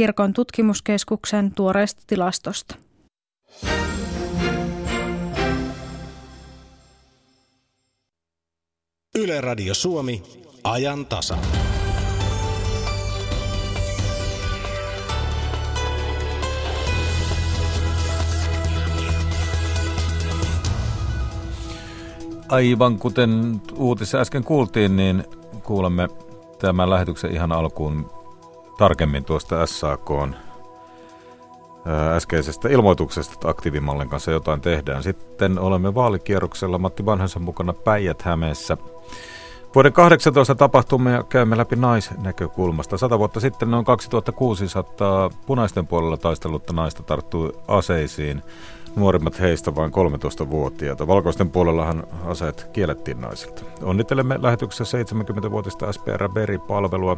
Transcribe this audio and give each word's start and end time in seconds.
kirkon 0.00 0.32
tutkimuskeskuksen 0.32 1.54
tuoreesta 1.54 2.02
tilastosta. 2.06 2.74
Yle 9.14 9.40
Radio 9.40 9.74
Suomi, 9.74 10.22
ajan 10.64 11.06
tasa. 11.06 11.36
Aivan 22.48 22.98
kuten 22.98 23.60
uutissa 23.74 24.18
äsken 24.18 24.44
kuultiin, 24.44 24.96
niin 24.96 25.24
kuulemme 25.62 26.08
tämän 26.58 26.90
lähetyksen 26.90 27.32
ihan 27.32 27.52
alkuun 27.52 28.19
tarkemmin 28.80 29.24
tuosta 29.24 29.66
SAK 29.66 30.10
äskeisestä 32.16 32.68
ilmoituksesta, 32.68 33.34
että 33.34 33.48
aktiivimallin 33.48 34.08
kanssa 34.08 34.30
jotain 34.30 34.60
tehdään. 34.60 35.02
Sitten 35.02 35.58
olemme 35.58 35.94
vaalikierroksella 35.94 36.78
Matti 36.78 37.06
Vanhasen 37.06 37.42
mukana 37.42 37.72
Päijät-Hämeessä. 37.72 38.76
Vuoden 39.74 39.92
18 39.92 40.54
tapahtumia 40.54 41.22
käymme 41.22 41.56
läpi 41.56 41.76
naisnäkökulmasta. 41.76 42.98
Sata 42.98 43.18
vuotta 43.18 43.40
sitten 43.40 43.70
noin 43.70 43.84
2600 43.84 45.30
punaisten 45.46 45.86
puolella 45.86 46.16
taistellutta 46.16 46.72
naista 46.72 47.02
tarttui 47.02 47.52
aseisiin. 47.68 48.42
Nuorimmat 48.96 49.40
heistä 49.40 49.74
vain 49.74 49.92
13-vuotiaita. 49.92 51.06
Valkoisten 51.06 51.50
puolellahan 51.50 52.04
aseet 52.26 52.70
kiellettiin 52.72 53.20
naisilta. 53.20 53.62
Onnittelemme 53.82 54.38
lähetyksessä 54.42 54.98
70-vuotista 55.02 55.92
SPR 55.92 56.28
Beri-palvelua 56.28 57.16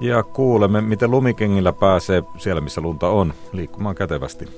ja 0.00 0.22
kuulemme, 0.22 0.80
miten 0.80 1.10
lumikengillä 1.10 1.72
pääsee 1.72 2.22
siellä, 2.36 2.60
missä 2.60 2.80
lunta 2.80 3.08
on, 3.08 3.34
liikkumaan 3.52 3.94
kätevästi. 3.94 4.48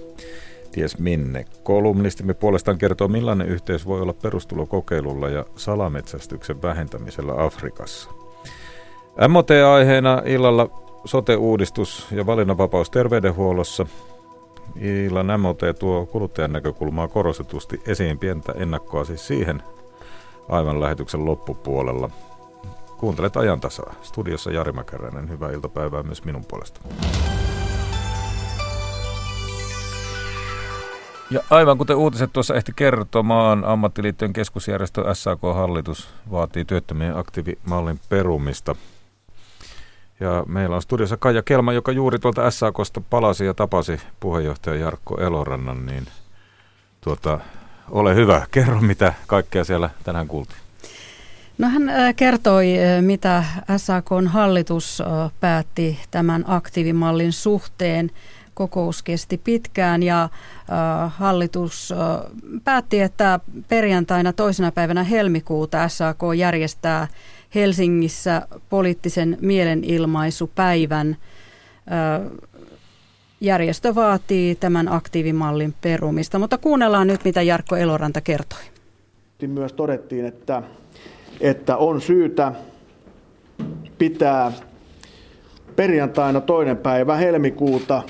Ties 0.72 0.98
minne. 0.98 1.44
Kolumnistimme 1.62 2.34
puolestaan 2.34 2.78
kertoo, 2.78 3.08
millainen 3.08 3.48
yhteys 3.48 3.86
voi 3.86 4.00
olla 4.00 4.12
perustulokokeilulla 4.12 5.28
ja 5.28 5.44
salametsästyksen 5.56 6.62
vähentämisellä 6.62 7.44
Afrikassa. 7.44 8.10
MOT-aiheena 9.28 10.22
illalla 10.24 10.68
sote-uudistus 11.04 12.06
ja 12.10 12.26
valinnanvapaus 12.26 12.90
terveydenhuollossa. 12.90 13.86
Illan 14.80 15.40
MOT 15.40 15.60
tuo 15.78 16.06
kuluttajan 16.06 16.52
näkökulmaa 16.52 17.08
korostetusti 17.08 17.80
esiin 17.86 18.18
pientä 18.18 18.52
ennakkoa 18.56 19.04
siis 19.04 19.26
siihen 19.26 19.62
aivan 20.48 20.80
lähetyksen 20.80 21.24
loppupuolella. 21.24 22.10
Kuuntelet 22.98 23.36
ajantasaa. 23.36 23.94
Studiossa 24.02 24.50
Jari 24.50 24.72
Mäkäräinen. 24.72 25.28
Hyvää 25.28 25.50
iltapäivää 25.50 26.02
myös 26.02 26.24
minun 26.24 26.44
puolesta. 26.44 26.80
Ja 31.30 31.40
aivan 31.50 31.78
kuten 31.78 31.96
uutiset 31.96 32.32
tuossa 32.32 32.54
ehti 32.54 32.72
kertomaan, 32.76 33.64
ammattiliittojen 33.64 34.32
keskusjärjestö 34.32 35.14
SAK-hallitus 35.14 36.08
vaatii 36.30 36.64
työttömien 36.64 37.16
aktiivimallin 37.16 38.00
perumista. 38.08 38.74
Ja 40.20 40.44
meillä 40.46 40.76
on 40.76 40.82
studiossa 40.82 41.16
Kaija 41.16 41.42
Kelma, 41.42 41.72
joka 41.72 41.92
juuri 41.92 42.18
tuolta 42.18 42.50
SAKsta 42.50 43.00
palasi 43.10 43.44
ja 43.44 43.54
tapasi 43.54 44.00
puheenjohtaja 44.20 44.76
Jarkko 44.76 45.20
Elorannan, 45.20 45.86
niin 45.86 46.06
tuota, 47.00 47.40
ole 47.90 48.14
hyvä, 48.14 48.46
kerro 48.50 48.80
mitä 48.80 49.14
kaikkea 49.26 49.64
siellä 49.64 49.90
tänään 50.04 50.28
kuultiin. 50.28 50.65
No 51.58 51.68
hän 51.68 51.90
kertoi, 52.16 52.74
mitä 53.00 53.44
SAK 53.76 54.06
hallitus 54.26 55.02
päätti 55.40 55.98
tämän 56.10 56.44
aktiivimallin 56.46 57.32
suhteen. 57.32 58.10
Kokous 58.54 59.02
kesti 59.02 59.38
pitkään 59.44 60.02
ja 60.02 60.28
hallitus 61.08 61.94
päätti, 62.64 63.00
että 63.00 63.40
perjantaina 63.68 64.32
toisena 64.32 64.72
päivänä 64.72 65.04
helmikuuta 65.04 65.88
SAK 65.88 66.18
järjestää 66.36 67.08
Helsingissä 67.54 68.48
poliittisen 68.70 69.38
mielenilmaisupäivän. 69.40 71.16
Järjestö 73.40 73.94
vaatii 73.94 74.54
tämän 74.54 74.92
aktiivimallin 74.92 75.74
perumista, 75.80 76.38
mutta 76.38 76.58
kuunnellaan 76.58 77.06
nyt, 77.06 77.24
mitä 77.24 77.42
Jarkko 77.42 77.76
Eloranta 77.76 78.20
kertoi. 78.20 78.62
Myös 79.46 79.72
todettiin, 79.72 80.24
että 80.24 80.62
että 81.40 81.76
on 81.76 82.00
syytä 82.00 82.52
pitää 83.98 84.52
perjantaina 85.76 86.40
toinen 86.40 86.76
päivä 86.76 87.16
helmikuuta 87.16 88.02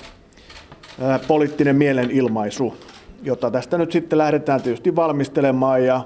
poliittinen 1.28 1.76
mielenilmaisu, 1.76 2.76
jota 3.22 3.50
tästä 3.50 3.78
nyt 3.78 3.92
sitten 3.92 4.18
lähdetään 4.18 4.62
tietysti 4.62 4.96
valmistelemaan 4.96 5.84
ja, 5.84 6.00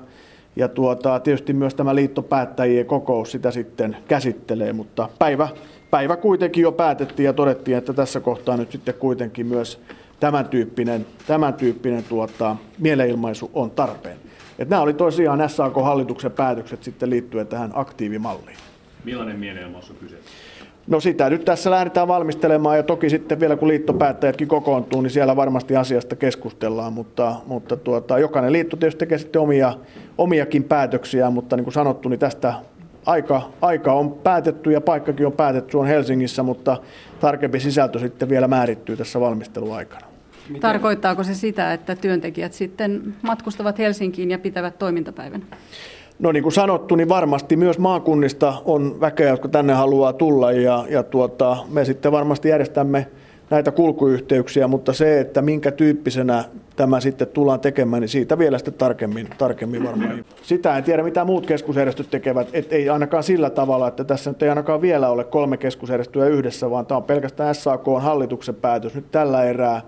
ja 0.57 0.69
tuota, 0.69 1.21
tietysti 1.21 1.53
myös 1.53 1.75
tämä 1.75 1.95
liittopäättäjien 1.95 2.87
kokous 2.87 3.33
sitä 3.33 3.51
sitten 3.51 3.97
käsittelee, 4.09 4.73
mutta 4.73 5.09
päivä, 5.19 5.49
päivä 5.91 6.17
kuitenkin 6.17 6.63
jo 6.63 6.73
päätettiin 6.73 7.25
ja 7.25 7.33
todettiin, 7.33 7.79
että 7.79 7.93
tässä 7.93 8.21
kohtaa 8.21 8.57
nyt 8.57 8.73
sitten 8.73 8.95
kuitenkin 8.95 9.47
myös 9.47 9.81
tämän 10.21 10.49
tyyppinen, 10.49 11.07
tämän 11.27 11.55
tyyppinen 11.55 12.05
tuota, 12.05 12.57
mielenilmaisu 12.79 13.51
on 13.55 13.71
tarpeen. 13.71 14.30
Että 14.61 14.71
nämä 14.71 14.83
oli 14.83 14.95
tosiaan 14.95 15.49
SAK-hallituksen 15.49 16.33
päätökset 16.33 16.83
sitten 16.83 17.11
liittyen 17.11 17.47
tähän 17.47 17.71
aktiivimalliin. 17.75 18.57
Millainen 19.05 19.39
mielenilmaisu 19.39 19.95
kyse? 19.95 20.17
No 20.87 21.01
sitä 21.01 21.31
nyt 21.31 21.45
tässä 21.45 21.71
lähdetään 21.71 22.09
valmistelemaan 22.09 22.77
ja 22.77 22.83
toki 22.83 23.11
sitten 23.11 23.41
vielä 23.41 23.57
kun 23.57 23.69
liittopäättäjätkin 23.69 24.49
kokoontuu, 24.49 25.01
niin 25.01 25.11
siellä 25.11 25.37
varmasti 25.37 25.77
asiasta 25.77 26.17
keskustellaan, 26.17 26.93
mutta, 26.93 27.37
mutta 27.47 27.77
tuota, 27.77 28.19
jokainen 28.19 28.53
liitto 28.53 28.77
tietysti 28.77 28.99
tekee 28.99 29.19
sitten 29.19 29.43
omia, 29.43 29.75
omiakin 30.19 30.65
päätöksiä, 30.65 31.31
mutta 31.31 31.57
niin 31.57 31.65
kuin 31.65 31.75
sanottu, 31.75 32.09
niin 32.09 32.21
tästä 32.21 32.55
aika, 33.07 33.43
aika 33.61 33.93
on 33.93 34.13
päätetty 34.13 34.73
ja 34.73 34.81
paikkakin 34.81 35.27
on 35.27 35.33
päätetty, 35.33 35.77
on 35.77 35.87
Helsingissä, 35.87 36.43
mutta 36.43 36.77
tarkempi 37.21 37.61
sisältö 37.61 37.99
sitten 37.99 38.29
vielä 38.29 38.49
määrittyy 38.49 38.97
tässä 38.97 39.21
valmisteluaikana. 39.21 40.10
Miten? 40.51 40.61
Tarkoittaako 40.61 41.25
se 41.25 41.35
sitä, 41.35 41.73
että 41.73 41.97
työntekijät 41.97 42.53
sitten 42.53 43.15
matkustavat 43.23 43.79
Helsinkiin 43.79 44.31
ja 44.31 44.39
pitävät 44.39 44.79
toimintapäivän? 44.79 45.43
No 46.19 46.33
niin 46.33 46.43
kuin 46.43 46.53
sanottu, 46.53 46.97
niin 46.97 47.09
varmasti 47.09 47.57
myös 47.57 47.79
maakunnista 47.79 48.55
on 48.65 49.01
väkeä, 49.01 49.29
jotka 49.29 49.49
tänne 49.49 49.73
haluaa 49.73 50.13
tulla 50.13 50.53
ja, 50.53 50.87
ja 50.89 51.03
tuota, 51.03 51.57
me 51.69 51.85
sitten 51.85 52.13
varmasti 52.13 52.49
järjestämme 52.49 53.07
näitä 53.51 53.71
kulkuyhteyksiä, 53.71 54.69
mutta 54.69 54.93
se, 54.93 55.21
että 55.21 55.43
minkä 55.43 55.71
tyyppisenä 55.71 56.45
tämä 56.77 57.01
sitten 57.01 57.29
tullaan 57.29 57.61
tekemään, 57.61 58.01
niin 58.01 58.09
siitä 58.09 58.39
vielä 58.39 58.59
sitten 58.59 58.75
tarkemmin, 58.75 59.29
tarkemmin 59.39 59.85
varmaan. 59.85 60.25
Sitä 60.43 60.77
en 60.77 60.85
tiedä, 60.85 61.03
mitä 61.03 61.25
muut 61.25 61.47
keskusjärjestöt 61.47 62.11
tekevät, 62.11 62.49
et 62.53 62.73
ei 62.73 62.89
ainakaan 62.89 63.23
sillä 63.23 63.51
tavalla, 63.51 63.89
että 63.89 64.05
tässä 64.05 64.31
nyt 64.31 64.43
ei 64.43 64.49
ainakaan 64.49 64.83
vielä 64.83 65.09
ole 65.09 65.25
kolme 65.25 65.57
keskusjärjestöä 65.57 66.27
yhdessä, 66.27 66.71
vaan 66.71 66.87
tämä 66.87 66.97
on 66.97 67.05
pelkästään 67.05 67.55
SAK 67.55 67.89
on 67.89 68.03
hallituksen 68.03 68.55
päätös 68.55 68.95
nyt 68.95 69.11
tällä 69.11 69.45
erää. 69.45 69.83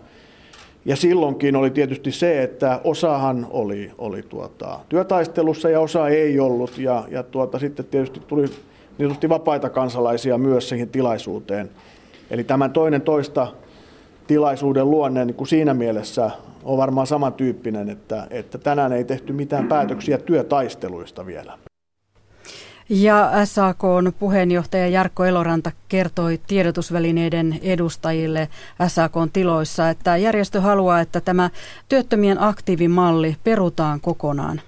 Ja 0.85 0.97
silloinkin 0.97 1.57
oli 1.57 1.71
tietysti 1.71 2.13
se, 2.13 2.43
että 2.43 2.81
osahan 2.85 3.47
oli, 3.51 3.91
oli 3.99 4.23
tuota, 4.23 4.81
työtaistelussa 4.89 5.71
ja 5.71 5.81
osa 5.81 6.09
ei 6.09 6.41
ollut. 6.41 6.79
Ja, 6.79 7.05
ja 7.11 7.23
tuota, 7.23 7.59
sitten 7.59 7.85
tietysti 7.85 8.21
tuli 8.21 8.45
niin 8.99 9.29
vapaita 9.29 9.71
kansalaisia 9.71 10.39
myös 10.39 10.69
siihen 10.69 10.89
tilaisuuteen. 10.89 11.71
Eli 12.31 12.45
tämän 12.45 12.71
toinen 12.73 13.03
toista 13.03 13.47
tilaisuuden 14.27 14.91
luonne 14.91 15.25
niin 15.25 15.35
kuin 15.35 15.49
siinä 15.49 15.75
mielessä 15.75 16.31
on 16.65 16.79
varmaan 16.79 17.07
samantyyppinen, 17.07 17.91
että, 17.91 18.27
että 18.31 18.59
tänään 18.59 18.93
ei 18.93 19.05
tehty 19.05 19.33
mitään 19.33 19.69
päätöksiä 19.69 20.19
työtaisteluista 20.19 21.27
vielä. 21.27 21.59
Ja 22.89 23.31
SAKn 23.45 24.13
puheenjohtaja 24.19 24.89
Jarkko 24.89 25.25
Eloranta 25.25 25.73
kertoi 25.89 26.41
tiedotusvälineiden 26.47 27.59
edustajille 27.63 28.49
SAKn 28.87 29.29
tiloissa, 29.33 29.89
että 29.89 30.17
järjestö 30.17 30.61
haluaa, 30.61 31.01
että 31.01 31.21
tämä 31.21 31.51
työttömien 31.89 32.43
aktiivimalli 32.43 33.37
perutaan 33.45 34.01
kokonaan. 34.01 34.61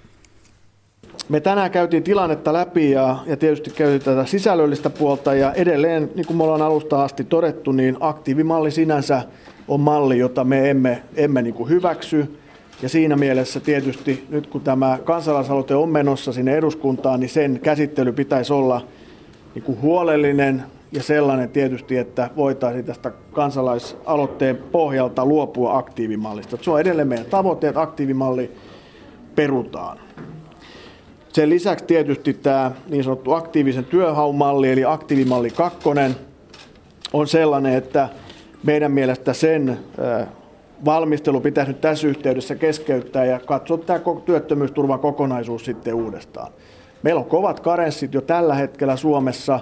Me 1.28 1.40
tänään 1.40 1.70
käytiin 1.70 2.02
tilannetta 2.02 2.52
läpi 2.52 2.90
ja, 2.90 3.16
ja 3.26 3.36
tietysti 3.36 3.70
käytiin 3.70 4.02
tätä 4.02 4.24
sisällöllistä 4.26 4.90
puolta 4.90 5.34
ja 5.34 5.52
edelleen, 5.52 6.10
niin 6.14 6.26
kuin 6.26 6.36
me 6.36 6.42
ollaan 6.42 6.62
alusta 6.62 7.04
asti 7.04 7.24
todettu, 7.24 7.72
niin 7.72 7.96
aktiivimalli 8.00 8.70
sinänsä 8.70 9.22
on 9.68 9.80
malli, 9.80 10.18
jota 10.18 10.44
me 10.44 10.70
emme, 10.70 11.02
emme 11.16 11.42
niin 11.42 11.54
kuin 11.54 11.68
hyväksy. 11.68 12.38
Ja 12.84 12.88
siinä 12.88 13.16
mielessä 13.16 13.60
tietysti 13.60 14.26
nyt 14.28 14.46
kun 14.46 14.60
tämä 14.60 14.98
kansalaisaloite 15.04 15.74
on 15.74 15.88
menossa 15.88 16.32
sinne 16.32 16.56
eduskuntaan, 16.56 17.20
niin 17.20 17.30
sen 17.30 17.60
käsittely 17.62 18.12
pitäisi 18.12 18.52
olla 18.52 18.86
niin 19.54 19.62
kuin 19.62 19.80
huolellinen 19.82 20.62
ja 20.92 21.02
sellainen 21.02 21.48
tietysti, 21.48 21.96
että 21.96 22.30
voitaisiin 22.36 22.84
tästä 22.84 23.10
kansalaisaloitteen 23.32 24.56
pohjalta 24.56 25.26
luopua 25.26 25.78
aktiivimallista. 25.78 26.58
Se 26.60 26.70
on 26.70 26.80
edelleen 26.80 27.08
meidän 27.08 27.26
tavoite, 27.26 27.68
että 27.68 27.80
aktiivimalli 27.80 28.50
perutaan. 29.34 29.98
Sen 31.32 31.50
lisäksi 31.50 31.84
tietysti 31.84 32.34
tämä 32.34 32.72
niin 32.88 33.04
sanottu 33.04 33.32
aktiivisen 33.32 33.84
työhaun 33.84 34.36
malli, 34.36 34.70
eli 34.70 34.84
aktiivimalli 34.84 35.50
2, 35.50 35.78
on 37.12 37.26
sellainen, 37.26 37.74
että 37.74 38.08
meidän 38.62 38.92
mielestä 38.92 39.32
sen 39.32 39.78
valmistelu 40.84 41.40
pitäisi 41.40 41.72
nyt 41.72 41.80
tässä 41.80 42.06
yhteydessä 42.06 42.54
keskeyttää 42.54 43.24
ja 43.24 43.40
katsoa 43.40 43.78
tämä 43.78 44.00
työttömyysturvan 44.24 45.00
kokonaisuus 45.00 45.64
sitten 45.64 45.94
uudestaan. 45.94 46.52
Meillä 47.02 47.18
on 47.18 47.24
kovat 47.24 47.60
karenssit 47.60 48.14
jo 48.14 48.20
tällä 48.20 48.54
hetkellä 48.54 48.96
Suomessa 48.96 49.60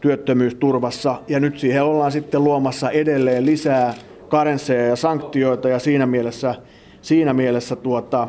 työttömyysturvassa 0.00 1.20
ja 1.28 1.40
nyt 1.40 1.58
siihen 1.58 1.84
ollaan 1.84 2.12
sitten 2.12 2.44
luomassa 2.44 2.90
edelleen 2.90 3.46
lisää 3.46 3.94
karensseja 4.28 4.86
ja 4.86 4.96
sanktioita 4.96 5.68
ja 5.68 5.78
siinä 5.78 6.06
mielessä, 6.06 6.54
siinä 7.02 7.34
mielessä 7.34 7.76
tuota, 7.76 8.28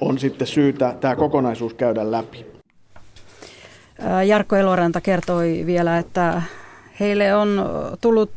on 0.00 0.18
sitten 0.18 0.46
syytä 0.46 0.94
tämä 1.00 1.16
kokonaisuus 1.16 1.74
käydä 1.74 2.10
läpi. 2.10 2.46
Jarkko 4.26 4.56
Eloranta 4.56 5.00
kertoi 5.00 5.62
vielä, 5.66 5.98
että 5.98 6.42
heille 7.00 7.34
on 7.34 7.66
tullut 8.00 8.30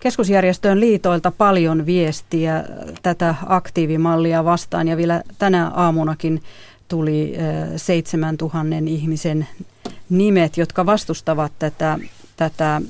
keskusjärjestöön 0.00 0.80
liitoilta 0.80 1.30
paljon 1.30 1.86
viestiä 1.86 2.64
tätä 3.02 3.34
aktiivimallia 3.46 4.44
vastaan 4.44 4.88
ja 4.88 4.96
vielä 4.96 5.22
tänä 5.38 5.70
aamunakin 5.74 6.42
tuli 6.88 7.34
7000 7.76 8.76
ihmisen 8.86 9.48
nimet, 10.10 10.56
jotka 10.56 10.86
vastustavat 10.86 11.52
tätä, 11.58 11.98
tätä 12.36 12.80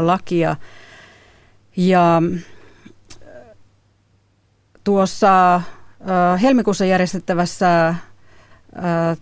lakia. 0.00 0.56
Ja 1.76 2.22
tuossa 4.84 5.60
helmikuussa 6.42 6.84
järjestettävässä 6.84 7.94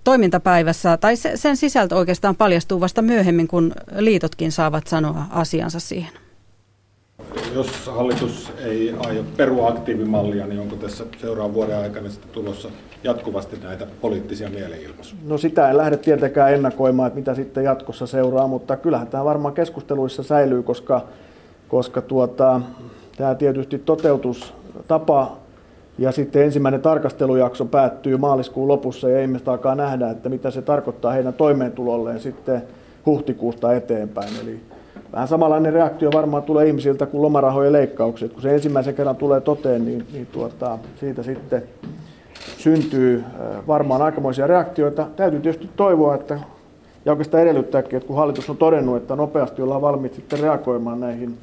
toimintapäivässä, 0.04 0.96
tai 0.96 1.16
sen 1.34 1.56
sisältö 1.56 1.96
oikeastaan 1.96 2.36
paljastuu 2.36 2.80
vasta 2.80 3.02
myöhemmin, 3.02 3.48
kun 3.48 3.72
liitotkin 3.96 4.52
saavat 4.52 4.86
sanoa 4.86 5.22
asiansa 5.30 5.80
siihen. 5.80 6.12
Jos 7.54 7.86
hallitus 7.86 8.52
ei 8.64 8.94
aio 9.06 9.24
perua 9.36 9.68
aktiivimallia, 9.68 10.46
niin 10.46 10.60
onko 10.60 10.76
tässä 10.76 11.04
seuraavan 11.20 11.54
vuoden 11.54 11.78
aikana 11.78 12.08
sitten 12.08 12.30
tulossa 12.30 12.68
jatkuvasti 13.04 13.56
näitä 13.62 13.86
poliittisia 14.00 14.48
mielenilmaisuja? 14.48 15.20
No 15.24 15.38
sitä 15.38 15.70
en 15.70 15.76
lähde 15.76 15.96
tietenkään 15.96 16.54
ennakoimaan, 16.54 17.06
että 17.06 17.18
mitä 17.18 17.34
sitten 17.34 17.64
jatkossa 17.64 18.06
seuraa, 18.06 18.46
mutta 18.46 18.76
kyllähän 18.76 19.06
tämä 19.06 19.24
varmaan 19.24 19.54
keskusteluissa 19.54 20.22
säilyy, 20.22 20.62
koska, 20.62 21.04
koska 21.68 22.00
tuota, 22.02 22.60
tämä 23.16 23.34
tietysti 23.34 23.78
toteutustapa 23.78 25.36
ja 25.98 26.12
sitten 26.12 26.42
ensimmäinen 26.42 26.82
tarkastelujakso 26.82 27.64
päättyy 27.64 28.16
maaliskuun 28.16 28.68
lopussa 28.68 29.08
ja 29.08 29.20
ihmiset 29.20 29.48
alkaa 29.48 29.74
nähdä, 29.74 30.10
että 30.10 30.28
mitä 30.28 30.50
se 30.50 30.62
tarkoittaa 30.62 31.12
heidän 31.12 31.34
toimeentulolleen 31.34 32.20
sitten 32.20 32.62
huhtikuusta 33.06 33.74
eteenpäin. 33.74 34.30
Eli 34.42 34.60
vähän 35.12 35.28
samanlainen 35.28 35.72
reaktio 35.72 36.10
varmaan 36.12 36.42
tulee 36.42 36.66
ihmisiltä 36.66 37.06
kuin 37.06 37.22
lomarahojen 37.22 37.72
leikkaukset. 37.72 38.32
Kun 38.32 38.42
se 38.42 38.54
ensimmäisen 38.54 38.94
kerran 38.94 39.16
tulee 39.16 39.40
toteen, 39.40 39.84
niin, 39.84 40.06
niin 40.12 40.26
tuota, 40.26 40.78
siitä 41.00 41.22
sitten 41.22 41.62
syntyy 42.58 43.24
varmaan 43.66 44.02
aikamoisia 44.02 44.46
reaktioita. 44.46 45.06
Täytyy 45.16 45.40
tietysti 45.40 45.70
toivoa, 45.76 46.14
että, 46.14 46.40
ja 47.04 47.12
oikeastaan 47.12 47.42
edellyttääkin, 47.42 47.96
että 47.96 48.06
kun 48.06 48.16
hallitus 48.16 48.50
on 48.50 48.56
todennut, 48.56 48.96
että 48.96 49.16
nopeasti 49.16 49.62
ollaan 49.62 49.82
valmiit 49.82 50.14
sitten 50.14 50.40
reagoimaan 50.40 51.00
näihin 51.00 51.38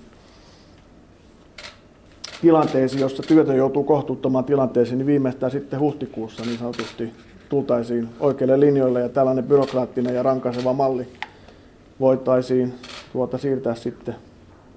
tilanteisiin, 2.43 3.01
jossa 3.01 3.23
työtön 3.23 3.57
joutuu 3.57 3.83
kohtuuttomaan 3.83 4.45
tilanteeseen, 4.45 4.97
niin 4.97 5.05
viimeistään 5.07 5.51
sitten 5.51 5.79
huhtikuussa 5.79 6.43
niin 6.45 6.57
sanotusti 6.57 7.13
tultaisiin 7.49 8.09
oikeille 8.19 8.59
linjoille 8.59 9.01
ja 9.01 9.09
tällainen 9.09 9.43
byrokraattinen 9.43 10.15
ja 10.15 10.23
rankaiseva 10.23 10.73
malli 10.73 11.07
voitaisiin 11.99 12.73
tuota 13.13 13.37
siirtää 13.37 13.75
sitten 13.75 14.15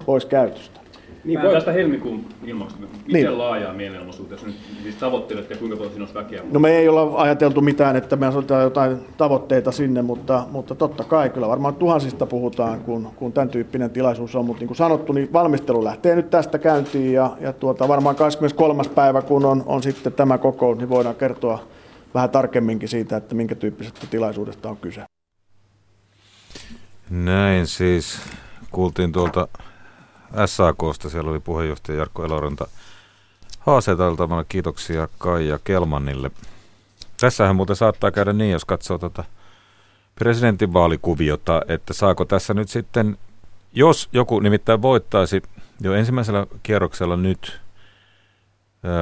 pois 0.05 0.25
käytöstä. 0.25 0.79
Niin, 1.23 1.41
voi... 1.41 1.53
tästä 1.53 1.71
helmikuun 1.71 2.25
ilmasta. 2.45 2.79
Miten 2.79 3.13
niin. 3.13 3.37
laajaa 3.37 3.73
mielenomaisuutta, 3.73 4.35
nyt 4.45 4.55
siis 4.83 4.95
tavoittelet 4.95 5.49
ja 5.49 5.57
kuinka 5.57 5.77
paljon 5.77 5.91
siinä 5.91 6.03
olisi 6.03 6.15
väkeä? 6.15 6.41
No 6.51 6.59
me 6.59 6.77
ei 6.77 6.89
olla 6.89 7.21
ajateltu 7.21 7.61
mitään, 7.61 7.95
että 7.95 8.15
me 8.15 8.27
asetetaan 8.27 8.63
jotain 8.63 8.97
tavoitteita 9.17 9.71
sinne, 9.71 10.01
mutta, 10.01 10.45
mutta 10.51 10.75
totta 10.75 11.03
kai 11.03 11.29
kyllä 11.29 11.47
varmaan 11.47 11.75
tuhansista 11.75 12.25
puhutaan, 12.25 12.79
kun, 12.79 13.11
kun 13.15 13.33
tämän 13.33 13.49
tyyppinen 13.49 13.89
tilaisuus 13.89 14.35
on. 14.35 14.45
Mutta 14.45 14.59
niin 14.59 14.67
kuin 14.67 14.77
sanottu, 14.77 15.13
niin 15.13 15.33
valmistelu 15.33 15.83
lähtee 15.83 16.15
nyt 16.15 16.29
tästä 16.29 16.59
käyntiin 16.59 17.13
ja, 17.13 17.37
ja 17.41 17.53
tuota, 17.53 17.87
varmaan 17.87 18.15
23. 18.15 18.83
päivä, 18.95 19.21
kun 19.21 19.45
on, 19.45 19.63
on 19.65 19.83
sitten 19.83 20.13
tämä 20.13 20.37
kokous, 20.37 20.77
niin 20.77 20.89
voidaan 20.89 21.15
kertoa 21.15 21.67
vähän 22.13 22.29
tarkemminkin 22.29 22.89
siitä, 22.89 23.17
että 23.17 23.35
minkä 23.35 23.55
tyyppisestä 23.55 24.07
tilaisuudesta 24.09 24.69
on 24.69 24.77
kyse. 24.77 25.01
Näin 27.09 27.67
siis 27.67 28.21
kuultiin 28.71 29.11
tuolta 29.11 29.47
SAKsta, 30.45 31.09
siellä 31.09 31.31
oli 31.31 31.39
puheenjohtaja 31.39 31.97
Jarkko 31.97 32.25
Eloranta 32.25 32.67
haaseteltavana. 33.59 34.43
Kiitoksia 34.43 35.07
Kaija 35.17 35.59
Kelmanille. 35.63 36.31
Tässähän 37.19 37.55
muuten 37.55 37.75
saattaa 37.75 38.11
käydä 38.11 38.33
niin, 38.33 38.51
jos 38.51 38.65
katsoo 38.65 38.97
tuota 38.97 39.23
presidentinvaalikuviota, 40.15 41.61
että 41.67 41.93
saako 41.93 42.25
tässä 42.25 42.53
nyt 42.53 42.69
sitten, 42.69 43.17
jos 43.73 44.09
joku 44.11 44.39
nimittäin 44.39 44.81
voittaisi 44.81 45.43
jo 45.81 45.93
ensimmäisellä 45.93 46.47
kierroksella 46.63 47.17
nyt 47.17 47.59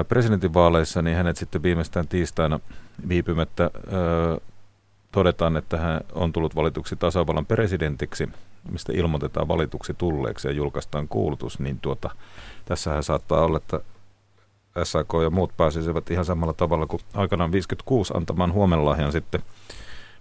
presidentinvaaleissa, 0.07 1.01
niin 1.01 1.17
hänet 1.17 1.37
sitten 1.37 1.63
viimeistään 1.63 2.07
tiistaina 2.07 2.59
viipymättä 3.07 3.71
todetaan, 5.11 5.57
että 5.57 5.77
hän 5.77 6.01
on 6.13 6.33
tullut 6.33 6.55
valituksi 6.55 6.95
tasavallan 6.95 7.45
presidentiksi, 7.45 8.29
mistä 8.71 8.93
ilmoitetaan 8.95 9.47
valituksi 9.47 9.93
tulleeksi 9.93 10.47
ja 10.47 10.53
julkaistaan 10.53 11.07
kuulutus, 11.07 11.59
niin 11.59 11.79
tuota, 11.79 12.09
tässähän 12.65 13.03
saattaa 13.03 13.45
olla, 13.45 13.57
että 13.57 13.79
SAK 14.83 15.09
ja 15.23 15.29
muut 15.29 15.57
pääsisivät 15.57 16.11
ihan 16.11 16.25
samalla 16.25 16.53
tavalla 16.53 16.85
kuin 16.85 17.01
aikanaan 17.13 17.51
56 17.51 18.13
antamaan 18.17 18.53
huomenlahjan 18.53 19.11
sitten 19.11 19.41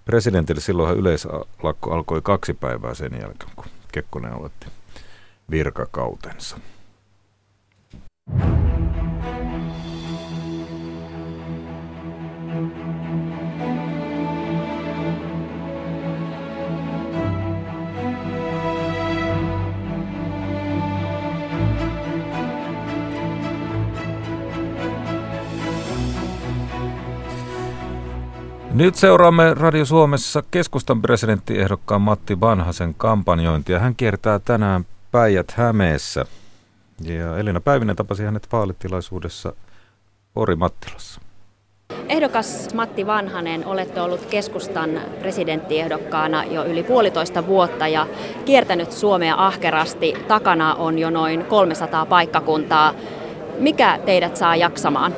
presidentille. 0.05 0.61
Silloinhan 0.61 0.99
yleislakko 0.99 1.95
alkoi 1.95 2.21
kaksi 2.23 2.55
päivää 2.55 2.95
sen 2.95 3.13
jälkeen, 3.21 3.53
kun 3.57 3.67
Kekkonen 3.93 4.33
aloitti 4.33 4.67
virkakautensa. 5.51 6.59
Nyt 28.75 28.95
seuraamme 28.95 29.55
Radio 29.55 29.85
Suomessa 29.85 30.43
keskustan 30.51 31.03
presidenttiehdokkaan 31.03 32.01
Matti 32.01 32.41
Vanhasen 32.41 32.95
kampanjointia. 32.95 33.79
Hän 33.79 33.95
kiertää 33.97 34.39
tänään 34.39 34.85
Päijät 35.11 35.51
Hämeessä. 35.51 36.25
Ja 37.01 37.39
Elina 37.39 37.61
Päivinen 37.61 37.97
tapasi 37.97 38.25
hänet 38.25 38.49
vaalitilaisuudessa 38.53 39.53
Ori 40.37 40.57
Mattilassa. 40.57 41.21
Ehdokas 42.09 42.75
Matti 42.75 43.07
Vanhanen, 43.07 43.67
olette 43.67 44.01
ollut 44.01 44.27
keskustan 44.27 44.91
presidenttiehdokkaana 45.21 46.45
jo 46.45 46.65
yli 46.65 46.83
puolitoista 46.83 47.47
vuotta 47.47 47.89
ja 47.89 48.07
kiertänyt 48.45 48.93
Suomea 48.93 49.47
ahkerasti. 49.47 50.15
Takana 50.29 50.75
on 50.75 50.99
jo 50.99 51.11
noin 51.11 51.45
300 51.45 52.07
paikkakuntaa. 52.07 52.95
Mikä 53.59 53.99
teidät 54.07 54.37
saa 54.37 54.57
jaksamaan? 54.57 55.15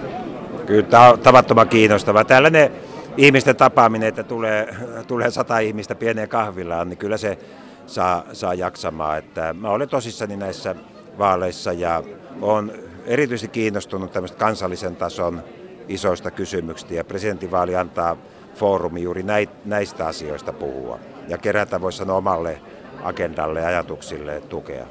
Kyllä 0.67 0.83
tämä 0.83 1.09
on 1.11 1.19
tavattoman 1.19 1.69
kiinnostava. 1.69 2.25
Tällainen 2.25 2.86
ihmisten 3.17 3.57
tapaaminen, 3.57 4.09
että 4.09 4.23
tulee, 4.23 4.77
tulee 5.07 5.31
sata 5.31 5.59
ihmistä 5.59 5.95
pieneen 5.95 6.29
kahvilaan, 6.29 6.89
niin 6.89 6.99
kyllä 6.99 7.17
se 7.17 7.39
saa, 7.87 8.25
saa 8.33 8.55
jaksamaan. 8.55 9.19
Että 9.19 9.53
mä 9.53 9.71
olen 9.71 9.89
tosissani 9.89 10.37
näissä 10.37 10.75
vaaleissa 11.19 11.73
ja 11.73 12.03
olen 12.41 12.73
erityisesti 13.07 13.49
kiinnostunut 13.49 14.13
tämmöistä 14.13 14.39
kansallisen 14.39 14.97
tason 14.97 15.43
isoista 15.89 16.31
kysymyksistä 16.31 16.95
ja 16.95 17.05
presidentinvaali 17.05 17.77
antaa 17.77 18.17
foorumi 18.55 19.03
juuri 19.03 19.25
näistä 19.65 20.07
asioista 20.07 20.53
puhua 20.53 20.99
ja 21.29 21.39
kerätä 21.39 21.81
voisi 21.81 21.99
sanoa 21.99 22.17
omalle 22.17 22.61
agendalle 23.03 23.61
ja 23.61 23.67
ajatuksille 23.67 24.41
tukea. 24.41 24.87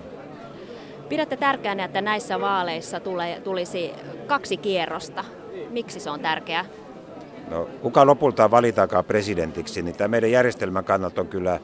Pidätte 1.09 1.37
tärkeänä, 1.37 1.85
että 1.85 2.01
näissä 2.01 2.41
vaaleissa 2.41 2.99
tulee, 2.99 3.39
tulisi 3.39 3.91
kaksi 4.27 4.57
kierrosta. 4.57 5.23
Miksi 5.69 5.99
se 5.99 6.09
on 6.09 6.19
tärkeää? 6.19 6.65
No, 7.49 7.69
kuka 7.81 8.05
lopulta 8.05 8.51
valitaankaan 8.51 9.05
presidentiksi, 9.05 9.81
niin 9.81 9.95
tämä 9.95 10.07
meidän 10.07 10.31
järjestelmän 10.31 10.85
kannalta 10.85 11.21
on 11.21 11.27
kyllä 11.27 11.59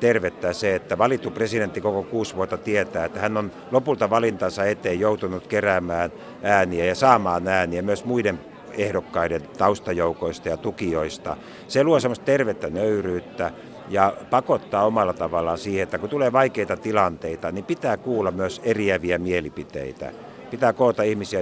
tervettää 0.00 0.52
se, 0.52 0.74
että 0.74 0.98
valittu 0.98 1.30
presidentti 1.30 1.80
koko 1.80 2.02
kuusi 2.02 2.36
vuotta 2.36 2.56
tietää, 2.56 3.04
että 3.04 3.20
hän 3.20 3.36
on 3.36 3.52
lopulta 3.70 4.10
valintansa 4.10 4.64
eteen 4.64 5.00
joutunut 5.00 5.46
keräämään 5.46 6.12
ääniä 6.42 6.84
ja 6.84 6.94
saamaan 6.94 7.48
ääniä 7.48 7.82
myös 7.82 8.04
muiden 8.04 8.40
ehdokkaiden 8.72 9.42
taustajoukoista 9.58 10.48
ja 10.48 10.56
tukijoista. 10.56 11.36
Se 11.68 11.84
luo 11.84 12.00
semmoista 12.00 12.24
tervettä 12.24 12.70
nöyryyttä 12.70 13.50
ja 13.88 14.12
pakottaa 14.30 14.86
omalla 14.86 15.12
tavallaan 15.12 15.58
siihen, 15.58 15.82
että 15.82 15.98
kun 15.98 16.08
tulee 16.08 16.32
vaikeita 16.32 16.76
tilanteita, 16.76 17.52
niin 17.52 17.64
pitää 17.64 17.96
kuulla 17.96 18.30
myös 18.30 18.60
eriäviä 18.64 19.18
mielipiteitä. 19.18 20.12
Pitää 20.50 20.72
koota 20.72 21.02
ihmisiä 21.02 21.40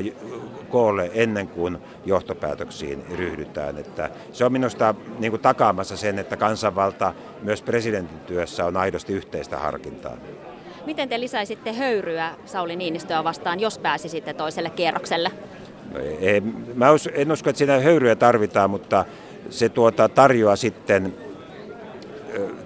koolle 0.68 1.10
ennen 1.14 1.48
kuin 1.48 1.78
johtopäätöksiin 2.04 3.04
ryhdytään. 3.16 3.78
Että 3.78 4.10
se 4.32 4.44
on 4.44 4.52
minusta 4.52 4.94
niin 5.18 5.32
kuin 5.32 5.42
takaamassa 5.42 5.96
sen, 5.96 6.18
että 6.18 6.36
kansanvalta 6.36 7.14
myös 7.42 7.62
presidentin 7.62 8.20
työssä 8.20 8.64
on 8.64 8.76
aidosti 8.76 9.12
yhteistä 9.12 9.58
harkintaa. 9.58 10.16
Miten 10.86 11.08
te 11.08 11.20
lisäisitte 11.20 11.72
höyryä 11.72 12.34
Sauli 12.44 12.76
Niinistöä 12.76 13.24
vastaan, 13.24 13.60
jos 13.60 13.78
pääsisitte 13.78 14.34
toiselle 14.34 14.70
kierrokselle? 14.70 15.30
No, 15.92 16.00
mä 16.74 16.86
en 17.14 17.32
usko, 17.32 17.50
että 17.50 17.58
siinä 17.58 17.80
höyryä 17.80 18.16
tarvitaan, 18.16 18.70
mutta 18.70 19.04
se 19.50 19.68
tuota, 19.68 20.08
tarjoaa 20.08 20.56
sitten 20.56 21.14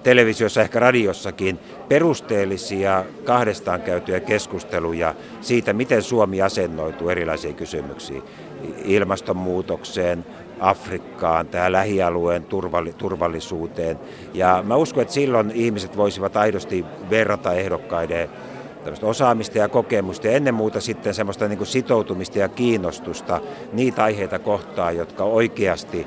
televisiossa, 0.02 0.60
ehkä 0.60 0.80
radiossakin, 0.80 1.58
perusteellisia 1.88 3.04
kahdestaan 3.24 3.80
käytyjä 3.80 4.20
keskusteluja 4.20 5.14
siitä, 5.40 5.72
miten 5.72 6.02
Suomi 6.02 6.42
asennoituu 6.42 7.08
erilaisiin 7.08 7.54
kysymyksiin. 7.54 8.22
Ilmastonmuutokseen, 8.84 10.24
Afrikkaan, 10.60 11.46
tähän 11.46 11.72
lähialueen 11.72 12.44
turvallisuuteen. 12.98 13.98
Ja 14.34 14.64
mä 14.66 14.76
uskon, 14.76 15.02
että 15.02 15.14
silloin 15.14 15.50
ihmiset 15.54 15.96
voisivat 15.96 16.36
aidosti 16.36 16.84
verrata 17.10 17.52
ehdokkaiden 17.52 18.28
osaamista 19.02 19.58
ja 19.58 19.68
kokemusta 19.68 20.26
ja 20.26 20.32
ennen 20.32 20.54
muuta 20.54 20.80
sitten 20.80 21.14
semmoista 21.14 21.48
niin 21.48 21.58
kuin 21.58 21.68
sitoutumista 21.68 22.38
ja 22.38 22.48
kiinnostusta 22.48 23.40
niitä 23.72 24.04
aiheita 24.04 24.38
kohtaan, 24.38 24.96
jotka 24.96 25.24
oikeasti 25.24 26.06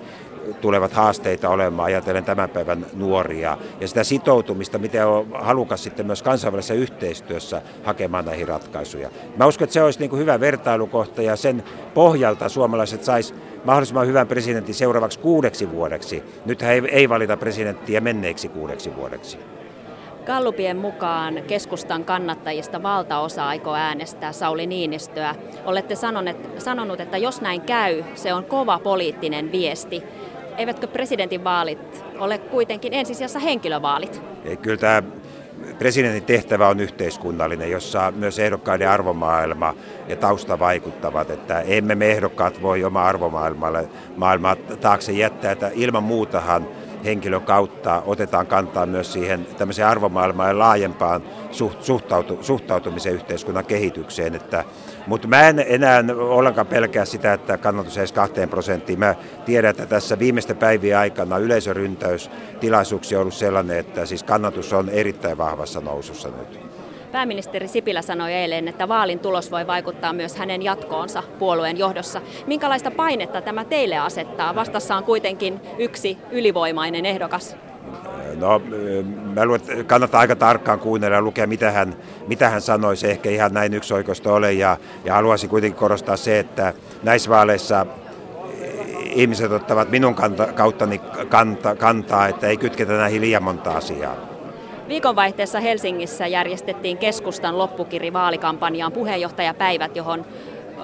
tulevat 0.61 0.93
haasteita 0.93 1.49
olemaan, 1.49 1.85
ajatellen 1.85 2.23
tämän 2.23 2.49
päivän 2.49 2.85
nuoria, 2.93 3.57
ja 3.79 3.87
sitä 3.87 4.03
sitoutumista, 4.03 4.79
miten 4.79 5.07
on 5.07 5.27
halukas 5.33 5.83
sitten 5.83 6.05
myös 6.05 6.23
kansainvälisessä 6.23 6.73
yhteistyössä 6.73 7.61
hakemaan 7.83 8.25
näihin 8.25 8.47
ratkaisuja. 8.47 9.09
Mä 9.37 9.45
uskon, 9.45 9.65
että 9.65 9.73
se 9.73 9.83
olisi 9.83 9.99
niin 9.99 10.09
kuin 10.09 10.19
hyvä 10.19 10.39
vertailukohta, 10.39 11.21
ja 11.21 11.35
sen 11.35 11.63
pohjalta 11.93 12.49
suomalaiset 12.49 13.03
sais 13.03 13.35
mahdollisimman 13.63 14.07
hyvän 14.07 14.27
presidentin 14.27 14.75
seuraavaksi 14.75 15.19
kuudeksi 15.19 15.71
vuodeksi. 15.71 16.23
Nythän 16.45 16.71
ei, 16.71 16.81
ei 16.91 17.09
valita 17.09 17.37
presidenttiä 17.37 18.01
menneeksi 18.01 18.49
kuudeksi 18.49 18.95
vuodeksi. 18.95 19.39
Kallupien 20.25 20.77
mukaan 20.77 21.39
keskustan 21.47 22.05
kannattajista 22.05 22.83
valtaosa 22.83 23.47
aikoo 23.47 23.73
äänestää 23.73 24.31
Sauli 24.31 24.67
Niinistöä. 24.67 25.35
Olette 25.65 25.95
sanonut, 26.57 26.99
että 26.99 27.17
jos 27.17 27.41
näin 27.41 27.61
käy, 27.61 28.03
se 28.15 28.33
on 28.33 28.45
kova 28.45 28.79
poliittinen 28.79 29.51
viesti. 29.51 30.03
Eivätkö 30.57 30.87
presidentinvaalit 30.87 32.05
ole 32.19 32.37
kuitenkin 32.37 32.93
ensisijassa 32.93 33.39
henkilövaalit? 33.39 34.21
Kyllä 34.61 34.77
tämä 34.77 35.03
presidentin 35.79 36.23
tehtävä 36.23 36.67
on 36.67 36.79
yhteiskunnallinen, 36.79 37.71
jossa 37.71 38.13
myös 38.15 38.39
ehdokkaiden 38.39 38.89
arvomaailma 38.89 39.73
ja 40.07 40.15
tausta 40.15 40.59
vaikuttavat. 40.59 41.29
Että 41.29 41.61
emme 41.61 41.95
me 41.95 42.11
ehdokkaat 42.11 42.61
voi 42.61 42.83
oma 42.83 43.03
arvomaailmaa 43.03 44.55
taakse 44.81 45.11
jättää, 45.11 45.51
että 45.51 45.71
ilman 45.73 46.03
muutahan 46.03 46.67
henkilön 47.05 47.41
kautta 47.41 48.03
otetaan 48.05 48.47
kantaa 48.47 48.85
myös 48.85 49.13
siihen 49.13 49.45
tämmöiseen 49.57 49.87
arvomaailmaan 49.87 50.49
ja 50.49 50.59
laajempaan 50.59 51.23
suhtautu, 51.81 52.37
suhtautumisen 52.41 53.13
yhteiskunnan 53.13 53.65
kehitykseen. 53.65 54.35
Että, 54.35 54.63
mutta 55.07 55.27
mä 55.27 55.47
en 55.47 55.65
enää 55.67 56.03
ollenkaan 56.17 56.67
pelkää 56.67 57.05
sitä, 57.05 57.33
että 57.33 57.57
kannatus 57.57 57.97
edes 57.97 58.11
kahteen 58.11 58.49
prosenttiin. 58.49 58.99
Mä 58.99 59.15
tiedän, 59.45 59.69
että 59.69 59.85
tässä 59.85 60.19
viimeisten 60.19 60.57
päivien 60.57 60.97
aikana 60.97 61.37
yleisöryntäys 61.37 62.29
tilaisuuksia 62.59 63.17
on 63.17 63.21
ollut 63.21 63.33
sellainen, 63.33 63.77
että 63.77 64.05
siis 64.05 64.23
kannatus 64.23 64.73
on 64.73 64.89
erittäin 64.89 65.37
vahvassa 65.37 65.81
nousussa 65.81 66.29
nyt. 66.29 66.59
Pääministeri 67.11 67.67
Sipilä 67.67 68.01
sanoi 68.01 68.33
eilen, 68.33 68.67
että 68.67 68.87
vaalin 68.87 69.19
tulos 69.19 69.51
voi 69.51 69.67
vaikuttaa 69.67 70.13
myös 70.13 70.35
hänen 70.35 70.61
jatkoonsa 70.61 71.23
puolueen 71.39 71.77
johdossa. 71.77 72.21
Minkälaista 72.47 72.91
painetta 72.91 73.41
tämä 73.41 73.65
teille 73.65 73.97
asettaa? 73.97 74.55
Vastassa 74.55 74.95
on 74.95 75.03
kuitenkin 75.03 75.61
yksi 75.77 76.17
ylivoimainen 76.31 77.05
ehdokas. 77.05 77.55
No, 78.39 78.61
mä 79.35 79.45
luulen, 79.45 79.61
että 79.61 79.83
kannattaa 79.83 80.19
aika 80.19 80.35
tarkkaan 80.35 80.79
kuunnella 80.79 81.15
ja 81.15 81.21
lukea, 81.21 81.47
mitä 81.47 81.71
hän, 81.71 81.95
mitä 82.27 82.49
hän 82.49 82.61
sanoi. 82.61 82.97
Se 82.97 83.11
ehkä 83.11 83.29
ihan 83.29 83.53
näin 83.53 83.73
yksioikoista 83.73 84.33
ole. 84.33 84.53
Ja, 84.53 84.77
ja 85.05 85.13
haluaisin 85.13 85.49
kuitenkin 85.49 85.79
korostaa 85.79 86.17
se, 86.17 86.39
että 86.39 86.73
näissä 87.03 87.29
vaaleissa 87.29 87.85
ihmiset 89.03 89.51
ottavat 89.51 89.89
minun 89.89 90.15
kanta, 90.15 90.47
kauttani 90.47 91.01
kanta, 91.29 91.75
kantaa, 91.75 92.27
että 92.27 92.47
ei 92.47 92.57
kytketä 92.57 92.93
näihin 92.93 93.21
liian 93.21 93.43
monta 93.43 93.71
asiaa. 93.71 94.15
Viikonvaihteessa 94.87 95.59
Helsingissä 95.59 96.27
järjestettiin 96.27 96.97
keskustan 96.97 97.57
loppukiri 97.57 98.13
vaalikampanjaan 98.13 98.91
puheenjohtajapäivät, 98.91 99.95
johon 99.95 100.25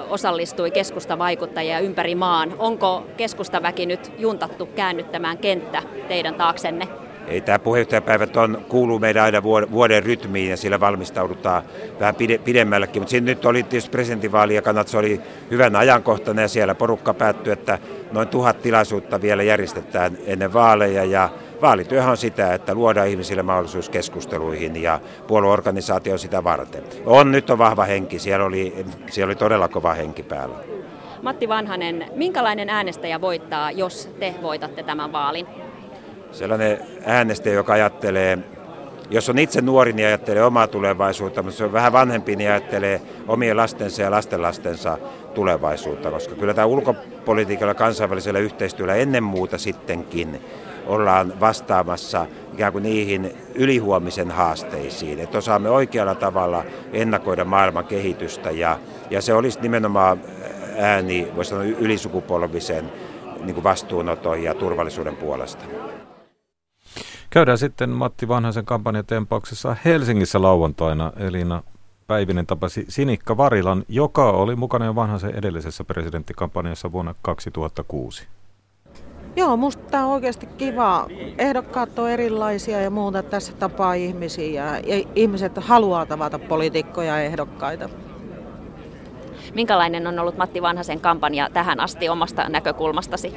osallistui 0.09 0.71
keskustavaikuttajia 0.71 1.79
ympäri 1.79 2.15
maan. 2.15 2.55
Onko 2.57 3.05
keskustaväki 3.17 3.85
nyt 3.85 4.11
juntattu 4.17 4.65
käännyttämään 4.65 5.37
kenttä 5.37 5.83
teidän 6.07 6.35
taaksenne? 6.35 6.87
Ei, 7.27 7.41
tämä 7.41 7.59
puheenjohtajapäivät 7.59 8.37
on, 8.37 8.65
kuuluu 8.69 8.99
meidän 8.99 9.23
aina 9.23 9.43
vuoden 9.43 10.03
rytmiin 10.03 10.49
ja 10.49 10.57
sillä 10.57 10.79
valmistaudutaan 10.79 11.63
vähän 11.99 12.15
pide, 12.15 12.37
pidemmällekin. 12.37 13.01
Mutta 13.01 13.21
nyt 13.21 13.45
oli 13.45 13.63
tietysti 13.63 13.91
presidentinvaali 13.91 14.55
ja 14.55 14.61
kannat, 14.61 14.87
se 14.87 14.97
oli 14.97 15.21
hyvän 15.51 15.75
ajankohtainen 15.75 16.41
ja 16.41 16.47
siellä 16.47 16.75
porukka 16.75 17.13
päättyi, 17.13 17.53
että 17.53 17.79
noin 18.11 18.27
tuhat 18.27 18.61
tilaisuutta 18.61 19.21
vielä 19.21 19.43
järjestetään 19.43 20.17
ennen 20.25 20.53
vaaleja 20.53 21.03
ja 21.03 21.29
vaalityöhän 21.61 22.09
on 22.09 22.17
sitä, 22.17 22.53
että 22.53 22.73
luodaan 22.73 23.07
ihmisille 23.07 23.43
mahdollisuus 23.43 23.89
keskusteluihin 23.89 24.81
ja 24.81 24.99
puolueorganisaatio 25.27 26.13
on 26.13 26.19
sitä 26.19 26.43
varten. 26.43 26.83
On, 27.05 27.31
nyt 27.31 27.49
on 27.49 27.57
vahva 27.57 27.85
henki, 27.85 28.19
siellä 28.19 28.45
oli, 28.45 28.85
siellä 29.09 29.29
oli 29.29 29.35
todella 29.35 29.67
kova 29.67 29.93
henki 29.93 30.23
päällä. 30.23 30.55
Matti 31.21 31.49
Vanhanen, 31.49 32.05
minkälainen 32.15 32.69
äänestäjä 32.69 33.21
voittaa, 33.21 33.71
jos 33.71 34.09
te 34.19 34.35
voitatte 34.41 34.83
tämän 34.83 35.11
vaalin? 35.11 35.47
Sellainen 36.31 36.79
äänestäjä, 37.05 37.55
joka 37.55 37.73
ajattelee, 37.73 38.37
jos 39.09 39.29
on 39.29 39.39
itse 39.39 39.61
nuori, 39.61 39.93
niin 39.93 40.07
ajattelee 40.07 40.43
omaa 40.43 40.67
tulevaisuutta, 40.67 41.43
mutta 41.43 41.57
se 41.57 41.63
on 41.63 41.73
vähän 41.73 41.93
vanhempi, 41.93 42.35
niin 42.35 42.49
ajattelee 42.49 43.01
omien 43.27 43.57
lastensa 43.57 44.01
ja 44.01 44.11
lastenlastensa 44.11 44.97
tulevaisuutta, 45.33 46.11
koska 46.11 46.35
kyllä 46.35 46.53
tämä 46.53 46.65
ulkopolitiikalla 46.65 47.73
kansainvälisellä 47.73 48.39
yhteistyöllä 48.39 48.95
ennen 48.95 49.23
muuta 49.23 49.57
sittenkin 49.57 50.41
ollaan 50.89 51.39
vastaamassa 51.39 52.25
ikään 52.53 52.71
kuin 52.71 52.83
niihin 52.83 53.37
ylihuomisen 53.55 54.31
haasteisiin, 54.31 55.19
että 55.19 55.37
osaamme 55.37 55.69
oikealla 55.69 56.15
tavalla 56.15 56.63
ennakoida 56.93 57.45
maailman 57.45 57.85
kehitystä 57.85 58.51
ja, 58.51 58.79
ja 59.09 59.21
se 59.21 59.33
olisi 59.33 59.59
nimenomaan 59.61 60.21
ääni, 60.77 61.27
voisi 61.35 61.49
sanoa 61.49 61.63
ylisukupolvisen 61.63 62.91
niin 63.43 63.53
kuin 63.53 63.63
vastuunoton 63.63 64.43
ja 64.43 64.53
turvallisuuden 64.53 65.15
puolesta. 65.15 65.65
Käydään 67.29 67.57
sitten 67.57 67.89
Matti 67.89 68.27
Vanhaisen 68.27 68.65
kampanjatempauksessa 68.65 69.75
Helsingissä 69.85 70.41
lauantaina. 70.41 71.13
Elina 71.17 71.63
Päivinen 72.07 72.45
tapasi 72.45 72.85
Sinikka 72.87 73.37
Varilan, 73.37 73.83
joka 73.87 74.31
oli 74.31 74.55
mukana 74.55 74.85
jo 74.85 74.95
Vanhaisen 74.95 75.35
edellisessä 75.35 75.83
presidenttikampanjassa 75.83 76.91
vuonna 76.91 77.15
2006. 77.21 78.27
Joo, 79.35 79.57
musta 79.57 79.83
tämä 79.91 80.05
on 80.05 80.11
oikeasti 80.11 80.45
kiva. 80.45 81.07
Ehdokkaat 81.37 81.99
on 81.99 82.09
erilaisia 82.09 82.81
ja 82.81 82.89
muuta 82.89 83.23
tässä 83.23 83.53
tapaa 83.53 83.93
ihmisiä 83.93 84.79
ja 84.87 85.03
ihmiset 85.15 85.57
haluaa 85.57 86.05
tavata 86.05 86.39
poliitikkoja 86.39 87.17
ja 87.17 87.23
ehdokkaita. 87.23 87.89
Minkälainen 89.53 90.07
on 90.07 90.19
ollut 90.19 90.37
Matti 90.37 90.61
Vanhasen 90.61 90.99
kampanja 90.99 91.49
tähän 91.53 91.79
asti 91.79 92.09
omasta 92.09 92.49
näkökulmastasi? 92.49 93.33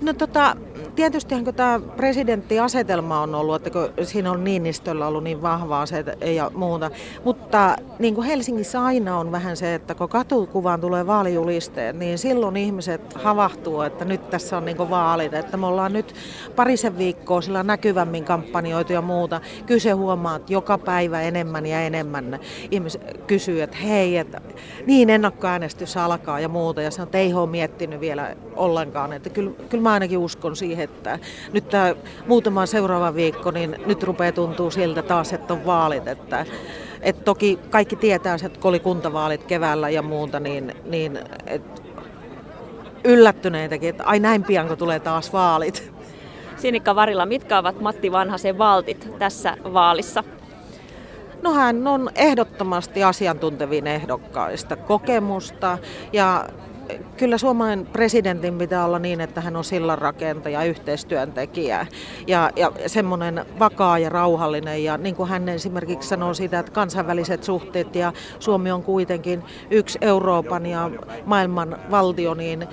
No 0.00 0.12
tota, 0.12 0.56
tietysti 0.98 1.44
kun 1.44 1.54
tämä 1.54 1.80
presidenttiasetelma 1.96 3.20
on 3.20 3.34
ollut, 3.34 3.54
että 3.54 3.70
kun 3.70 4.06
siinä 4.06 4.30
on 4.30 4.44
Niinistöllä 4.44 5.06
ollut 5.06 5.24
niin 5.24 5.42
vahvaa 5.42 5.86
se 5.86 6.04
ja 6.34 6.50
muuta. 6.54 6.90
Mutta 7.24 7.76
niin 7.98 8.14
kuin 8.14 8.26
Helsingissä 8.26 8.84
aina 8.84 9.18
on 9.18 9.32
vähän 9.32 9.56
se, 9.56 9.74
että 9.74 9.94
kun 9.94 10.08
katukuvaan 10.08 10.80
tulee 10.80 11.06
vaalijulisteet, 11.06 11.96
niin 11.96 12.18
silloin 12.18 12.56
ihmiset 12.56 13.14
havahtuu, 13.14 13.80
että 13.80 14.04
nyt 14.04 14.30
tässä 14.30 14.56
on 14.56 14.64
niin 14.64 14.76
kuin 14.76 14.90
vaalit. 14.90 15.34
Että 15.34 15.56
me 15.56 15.66
ollaan 15.66 15.92
nyt 15.92 16.14
parisen 16.56 16.98
viikkoa 16.98 17.40
sillä 17.40 17.62
näkyvämmin 17.62 18.24
kampanjoitu 18.24 18.92
ja 18.92 19.02
muuta. 19.02 19.40
Kyse 19.66 19.90
huomaa, 19.90 20.36
että 20.36 20.52
joka 20.52 20.78
päivä 20.78 21.22
enemmän 21.22 21.66
ja 21.66 21.80
enemmän 21.80 22.40
ihmiset 22.70 23.20
kysyy, 23.26 23.62
että 23.62 23.76
hei, 23.76 24.16
että 24.16 24.40
niin 24.86 25.10
ennakkoäänestys 25.10 25.96
alkaa 25.96 26.40
ja 26.40 26.48
muuta. 26.48 26.82
Ja 26.82 26.90
sanoo, 26.90 27.04
että 27.04 27.18
ei 27.18 27.34
ole 27.34 27.50
miettinyt 27.50 28.00
vielä 28.00 28.36
ollenkaan. 28.56 29.12
Että 29.12 29.30
kyllä, 29.30 29.50
kyllä 29.68 29.82
mä 29.82 29.92
ainakin 29.92 30.18
uskon 30.18 30.56
siihen, 30.56 30.87
että 30.96 31.18
nyt 31.52 31.68
tämä 31.68 31.94
muutama 32.26 32.66
seuraava 32.66 33.14
viikko, 33.14 33.50
niin 33.50 33.76
nyt 33.86 34.02
rupeaa 34.02 34.32
tuntuu 34.32 34.70
siltä 34.70 35.02
taas, 35.02 35.32
että 35.32 35.54
on 35.54 35.66
vaalit. 35.66 36.08
Että, 36.08 36.46
et 37.02 37.24
toki 37.24 37.58
kaikki 37.70 37.96
tietää, 37.96 38.34
että 38.34 38.60
kun 38.60 38.68
oli 38.68 38.80
kuntavaalit 38.80 39.44
keväällä 39.44 39.90
ja 39.90 40.02
muuta, 40.02 40.40
niin, 40.40 40.74
niin 40.84 41.18
et 41.46 41.82
yllättyneitäkin, 43.04 43.88
että 43.88 44.04
ai 44.04 44.20
näin 44.20 44.42
pian 44.42 44.68
kun 44.68 44.78
tulee 44.78 45.00
taas 45.00 45.32
vaalit. 45.32 45.92
Sinikka 46.56 46.94
Varila, 46.94 47.26
mitkä 47.26 47.58
ovat 47.58 47.80
Matti 47.80 48.12
Vanhasen 48.12 48.58
valtit 48.58 49.08
tässä 49.18 49.56
vaalissa? 49.72 50.24
No 51.42 51.54
hän 51.54 51.86
on 51.86 52.10
ehdottomasti 52.14 53.04
asiantuntevin 53.04 53.86
ehdokkaista 53.86 54.76
kokemusta 54.76 55.78
ja 56.12 56.48
kyllä 57.16 57.38
Suomen 57.38 57.86
presidentin 57.92 58.58
pitää 58.58 58.84
olla 58.84 58.98
niin, 58.98 59.20
että 59.20 59.40
hän 59.40 59.56
on 59.56 59.64
sillanrakentaja, 59.64 60.64
yhteistyöntekijä 60.64 61.86
ja, 62.26 62.50
ja 62.56 62.72
semmoinen 62.86 63.46
vakaa 63.58 63.98
ja 63.98 64.08
rauhallinen. 64.08 64.84
Ja 64.84 64.96
niin 64.98 65.14
kuin 65.16 65.28
hän 65.28 65.48
esimerkiksi 65.48 66.08
sanoo 66.08 66.34
siitä, 66.34 66.58
että 66.58 66.72
kansainväliset 66.72 67.44
suhteet 67.44 67.94
ja 67.94 68.12
Suomi 68.38 68.70
on 68.70 68.82
kuitenkin 68.82 69.42
yksi 69.70 69.98
Euroopan 70.00 70.66
ja 70.66 70.90
maailman 71.24 71.78
valtio, 71.90 72.34
niin 72.34 72.66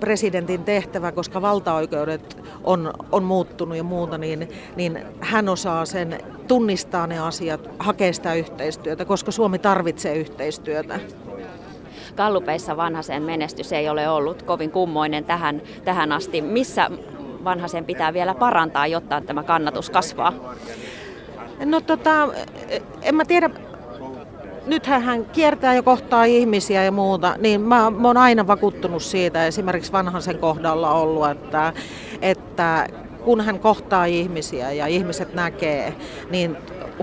presidentin 0.00 0.64
tehtävä, 0.64 1.12
koska 1.12 1.42
valtaoikeudet 1.42 2.42
on, 2.64 2.92
on 3.12 3.24
muuttunut 3.24 3.76
ja 3.76 3.84
muuta, 3.84 4.18
niin, 4.18 4.48
niin 4.76 4.98
hän 5.20 5.48
osaa 5.48 5.86
sen 5.86 6.20
tunnistaa 6.48 7.06
ne 7.06 7.18
asiat, 7.18 7.70
hakea 7.78 8.12
sitä 8.12 8.34
yhteistyötä, 8.34 9.04
koska 9.04 9.30
Suomi 9.30 9.58
tarvitsee 9.58 10.16
yhteistyötä. 10.16 11.00
Kallupeissa 12.18 12.76
vanhasen 12.76 13.22
menestys 13.22 13.72
ei 13.72 13.88
ole 13.88 14.08
ollut 14.08 14.42
kovin 14.42 14.70
kummoinen 14.70 15.24
tähän, 15.24 15.62
tähän 15.84 16.12
asti. 16.12 16.40
Missä 16.40 16.90
vanhasen 17.44 17.84
pitää 17.84 18.12
vielä 18.12 18.34
parantaa, 18.34 18.86
jotta 18.86 19.20
tämä 19.20 19.42
kannatus 19.42 19.90
kasvaa? 19.90 20.32
No 21.64 21.80
tota, 21.80 22.28
en 23.02 23.14
mä 23.14 23.24
tiedä, 23.24 23.50
nythän 24.66 25.02
hän 25.02 25.24
kiertää 25.24 25.74
ja 25.74 25.82
kohtaa 25.82 26.24
ihmisiä 26.24 26.84
ja 26.84 26.92
muuta, 26.92 27.34
niin 27.38 27.60
mä, 27.60 27.90
mä 27.90 28.08
oon 28.08 28.16
aina 28.16 28.46
vakuuttunut 28.46 29.02
siitä, 29.02 29.46
esimerkiksi 29.46 29.92
vanhasen 29.92 30.38
kohdalla 30.38 30.92
ollut, 30.92 31.30
että, 31.30 31.72
että 32.22 32.88
kun 33.28 33.40
hän 33.40 33.60
kohtaa 33.60 34.04
ihmisiä 34.04 34.72
ja 34.72 34.86
ihmiset 34.86 35.34
näkee, 35.34 35.94
niin 36.30 36.56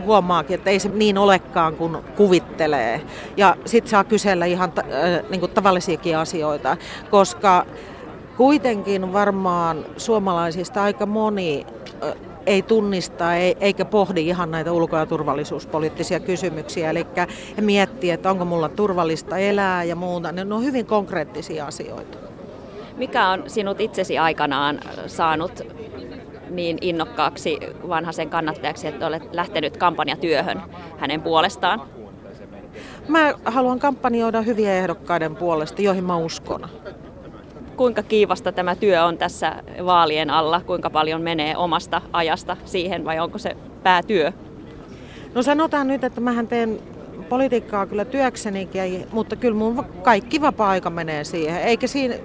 huomaakin, 0.05 0.53
että 0.53 0.69
ei 0.69 0.79
se 0.79 0.89
niin 0.89 1.17
olekaan 1.17 1.75
kuin 1.75 1.97
kuvittelee. 2.15 3.01
Ja 3.37 3.55
sitten 3.65 3.89
saa 3.89 4.03
kysellä 4.03 4.45
ihan 4.45 4.71
äh, 4.79 4.85
niin 5.29 5.39
kuin 5.39 5.51
tavallisiakin 5.51 6.17
asioita, 6.17 6.77
koska 7.11 7.65
kuitenkin 8.37 9.13
varmaan 9.13 9.85
suomalaisista 9.97 10.83
aika 10.83 11.05
moni 11.05 11.65
äh, 12.03 12.13
ei 12.45 12.61
tunnista 12.61 13.35
eikä 13.35 13.85
pohdi 13.85 14.27
ihan 14.27 14.51
näitä 14.51 14.71
ulko- 14.71 14.97
ja 14.97 15.05
turvallisuuspoliittisia 15.05 16.19
kysymyksiä. 16.19 16.89
Eli 16.89 17.05
he 17.57 17.61
miettii, 17.61 18.11
että 18.11 18.29
onko 18.29 18.45
mulla 18.45 18.69
turvallista 18.69 19.37
elää 19.37 19.83
ja 19.83 19.95
muuta. 19.95 20.31
Ne 20.31 20.53
on 20.53 20.63
hyvin 20.63 20.85
konkreettisia 20.85 21.65
asioita. 21.65 22.17
Mikä 22.97 23.29
on 23.29 23.43
sinut 23.47 23.81
itsesi 23.81 24.17
aikanaan 24.17 24.79
saanut 25.07 25.61
niin 26.49 26.77
innokkaaksi 26.81 27.59
vanhasen 27.89 28.29
kannattajaksi, 28.29 28.87
että 28.87 29.07
olet 29.07 29.33
lähtenyt 29.33 29.77
kampanjatyöhön 29.77 30.61
hänen 30.97 31.21
puolestaan? 31.21 31.81
Mä 33.07 33.33
haluan 33.45 33.79
kampanjoida 33.79 34.41
hyviä 34.41 34.73
ehdokkaiden 34.73 35.35
puolesta, 35.35 35.81
joihin 35.81 36.03
mä 36.03 36.17
uskon. 36.17 36.69
Kuinka 37.77 38.03
kiivasta 38.03 38.51
tämä 38.51 38.75
työ 38.75 39.03
on 39.03 39.17
tässä 39.17 39.63
vaalien 39.85 40.29
alla? 40.29 40.61
Kuinka 40.61 40.89
paljon 40.89 41.21
menee 41.21 41.57
omasta 41.57 42.01
ajasta 42.13 42.57
siihen 42.65 43.05
vai 43.05 43.19
onko 43.19 43.37
se 43.37 43.57
päätyö? 43.83 44.31
No 45.35 45.43
sanotaan 45.43 45.87
nyt, 45.87 46.03
että 46.03 46.21
mähän 46.21 46.47
teen 46.47 46.79
politiikkaa 47.29 47.85
kyllä 47.85 48.05
työksenikin, 48.05 49.07
mutta 49.11 49.35
kyllä 49.35 49.57
mun 49.57 49.85
kaikki 50.03 50.41
vapaa-aika 50.41 50.89
menee 50.89 51.23
siihen. 51.23 51.61
Eikä 51.61 51.87
siinä, 51.87 52.15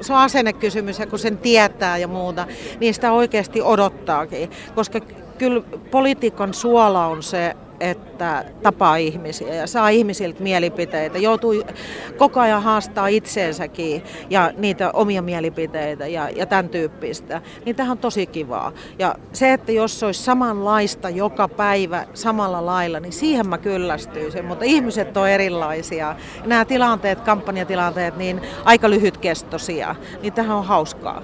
se 0.00 0.12
on 0.12 0.18
asennekysymys 0.18 0.98
ja 0.98 1.06
kun 1.06 1.18
sen 1.18 1.38
tietää 1.38 1.98
ja 1.98 2.08
muuta, 2.08 2.46
niin 2.80 2.94
sitä 2.94 3.12
oikeasti 3.12 3.62
odottaakin. 3.62 4.50
Koska 4.74 5.00
kyllä 5.38 5.62
politiikan 5.90 6.54
suola 6.54 7.06
on 7.06 7.22
se, 7.22 7.56
että 7.80 8.44
tapaa 8.62 8.96
ihmisiä 8.96 9.54
ja 9.54 9.66
saa 9.66 9.88
ihmisiltä 9.88 10.42
mielipiteitä. 10.42 11.18
Joutuu 11.18 11.54
koko 12.16 12.40
ajan 12.40 12.62
haastaa 12.62 13.06
itseensäkin 13.06 14.02
ja 14.30 14.52
niitä 14.56 14.90
omia 14.92 15.22
mielipiteitä 15.22 16.06
ja, 16.06 16.30
ja 16.30 16.46
tämän 16.46 16.68
tyyppistä. 16.68 17.40
Niin 17.64 17.76
tähän 17.76 17.92
on 17.92 17.98
tosi 17.98 18.26
kivaa. 18.26 18.72
Ja 18.98 19.14
se, 19.32 19.52
että 19.52 19.72
jos 19.72 20.00
se 20.00 20.06
olisi 20.06 20.22
samanlaista 20.22 21.10
joka 21.10 21.48
päivä 21.48 22.06
samalla 22.14 22.66
lailla, 22.66 23.00
niin 23.00 23.12
siihen 23.12 23.48
mä 23.48 23.58
kyllästyisin. 23.58 24.44
Mutta 24.44 24.64
ihmiset 24.64 25.16
on 25.16 25.28
erilaisia. 25.28 26.16
Nämä 26.44 26.64
tilanteet, 26.64 27.20
kampanjatilanteet, 27.20 28.16
niin 28.16 28.40
aika 28.64 28.90
lyhytkestoisia. 28.90 29.94
Niin 30.22 30.32
tähän 30.32 30.56
on 30.56 30.64
hauskaa. 30.64 31.22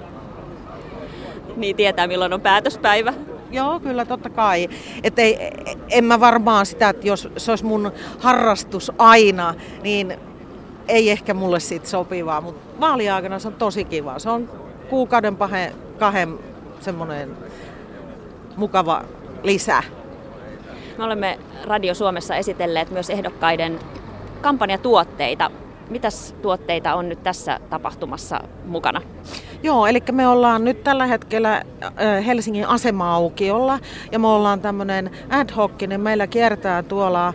Niin 1.55 1.75
tietää, 1.75 2.07
milloin 2.07 2.33
on 2.33 2.41
päätöspäivä. 2.41 3.13
Joo, 3.53 3.79
kyllä 3.79 4.05
totta 4.05 4.29
kai. 4.29 4.69
Et 5.03 5.19
ei, 5.19 5.37
en 5.89 6.05
mä 6.05 6.19
varmaan 6.19 6.65
sitä, 6.65 6.89
että 6.89 7.07
jos 7.07 7.29
se 7.37 7.51
olisi 7.51 7.65
mun 7.65 7.91
harrastus 8.19 8.91
aina, 8.97 9.53
niin 9.83 10.17
ei 10.87 11.09
ehkä 11.09 11.33
mulle 11.33 11.59
siitä 11.59 11.87
sopivaa, 11.87 12.41
mutta 12.41 12.79
vaaliaikana 12.79 13.39
se 13.39 13.47
on 13.47 13.53
tosi 13.53 13.85
kiva. 13.85 14.19
Se 14.19 14.29
on 14.29 14.49
kuukauden 14.89 15.37
pahe, 15.37 15.73
kahden 15.99 16.39
semmoinen 16.79 17.37
mukava 18.57 19.03
lisä. 19.43 19.83
Me 20.97 21.03
olemme 21.03 21.39
Radio 21.65 21.93
Suomessa 21.93 22.35
esitelleet 22.35 22.91
myös 22.91 23.09
ehdokkaiden 23.09 23.79
kampanjatuotteita. 24.41 25.51
Mitäs 25.93 26.35
tuotteita 26.41 26.95
on 26.95 27.09
nyt 27.09 27.23
tässä 27.23 27.59
tapahtumassa 27.69 28.39
mukana? 28.65 29.01
Joo, 29.63 29.87
eli 29.87 30.03
me 30.11 30.27
ollaan 30.27 30.63
nyt 30.63 30.83
tällä 30.83 31.05
hetkellä 31.05 31.63
Helsingin 32.25 32.67
asema-aukiolla 32.67 33.79
ja 34.11 34.19
me 34.19 34.27
ollaan 34.27 34.61
tämmöinen 34.61 35.11
ad 35.29 35.49
hoc, 35.55 35.81
niin 35.87 36.01
meillä 36.01 36.27
kiertää 36.27 36.83
tuolla 36.83 37.33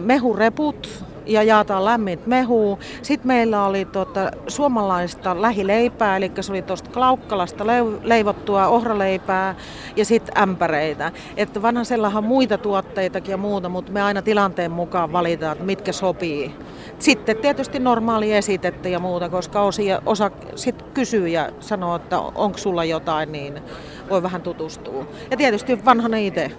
mehureput, 0.00 1.04
ja 1.26 1.42
jaetaan 1.42 1.84
lämmintä 1.84 2.28
mehua. 2.28 2.78
Sitten 3.02 3.26
meillä 3.26 3.64
oli 3.64 3.84
tuota, 3.84 4.30
suomalaista 4.46 5.42
lähileipää, 5.42 6.16
eli 6.16 6.32
se 6.40 6.52
oli 6.52 6.62
tuosta 6.62 6.90
Klaukkalasta 6.90 7.64
leivottua 8.02 8.66
ohraleipää 8.66 9.54
ja 9.96 10.04
sitten 10.04 10.42
ämpäreitä. 10.42 11.12
Että 11.36 11.62
vanhasellahan 11.62 12.24
muita 12.24 12.58
tuotteitakin 12.58 13.30
ja 13.30 13.36
muuta, 13.36 13.68
mutta 13.68 13.92
me 13.92 14.02
aina 14.02 14.22
tilanteen 14.22 14.70
mukaan 14.70 15.12
valitaan, 15.12 15.52
että 15.52 15.64
mitkä 15.64 15.92
sopii. 15.92 16.54
Sitten 16.98 17.36
tietysti 17.36 17.78
normaali 17.78 18.32
esitettä 18.32 18.88
ja 18.88 18.98
muuta, 18.98 19.28
koska 19.28 19.62
osia, 19.62 20.02
osa 20.06 20.30
sit 20.54 20.82
kysyy 20.94 21.28
ja 21.28 21.48
sanoo, 21.60 21.96
että 21.96 22.18
onko 22.18 22.58
sulla 22.58 22.84
jotain, 22.84 23.32
niin 23.32 23.62
voi 24.10 24.22
vähän 24.22 24.42
tutustua. 24.42 25.06
Ja 25.30 25.36
tietysti 25.36 25.84
vanhana 25.84 26.16
itse. 26.16 26.50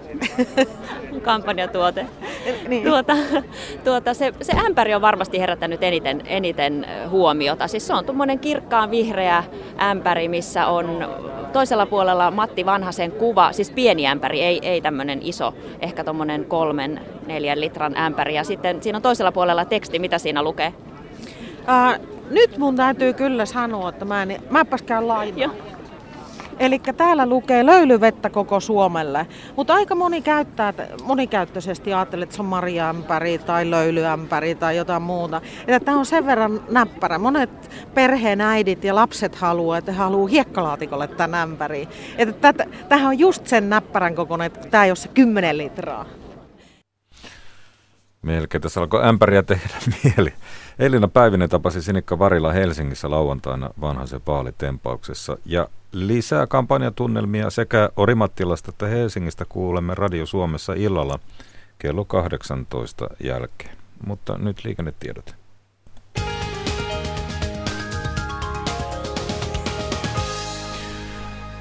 Kampanjatuote. 1.22 2.06
niin. 2.68 2.84
tuota, 2.84 3.16
tuota, 3.84 4.14
se, 4.14 4.32
se 4.42 4.52
ämpäri 4.66 4.94
on 4.94 5.02
varmasti 5.02 5.40
herättänyt 5.40 5.82
eniten, 5.82 6.22
eniten 6.26 6.86
huomiota. 7.10 7.68
Siis 7.68 7.86
se 7.86 7.94
on 7.94 8.04
tuommoinen 8.04 8.38
kirkkaan 8.38 8.90
vihreä 8.90 9.44
ämpäri, 9.80 10.28
missä 10.28 10.66
on 10.66 11.08
toisella 11.54 11.86
puolella 11.86 12.30
Matti 12.30 12.66
Vanhasen 12.66 13.12
kuva, 13.12 13.52
siis 13.52 13.70
pieni 13.70 14.06
ämpäri, 14.06 14.42
ei, 14.42 14.58
ei 14.62 14.80
tämmöinen 14.80 15.18
iso, 15.22 15.54
ehkä 15.80 16.04
tuommoinen 16.04 16.44
kolmen, 16.44 17.00
neljän 17.26 17.60
litran 17.60 17.96
ämpäri. 17.96 18.34
Ja 18.34 18.44
sitten 18.44 18.82
siinä 18.82 18.96
on 18.96 19.02
toisella 19.02 19.32
puolella 19.32 19.64
teksti, 19.64 19.98
mitä 19.98 20.18
siinä 20.18 20.42
lukee? 20.42 20.74
Uh, 21.58 22.06
nyt 22.30 22.58
mun 22.58 22.76
täytyy 22.76 23.12
kyllä 23.12 23.46
sanoa, 23.46 23.88
että 23.88 24.04
mä 24.04 24.22
en, 24.22 24.42
mäpäs 24.50 24.82
käyn 24.82 25.08
lainaa. 25.08 25.50
Eli 26.58 26.78
täällä 26.78 27.26
lukee 27.26 27.66
löylyvettä 27.66 28.30
koko 28.30 28.60
Suomelle, 28.60 29.26
mutta 29.56 29.74
aika 29.74 29.94
moni 29.94 30.22
käyttää, 30.22 30.72
monikäyttöisesti 31.04 31.94
ajattelee, 31.94 32.22
että 32.22 32.36
se 32.36 32.42
on 32.42 32.48
marjaämpäri 32.48 33.38
tai 33.38 33.70
löylyämpäri 33.70 34.54
tai 34.54 34.76
jotain 34.76 35.02
muuta. 35.02 35.40
Että 35.66 35.80
tämä 35.80 35.98
on 35.98 36.06
sen 36.06 36.26
verran 36.26 36.60
näppärä. 36.70 37.18
Monet 37.18 37.70
perheen 37.94 38.40
äidit 38.40 38.84
ja 38.84 38.94
lapset 38.94 39.34
haluaa, 39.34 39.78
että 39.78 39.92
he 39.92 39.98
haluaa 39.98 40.28
hiekkalaatikolle 40.28 41.08
tämän 41.08 41.40
ämpäri. 41.40 41.88
Että 42.18 42.52
tämähän 42.88 43.08
on 43.08 43.18
just 43.18 43.46
sen 43.46 43.70
näppärän 43.70 44.14
kokoinen, 44.14 44.46
että 44.46 44.68
tämä 44.68 44.84
ei 44.84 44.90
ole 44.90 44.96
se 44.96 45.08
10 45.08 45.58
litraa. 45.58 46.06
Melkein 48.22 48.62
tässä 48.62 48.80
alkoi 48.80 49.08
ämpäriä 49.08 49.42
tehdä 49.42 49.74
mieli. 50.04 50.32
Elina 50.78 51.08
Päivinen 51.08 51.48
tapasi 51.48 51.82
Sinikka 51.82 52.18
Varila 52.18 52.52
Helsingissä 52.52 53.10
lauantaina 53.10 53.70
vanhaisen 53.80 54.20
vaalitempauksessa. 54.26 55.38
Ja 55.44 55.68
lisää 55.94 56.46
kampanjatunnelmia 56.46 57.50
sekä 57.50 57.90
Orimattilasta 57.96 58.70
että 58.70 58.86
Helsingistä 58.86 59.44
kuulemme 59.48 59.94
Radio 59.94 60.26
Suomessa 60.26 60.72
illalla 60.72 61.18
kello 61.78 62.04
18 62.04 63.08
jälkeen. 63.24 63.76
Mutta 64.06 64.38
nyt 64.38 64.64
liikennetiedot. 64.64 65.34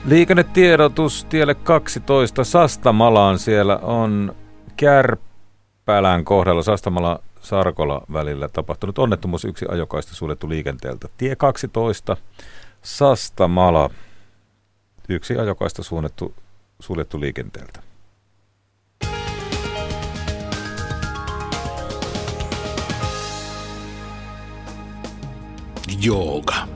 Liikennetiedotus 0.05 1.25
tielle 1.29 1.55
12 1.55 2.43
Sastamalaan. 2.43 3.39
Siellä 3.39 3.77
on 3.77 4.35
Kärpälän 4.77 6.25
kohdalla 6.25 6.63
Sastamala 6.63 7.19
Sarkola 7.41 8.01
välillä 8.13 8.47
tapahtunut 8.47 8.99
onnettomuus 8.99 9.45
yksi 9.45 9.65
ajokaista 9.69 10.15
suljettu 10.15 10.49
liikenteeltä. 10.49 11.07
Tie 11.17 11.35
12 11.35 12.17
Sastamala 12.81 13.89
yksi 15.09 15.37
ajokaista 15.37 15.83
suunnattu, 15.83 16.33
suljettu 16.79 17.19
liikenteeltä. 17.19 17.79
Jooga. 26.01 26.67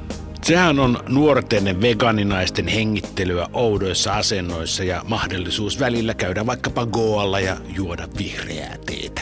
Sehän 0.44 0.80
on 0.80 1.04
nuorten 1.08 1.82
veganinaisten 1.82 2.68
hengittelyä 2.68 3.48
oudoissa 3.54 4.14
asennoissa 4.14 4.84
ja 4.84 5.02
mahdollisuus 5.08 5.80
välillä 5.80 6.14
käydä 6.14 6.46
vaikkapa 6.46 6.86
goalla 6.86 7.40
ja 7.40 7.58
juoda 7.76 8.08
vihreää 8.18 8.78
teetä. 8.86 9.22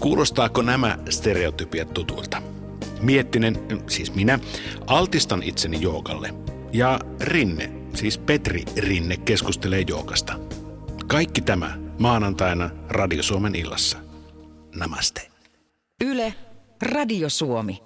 Kuulostaako 0.00 0.62
nämä 0.62 0.98
stereotypiat 1.10 1.94
tutulta? 1.94 2.42
Miettinen, 3.00 3.58
siis 3.88 4.14
minä, 4.14 4.38
altistan 4.86 5.42
itseni 5.42 5.82
joogalle. 5.82 6.45
Ja 6.76 7.00
Rinne, 7.20 7.72
siis 7.94 8.18
Petri 8.18 8.64
Rinne, 8.78 9.16
keskustelee 9.16 9.84
joogasta. 9.86 10.38
Kaikki 11.06 11.40
tämä 11.40 11.78
maanantaina 11.98 12.70
Radio 12.88 13.22
Suomen 13.22 13.54
illassa. 13.54 13.98
Namaste. 14.74 15.28
Yle, 16.04 16.34
Radio 16.82 17.28
Suomi. 17.28 17.82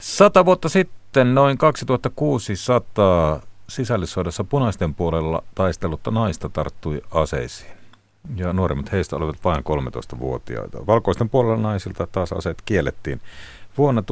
Sata 0.00 0.44
vuotta 0.44 0.68
sitten 0.68 1.34
noin 1.34 1.58
2600 1.58 3.40
sisällissodassa 3.68 4.44
punaisten 4.44 4.94
puolella 4.94 5.42
taistellutta 5.54 6.10
naista 6.10 6.48
tarttui 6.48 7.02
aseisiin. 7.10 7.72
Ja 8.36 8.52
nuoremmat 8.52 8.92
heistä 8.92 9.16
olivat 9.16 9.44
vain 9.44 9.64
13-vuotiaita. 9.64 10.86
Valkoisten 10.86 11.28
puolella 11.28 11.56
naisilta 11.56 12.06
taas 12.06 12.32
aseet 12.32 12.62
kiellettiin. 12.64 13.20
Vuonna 13.78 14.02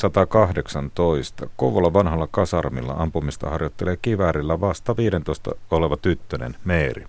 1918 0.00 1.46
Kouvola 1.56 1.92
vanhalla 1.92 2.28
kasarmilla 2.30 2.92
ampumista 2.92 3.50
harjoittelee 3.50 3.96
kiväärillä 4.02 4.60
vasta 4.60 4.96
15 4.96 5.50
oleva 5.70 5.96
tyttönen 5.96 6.56
Meeri. 6.64 7.06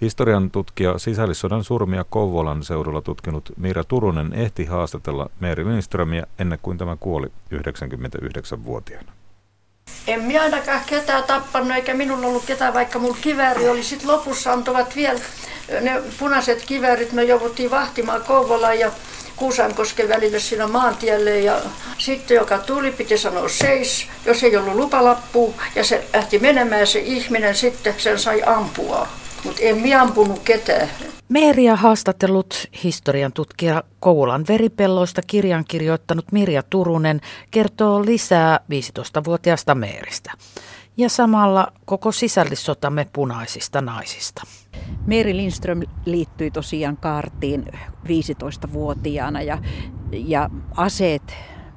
Historian 0.00 0.50
tutkija 0.50 0.98
sisällissodan 0.98 1.64
surmia 1.64 2.04
Kouvolan 2.10 2.62
seudulla 2.62 3.02
tutkinut 3.02 3.52
Miira 3.56 3.84
Turunen 3.84 4.32
ehti 4.32 4.64
haastatella 4.64 5.30
Meeri 5.40 5.64
Lindströmiä 5.64 6.26
ennen 6.38 6.58
kuin 6.62 6.78
tämä 6.78 6.96
kuoli 6.96 7.26
99-vuotiaana. 7.54 9.12
En 10.06 10.22
minä 10.22 10.42
ainakaan 10.42 10.80
ketään 10.86 11.24
tappanut, 11.24 11.72
eikä 11.72 11.94
minulla 11.94 12.26
ollut 12.26 12.44
ketään, 12.44 12.74
vaikka 12.74 12.98
mun 12.98 13.16
kivääri 13.20 13.68
oli. 13.68 13.82
Sitten 13.82 14.08
lopussa 14.08 14.52
antoivat 14.52 14.96
vielä 14.96 15.20
ne 15.80 16.02
punaiset 16.18 16.64
kiväärit, 16.66 17.12
me 17.12 17.24
jouduttiin 17.24 17.70
vahtimaan 17.70 18.22
Kouvolaan 18.24 18.78
ja 18.78 18.90
Kuusankosken 19.38 20.08
välille 20.08 20.40
siinä 20.40 20.66
maantielle 20.66 21.40
ja 21.40 21.60
sitten 21.98 22.34
joka 22.34 22.58
tuli 22.58 22.92
piti 22.92 23.18
sanoa 23.18 23.48
seis, 23.48 24.06
jos 24.26 24.42
ei 24.42 24.56
ollut 24.56 24.74
lupalappua 24.74 25.54
ja 25.74 25.84
se 25.84 26.04
lähti 26.14 26.38
menemään 26.38 26.86
se 26.86 26.98
ihminen 26.98 27.54
sitten 27.54 27.94
sen 27.98 28.18
sai 28.18 28.42
ampua. 28.46 29.08
Mutta 29.44 29.60
en 29.62 29.76
minä 29.76 30.02
ampunut 30.02 30.38
ketään. 30.38 30.88
Meeria 31.28 31.76
haastattelut 31.76 32.54
historian 32.84 33.32
tutkija 33.32 33.82
Koulan 34.00 34.44
veripelloista 34.48 35.22
kirjan 35.26 35.64
kirjoittanut 35.68 36.32
Mirja 36.32 36.62
Turunen 36.62 37.20
kertoo 37.50 38.04
lisää 38.04 38.60
15-vuotiaasta 38.72 39.74
Meeristä. 39.74 40.32
Ja 40.96 41.08
samalla 41.08 41.72
koko 41.84 42.12
sisällissotamme 42.12 43.06
punaisista 43.12 43.80
naisista. 43.80 44.42
Meri 45.06 45.36
Lindström 45.36 45.80
liittyi 46.04 46.50
tosiaan 46.50 46.96
kaartiin 46.96 47.64
15-vuotiaana 48.04 49.42
ja, 49.42 49.58
ja 50.12 50.50
aseet, 50.76 51.34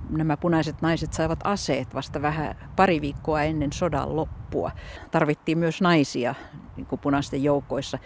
nämä 0.10 0.38
punaiset 0.38 0.82
naiset 0.82 1.14
saivat 1.14 1.40
aseet 1.44 1.96
vasta 1.96 2.22
vähän 2.22 2.56
pari 2.76 3.02
viikkoa 3.02 3.42
ennen 3.42 3.74
sodan 3.74 4.16
loppua. 4.16 4.72
Tarvittiin 5.12 5.58
myös 5.58 5.82
naisia 5.82 6.36
niin 6.76 6.86
kuin 6.86 7.00
punaisten 7.00 7.44
joukoissa. 7.44 8.00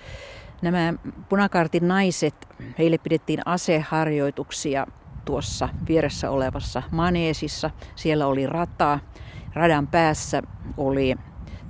Nämä 0.62 0.94
punakaartin 1.30 1.88
naiset, 1.88 2.48
heille 2.78 2.98
pidettiin 2.98 3.40
aseharjoituksia 3.46 4.88
tuossa 5.26 5.70
vieressä 5.88 6.32
olevassa 6.32 6.84
maneesissa. 6.92 7.70
Siellä 7.96 8.28
oli 8.28 8.48
rata, 8.48 9.00
radan 9.54 9.88
päässä 9.88 10.42
oli 10.78 11.16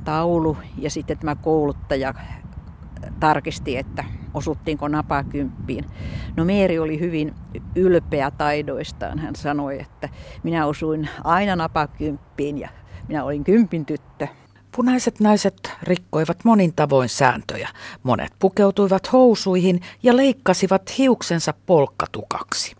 taulu 0.03 0.57
ja 0.77 0.89
sitten 0.89 1.17
tämä 1.17 1.35
kouluttaja 1.35 2.13
tarkisti, 3.19 3.77
että 3.77 4.03
osuttiinko 4.33 4.87
napakymppiin. 4.87 5.85
No 6.37 6.45
Meeri 6.45 6.79
oli 6.79 6.99
hyvin 6.99 7.33
ylpeä 7.75 8.31
taidoistaan. 8.31 9.19
Hän 9.19 9.35
sanoi, 9.35 9.81
että 9.81 10.09
minä 10.43 10.65
osuin 10.65 11.09
aina 11.23 11.55
napakymppiin 11.55 12.57
ja 12.57 12.69
minä 13.07 13.23
olin 13.23 13.43
kympin 13.43 13.85
tyttö. 13.85 14.27
Punaiset 14.75 15.19
naiset 15.19 15.71
rikkoivat 15.83 16.37
monin 16.43 16.73
tavoin 16.75 17.09
sääntöjä. 17.09 17.69
Monet 18.03 18.31
pukeutuivat 18.39 19.13
housuihin 19.13 19.81
ja 20.03 20.17
leikkasivat 20.17 20.97
hiuksensa 20.97 21.53
polkkatukaksi. 21.65 22.75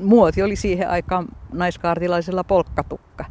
Muoti 0.00 0.42
oli 0.42 0.56
siihen 0.56 0.90
aikaan 0.90 1.28
naiskaartilaisella 1.52 2.44
polkkatukka. 2.44 3.24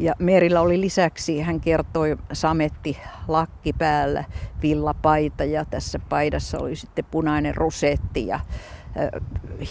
Ja 0.00 0.14
Merillä 0.18 0.60
oli 0.60 0.80
lisäksi, 0.80 1.40
hän 1.40 1.60
kertoi, 1.60 2.16
sametti 2.32 2.98
lakki 3.28 3.72
päällä, 3.72 4.24
villapaita 4.62 5.44
ja 5.44 5.64
tässä 5.64 5.98
paidassa 5.98 6.58
oli 6.58 6.76
sitten 6.76 7.04
punainen 7.10 7.54
rusetti 7.54 8.26
ja 8.26 8.40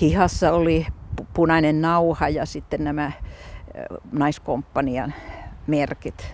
hihassa 0.02 0.52
oli 0.52 0.88
punainen 1.34 1.82
nauha 1.82 2.30
ja 2.30 2.46
sitten 2.46 2.84
nämä 2.84 3.12
naiskomppanian 4.12 5.14
merkit. 5.68 6.34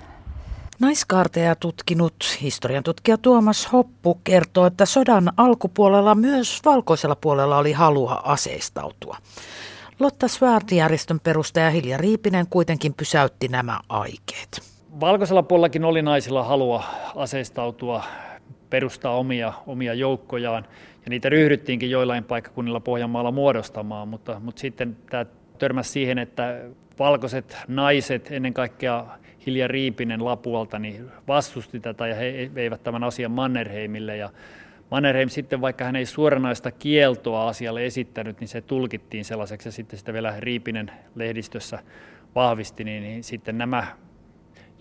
Naiskaarteja 0.80 1.56
tutkinut 1.56 2.38
historian 2.42 2.84
tutkija 2.84 3.18
Tuomas 3.18 3.72
Hoppu 3.72 4.20
kertoo, 4.24 4.66
että 4.66 4.86
sodan 4.86 5.34
alkupuolella 5.38 6.16
myös 6.16 6.62
valkoisella 6.66 7.16
puolella 7.16 7.58
oli 7.58 7.72
halua 7.72 8.22
aseistautua. 8.24 9.18
Lotta 10.00 10.28
Svärd-järjestön 10.28 11.20
perustaja 11.20 11.70
Hilja 11.70 11.98
Riipinen 11.98 12.48
kuitenkin 12.50 12.94
pysäytti 12.94 13.48
nämä 13.48 13.80
aikeet. 13.90 14.62
Valkoisella 15.00 15.44
puolellakin 15.44 15.86
oli 15.86 16.02
naisilla 16.02 16.44
halua 16.44 16.84
aseistautua, 17.16 18.04
perustaa 18.70 19.18
omia, 19.18 19.54
omia 19.68 19.94
joukkojaan 19.94 20.66
ja 21.06 21.10
niitä 21.10 21.30
ryhdyttiinkin 21.30 21.90
joillain 21.90 22.24
paikkakunnilla 22.24 22.80
Pohjanmaalla 22.80 23.32
muodostamaan, 23.32 24.08
mutta, 24.08 24.40
mutta 24.40 24.60
sitten 24.60 24.98
tämä 25.10 25.26
törmäsi 25.58 25.90
siihen, 25.90 26.18
että 26.18 26.62
valkoiset 27.00 27.58
naiset, 27.68 28.28
ennen 28.32 28.54
kaikkea 28.54 29.06
Hilja 29.46 29.68
Riipinen 29.68 30.26
Lapualta, 30.26 30.80
niin 30.80 31.12
vastusti 31.28 31.80
tätä 31.80 32.08
ja 32.08 32.16
he 32.16 32.52
veivät 32.56 32.84
tämän 32.84 33.04
asian 33.04 33.32
Mannerheimille 33.32 34.18
ja 34.18 34.30
Mannerheim 34.92 35.30
sitten, 35.30 35.62
vaikka 35.62 35.86
hän 35.86 35.96
ei 35.96 36.06
suoranaista 36.06 36.72
kieltoa 36.72 37.48
asialle 37.48 37.86
esittänyt, 37.86 38.40
niin 38.40 38.48
se 38.48 38.62
tulkittiin 38.62 39.26
sellaiseksi 39.26 39.68
ja 39.68 39.72
sitten 39.72 40.00
sitä 40.00 40.14
vielä 40.14 40.34
Riipinen 40.40 40.92
lehdistössä 41.16 41.80
vahvisti, 42.36 42.84
niin, 42.84 43.04
niin 43.04 43.24
sitten 43.24 43.58
nämä 43.58 43.88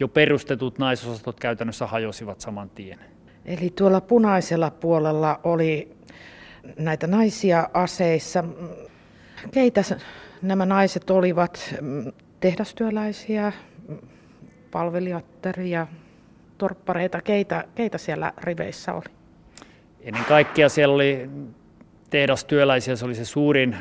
jo 0.01 0.09
perustetut 0.09 0.79
naisosastot 0.79 1.41
käytännössä 1.41 1.87
hajosivat 1.87 2.41
saman 2.41 2.71
tien. 2.71 2.99
Eli 3.45 3.73
tuolla 3.77 4.01
punaisella 4.01 4.71
puolella 4.71 5.41
oli 5.45 5.97
näitä 6.79 7.07
naisia 7.07 7.69
aseissa. 7.75 8.45
Keitä 9.51 9.83
nämä 10.43 10.67
naiset 10.67 11.11
olivat? 11.11 11.75
Tehdastyöläisiä, 12.41 13.53
palvelijattaria, 14.71 15.87
torppareita, 16.59 17.23
keitä, 17.23 17.65
keitä 17.75 17.99
siellä 17.99 18.33
riveissä 18.39 18.93
oli? 18.93 19.24
Ennen 20.05 20.25
kaikkea 20.25 20.69
siellä 20.69 20.95
oli 20.95 21.31
tehdastyöläisiä, 22.11 22.97
se 22.97 23.05
oli 23.05 23.15
se 23.15 23.25
suurin 23.25 23.77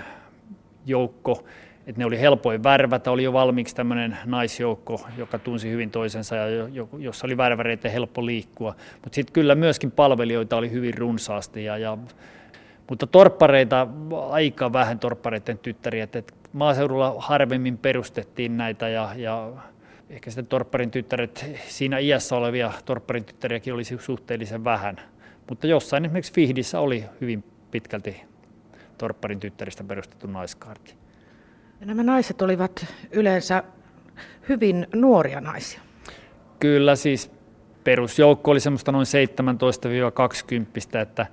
joukko, 0.86 1.44
että 1.88 2.00
ne 2.00 2.06
oli 2.06 2.20
helpoin 2.20 2.64
värvätä, 2.64 3.12
oli 3.12 3.24
jo 3.24 3.34
valmiiksi 3.34 3.76
tämmöinen 3.76 4.18
naisjoukko, 4.26 5.08
joka 5.18 5.40
tunsi 5.40 5.70
hyvin 5.70 5.92
toisensa 5.92 6.36
ja 6.36 6.68
jossa 7.00 7.28
oli 7.28 7.38
värväreitä 7.38 7.90
helppo 7.90 8.26
liikkua. 8.26 8.76
Mutta 8.94 9.16
sitten 9.16 9.34
kyllä 9.34 9.56
myöskin 9.56 9.92
palvelijoita 9.92 10.58
oli 10.58 10.72
hyvin 10.72 10.98
runsaasti, 10.98 11.64
ja, 11.64 11.78
ja, 11.78 11.98
mutta 12.90 13.08
torppareita 13.08 13.88
aika 14.30 14.74
vähän 14.74 15.00
torppareiden 15.00 15.58
tyttäriä, 15.58 16.04
että 16.04 16.24
maaseudulla 16.54 17.16
harvemmin 17.18 17.78
perustettiin 17.78 18.58
näitä 18.58 18.90
ja, 18.90 19.10
ja 19.16 19.52
ehkä 20.10 20.32
sitten 20.32 20.48
torpparin 20.48 20.92
tyttäret, 20.92 21.46
siinä 21.68 21.98
iässä 21.98 22.36
olevia 22.36 22.72
torpparin 22.86 23.26
tyttäriäkin 23.26 23.74
olisi 23.74 23.98
suhteellisen 24.00 24.64
vähän. 24.64 25.13
Mutta 25.50 25.68
jossain 25.68 26.06
esimerkiksi 26.06 26.34
Fihdissä 26.34 26.80
oli 26.80 27.06
hyvin 27.22 27.44
pitkälti 27.72 28.22
torpparin 28.98 29.40
tyttäristä 29.40 29.84
perustettu 29.84 30.28
naiskaarti. 30.28 30.96
Ja 31.80 31.86
nämä 31.86 32.04
naiset 32.04 32.42
olivat 32.42 32.86
yleensä 33.12 33.64
hyvin 34.50 34.88
nuoria 34.96 35.42
naisia. 35.42 35.82
Kyllä, 36.60 36.96
siis 36.96 37.32
perusjoukko 37.84 38.52
oli 38.52 38.60
semmoista 38.60 38.92
noin 38.92 39.06
17-20, 40.96 41.00
että 41.00 41.28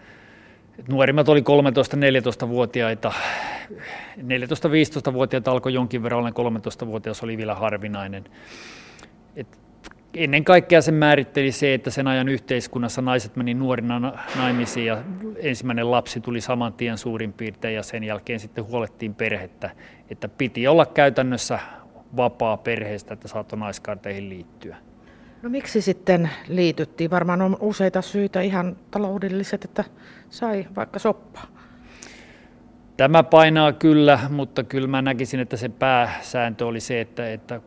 nuorimmat 0.89 1.29
oli 1.29 1.41
13-14-vuotiaita. 1.41 3.13
14-15-vuotiaita 4.19 5.51
alkoi 5.51 5.75
jonkin 5.75 6.03
verran, 6.03 6.21
olen 6.21 6.35
13-vuotias 6.35 7.23
oli 7.23 7.37
vielä 7.37 7.55
harvinainen. 7.55 8.25
Et 9.37 9.59
ennen 10.15 10.45
kaikkea 10.45 10.83
se 10.83 10.93
määritteli 10.93 11.53
se, 11.53 11.75
että 11.75 11.91
sen 11.91 12.07
ajan 12.07 12.29
yhteiskunnassa 12.29 13.03
naiset 13.03 13.37
meni 13.37 13.55
nuorina 13.55 14.13
naimisiin 14.37 14.87
ja 14.87 15.03
ensimmäinen 15.37 15.91
lapsi 15.91 16.21
tuli 16.21 16.41
saman 16.41 16.73
tien 16.73 16.99
suurin 16.99 17.33
piirtein 17.33 17.75
ja 17.75 17.83
sen 17.83 18.05
jälkeen 18.05 18.41
sitten 18.41 18.65
huolettiin 18.65 19.15
perhettä, 19.15 19.71
että 20.11 20.29
piti 20.29 20.69
olla 20.69 20.87
käytännössä 20.87 21.59
vapaa 22.17 22.57
perheestä, 22.57 23.15
että 23.15 23.29
saattoi 23.29 23.59
naiskaarteihin 23.59 24.29
liittyä. 24.29 24.77
No 25.43 25.51
miksi 25.51 25.83
sitten 25.83 26.31
liityttiin? 26.49 27.11
Varmaan 27.11 27.43
on 27.43 27.57
useita 27.61 28.03
syitä, 28.03 28.41
ihan 28.41 28.77
taloudelliset, 28.91 29.65
että 29.65 29.85
sai 30.31 30.67
vaikka 30.77 30.99
soppaa. 30.99 31.47
Tämä 32.97 33.23
painaa 33.23 33.73
kyllä, 33.73 34.21
mutta 34.29 34.65
kyllä 34.65 34.89
mä 34.89 35.03
näkisin, 35.03 35.41
että 35.41 35.57
se 35.57 35.69
pääsääntö 35.69 36.67
oli 36.67 36.81
se, 36.81 37.01
että, 37.01 37.33
että 37.33 37.61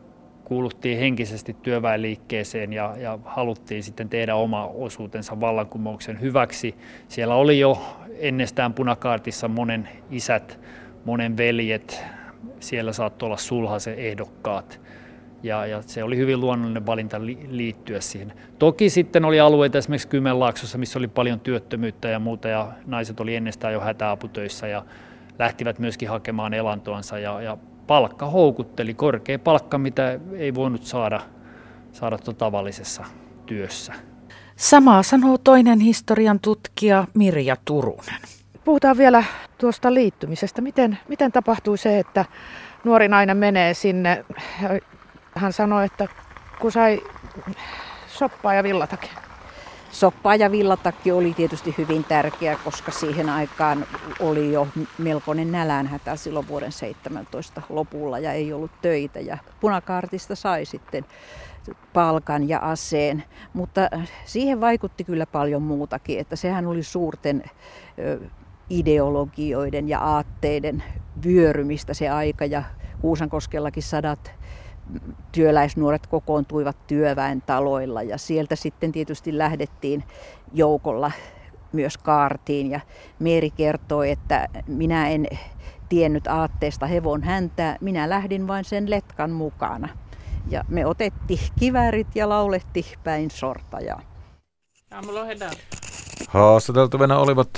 kuuluttiin 0.44 0.98
henkisesti 0.98 1.56
työväenliikkeeseen 1.62 2.72
ja, 2.72 2.94
ja 2.98 3.18
haluttiin 3.24 3.82
sitten 3.82 4.08
tehdä 4.08 4.34
oma 4.34 4.66
osuutensa 4.66 5.40
vallankumouksen 5.40 6.20
hyväksi. 6.20 6.74
Siellä 7.08 7.34
oli 7.34 7.58
jo 7.58 7.98
ennestään 8.18 8.74
punakaartissa 8.74 9.48
monen 9.48 9.88
isät, 10.10 10.60
monen 11.04 11.36
veljet, 11.36 12.04
siellä 12.60 12.92
saattoi 12.92 13.26
olla 13.26 13.36
sulhasen 13.36 13.94
ehdokkaat. 13.94 14.80
Ja, 15.42 15.66
ja 15.66 15.82
se 15.82 16.04
oli 16.04 16.16
hyvin 16.16 16.40
luonnollinen 16.40 16.86
valinta 16.86 17.20
liittyä 17.48 18.00
siihen. 18.00 18.32
Toki 18.58 18.90
sitten 18.90 19.24
oli 19.24 19.40
alueita 19.40 19.78
esimerkiksi 19.78 20.08
Kymenlaaksossa, 20.08 20.78
missä 20.78 20.98
oli 20.98 21.08
paljon 21.08 21.40
työttömyyttä 21.40 22.08
ja 22.08 22.18
muuta, 22.18 22.48
ja 22.48 22.72
naiset 22.86 23.20
oli 23.20 23.36
ennestään 23.36 23.72
jo 23.72 23.80
hätäaputöissä 23.80 24.66
ja 24.66 24.84
lähtivät 25.38 25.78
myöskin 25.78 26.08
hakemaan 26.08 26.54
elantoansa. 26.54 27.18
Ja, 27.18 27.40
ja 27.40 27.58
palkka 27.86 28.26
houkutteli, 28.26 28.94
korkea 28.94 29.38
palkka, 29.38 29.78
mitä 29.78 30.20
ei 30.36 30.54
voinut 30.54 30.82
saada, 30.82 31.20
saada 31.92 32.18
tavallisessa 32.18 33.04
työssä. 33.46 33.92
Samaa 34.56 35.02
sanoo 35.02 35.38
toinen 35.38 35.80
historian 35.80 36.40
tutkija 36.40 37.04
Mirja 37.14 37.56
Turunen. 37.64 38.20
Puhutaan 38.64 38.96
vielä 38.96 39.24
tuosta 39.58 39.94
liittymisestä. 39.94 40.62
Miten, 40.62 40.98
miten 41.08 41.32
tapahtui 41.32 41.78
se, 41.78 41.98
että 41.98 42.24
nuori 42.84 43.08
nainen 43.08 43.36
menee 43.36 43.74
sinne? 43.74 44.24
Hän 45.34 45.52
sanoi, 45.52 45.84
että 45.84 46.08
kun 46.60 46.72
sai 46.72 47.02
soppaa 48.06 48.54
ja 48.54 48.62
villatakin. 48.62 49.23
Soppa 49.94 50.34
ja 50.34 50.50
villatakki 50.50 51.12
oli 51.12 51.34
tietysti 51.34 51.74
hyvin 51.78 52.04
tärkeä, 52.04 52.58
koska 52.64 52.92
siihen 52.92 53.28
aikaan 53.28 53.86
oli 54.20 54.52
jo 54.52 54.68
melkoinen 54.98 55.52
nälänhätä 55.52 56.16
silloin 56.16 56.48
vuoden 56.48 56.72
17 56.72 57.62
lopulla 57.68 58.18
ja 58.18 58.32
ei 58.32 58.52
ollut 58.52 58.70
töitä. 58.82 59.20
Ja 59.20 59.38
punakaartista 59.60 60.34
sai 60.34 60.64
sitten 60.64 61.04
palkan 61.92 62.48
ja 62.48 62.58
aseen, 62.58 63.24
mutta 63.52 63.80
siihen 64.24 64.60
vaikutti 64.60 65.04
kyllä 65.04 65.26
paljon 65.26 65.62
muutakin, 65.62 66.18
että 66.18 66.36
sehän 66.36 66.66
oli 66.66 66.82
suurten 66.82 67.44
ideologioiden 68.70 69.88
ja 69.88 69.98
aatteiden 69.98 70.82
vyörymistä 71.24 71.94
se 71.94 72.08
aika 72.08 72.44
ja 72.44 72.62
Kuusankoskellakin 73.00 73.82
sadat 73.82 74.32
työläisnuoret 75.32 76.06
kokoontuivat 76.06 76.86
työväen 76.86 77.42
taloilla 77.42 78.02
ja 78.02 78.18
sieltä 78.18 78.56
sitten 78.56 78.92
tietysti 78.92 79.38
lähdettiin 79.38 80.04
joukolla 80.52 81.12
myös 81.72 81.98
kaartiin 81.98 82.70
ja 82.70 82.80
Meeri 83.18 83.50
kertoi, 83.50 84.10
että 84.10 84.48
minä 84.66 85.08
en 85.08 85.26
tiennyt 85.88 86.26
aatteesta 86.26 86.86
hevon 86.86 87.22
häntä, 87.22 87.78
minä 87.80 88.08
lähdin 88.08 88.46
vain 88.46 88.64
sen 88.64 88.90
letkan 88.90 89.30
mukana. 89.30 89.88
Ja 90.50 90.64
me 90.68 90.86
otetti 90.86 91.40
kivärit 91.58 92.06
ja 92.14 92.28
lauletti 92.28 92.94
päin 93.04 93.30
sortajaa. 93.30 94.02
Haastateltuvina 96.28 97.18
olivat 97.18 97.48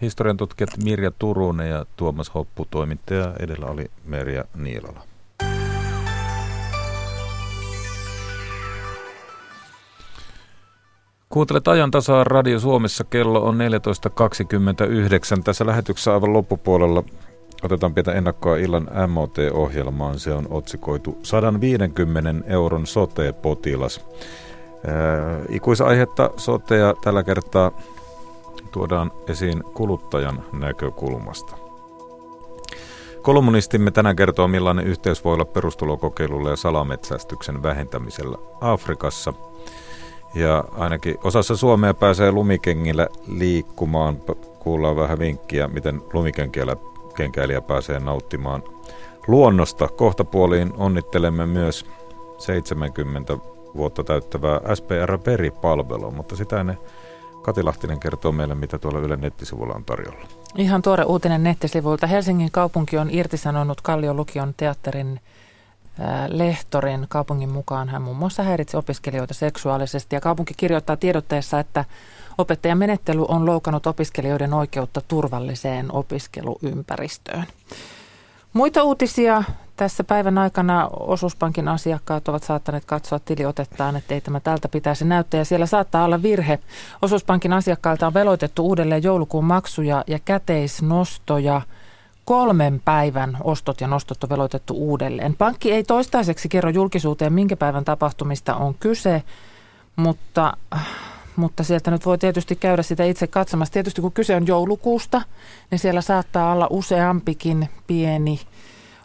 historian 0.00 0.36
tutkijat 0.36 0.70
Mirja 0.84 1.10
Turunen 1.18 1.70
ja 1.70 1.86
Tuomas 1.96 2.34
Hoppu 2.34 2.66
toimittaja. 2.70 3.32
Edellä 3.40 3.66
oli 3.66 3.90
Merja 4.04 4.44
Niilala. 4.54 5.15
Kuuntelet 11.36 11.68
ajan 11.68 11.90
tasa 11.90 12.24
Radio 12.24 12.58
Suomessa. 12.60 13.04
Kello 13.04 13.42
on 13.42 13.58
14.29. 15.36 15.42
Tässä 15.44 15.66
lähetyksessä 15.66 16.12
aivan 16.14 16.32
loppupuolella 16.32 17.02
otetaan 17.62 17.94
pientä 17.94 18.12
ennakkoa 18.12 18.56
illan 18.56 18.88
MOT-ohjelmaan. 19.08 20.18
Se 20.18 20.32
on 20.32 20.46
otsikoitu 20.50 21.18
150 21.22 22.34
euron 22.46 22.86
sote-potilas. 22.86 24.06
ikuisaihetta 25.48 26.30
sotea 26.36 26.94
tällä 27.04 27.22
kertaa 27.22 27.70
tuodaan 28.72 29.12
esiin 29.28 29.62
kuluttajan 29.74 30.42
näkökulmasta. 30.52 31.56
Kolumnistimme 33.22 33.90
tänään 33.90 34.16
kertoo, 34.16 34.48
millainen 34.48 34.86
yhteys 34.86 35.24
voi 35.24 35.34
olla 35.34 35.44
perustulokokeilulla 35.44 36.50
ja 36.50 36.56
salametsästyksen 36.56 37.62
vähentämisellä 37.62 38.38
Afrikassa– 38.60 39.32
ja 40.36 40.64
ainakin 40.72 41.16
osassa 41.24 41.56
Suomea 41.56 41.94
pääsee 41.94 42.30
lumikengillä 42.30 43.08
liikkumaan. 43.26 44.16
Kuullaan 44.58 44.96
vähän 44.96 45.18
vinkkiä, 45.18 45.68
miten 45.68 46.02
lumikenkäilijä 46.12 47.60
pääsee 47.60 48.00
nauttimaan 48.00 48.62
luonnosta. 49.26 49.88
Kohtapuoliin 49.88 50.72
onnittelemme 50.76 51.46
myös 51.46 51.86
70 52.38 53.38
vuotta 53.76 54.04
täyttävää 54.04 54.60
SPR 54.74 55.18
Peri-palvelua, 55.18 56.10
mutta 56.10 56.36
sitä 56.36 56.60
ennen 56.60 56.78
Kati 57.42 57.62
Lahtinen 57.62 58.00
kertoo 58.00 58.32
meille, 58.32 58.54
mitä 58.54 58.78
tuolla 58.78 58.98
Ylen 58.98 59.20
nettisivulla 59.20 59.74
on 59.74 59.84
tarjolla. 59.84 60.26
Ihan 60.56 60.82
tuore 60.82 61.04
uutinen 61.04 61.42
nettisivulta. 61.42 62.06
Helsingin 62.06 62.50
kaupunki 62.52 62.98
on 62.98 63.08
irtisanonut 63.10 63.80
Kallion 63.80 64.16
lukion 64.16 64.54
teatterin 64.56 65.20
lehtorin 66.28 67.06
kaupungin 67.08 67.48
mukaan 67.48 67.88
hän 67.88 68.02
muun 68.02 68.16
muassa 68.16 68.42
häiritsi 68.42 68.76
opiskelijoita 68.76 69.34
seksuaalisesti 69.34 70.16
ja 70.16 70.20
kaupunki 70.20 70.54
kirjoittaa 70.56 70.96
tiedotteessa, 70.96 71.60
että 71.60 71.84
opettajan 72.38 72.78
menettely 72.78 73.24
on 73.28 73.46
loukannut 73.46 73.86
opiskelijoiden 73.86 74.54
oikeutta 74.54 75.00
turvalliseen 75.08 75.92
opiskeluympäristöön. 75.92 77.44
Muita 78.52 78.82
uutisia 78.82 79.42
tässä 79.76 80.04
päivän 80.04 80.38
aikana 80.38 80.88
osuuspankin 80.88 81.68
asiakkaat 81.68 82.28
ovat 82.28 82.42
saattaneet 82.42 82.84
katsoa 82.84 83.18
tiliotettaan, 83.18 83.96
että 83.96 84.14
ei 84.14 84.20
tämä 84.20 84.40
tältä 84.40 84.68
pitäisi 84.68 85.04
näyttää. 85.04 85.38
Ja 85.38 85.44
siellä 85.44 85.66
saattaa 85.66 86.04
olla 86.04 86.22
virhe. 86.22 86.58
Osuuspankin 87.02 87.52
asiakkailta 87.52 88.06
on 88.06 88.14
veloitettu 88.14 88.66
uudelleen 88.66 89.02
joulukuun 89.02 89.44
maksuja 89.44 90.04
ja 90.06 90.18
käteisnostoja– 90.18 91.60
kolmen 92.26 92.82
päivän 92.84 93.38
ostot 93.44 93.80
ja 93.80 93.86
nostot 93.88 94.24
on 94.24 94.30
veloitettu 94.30 94.74
uudelleen. 94.74 95.36
Pankki 95.36 95.72
ei 95.72 95.84
toistaiseksi 95.84 96.48
kerro 96.48 96.70
julkisuuteen, 96.70 97.32
minkä 97.32 97.56
päivän 97.56 97.84
tapahtumista 97.84 98.56
on 98.56 98.74
kyse, 98.74 99.22
mutta, 99.96 100.56
mutta 101.36 101.64
sieltä 101.64 101.90
nyt 101.90 102.06
voi 102.06 102.18
tietysti 102.18 102.56
käydä 102.56 102.82
sitä 102.82 103.04
itse 103.04 103.26
katsomassa. 103.26 103.72
Tietysti 103.72 104.00
kun 104.00 104.12
kyse 104.12 104.36
on 104.36 104.46
joulukuusta, 104.46 105.22
niin 105.70 105.78
siellä 105.78 106.00
saattaa 106.00 106.52
olla 106.52 106.66
useampikin 106.70 107.68
pieni 107.86 108.40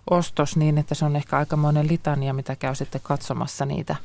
ostos 0.10 0.58
niin, 0.58 0.78
että 0.78 0.96
se 0.96 1.06
on 1.06 1.16
ehkä 1.16 1.38
aikamoinen 1.38 1.88
litania, 1.88 2.34
mitä 2.34 2.56
käy 2.56 2.76
sitten 2.76 3.02
katsomassa 3.04 3.66
niitä, 3.66 3.96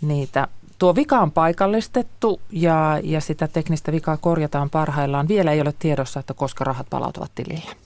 niitä 0.00 0.48
Tuo 0.78 0.94
vika 0.94 1.18
on 1.18 1.32
paikallistettu 1.32 2.40
ja, 2.50 3.00
ja 3.02 3.20
sitä 3.20 3.48
teknistä 3.48 3.92
vikaa 3.92 4.16
korjataan 4.16 4.70
parhaillaan. 4.70 5.28
Vielä 5.28 5.52
ei 5.52 5.60
ole 5.60 5.74
tiedossa, 5.78 6.20
että 6.20 6.34
koska 6.34 6.64
rahat 6.64 6.86
palautuvat 6.90 7.30
tilille. 7.34 7.85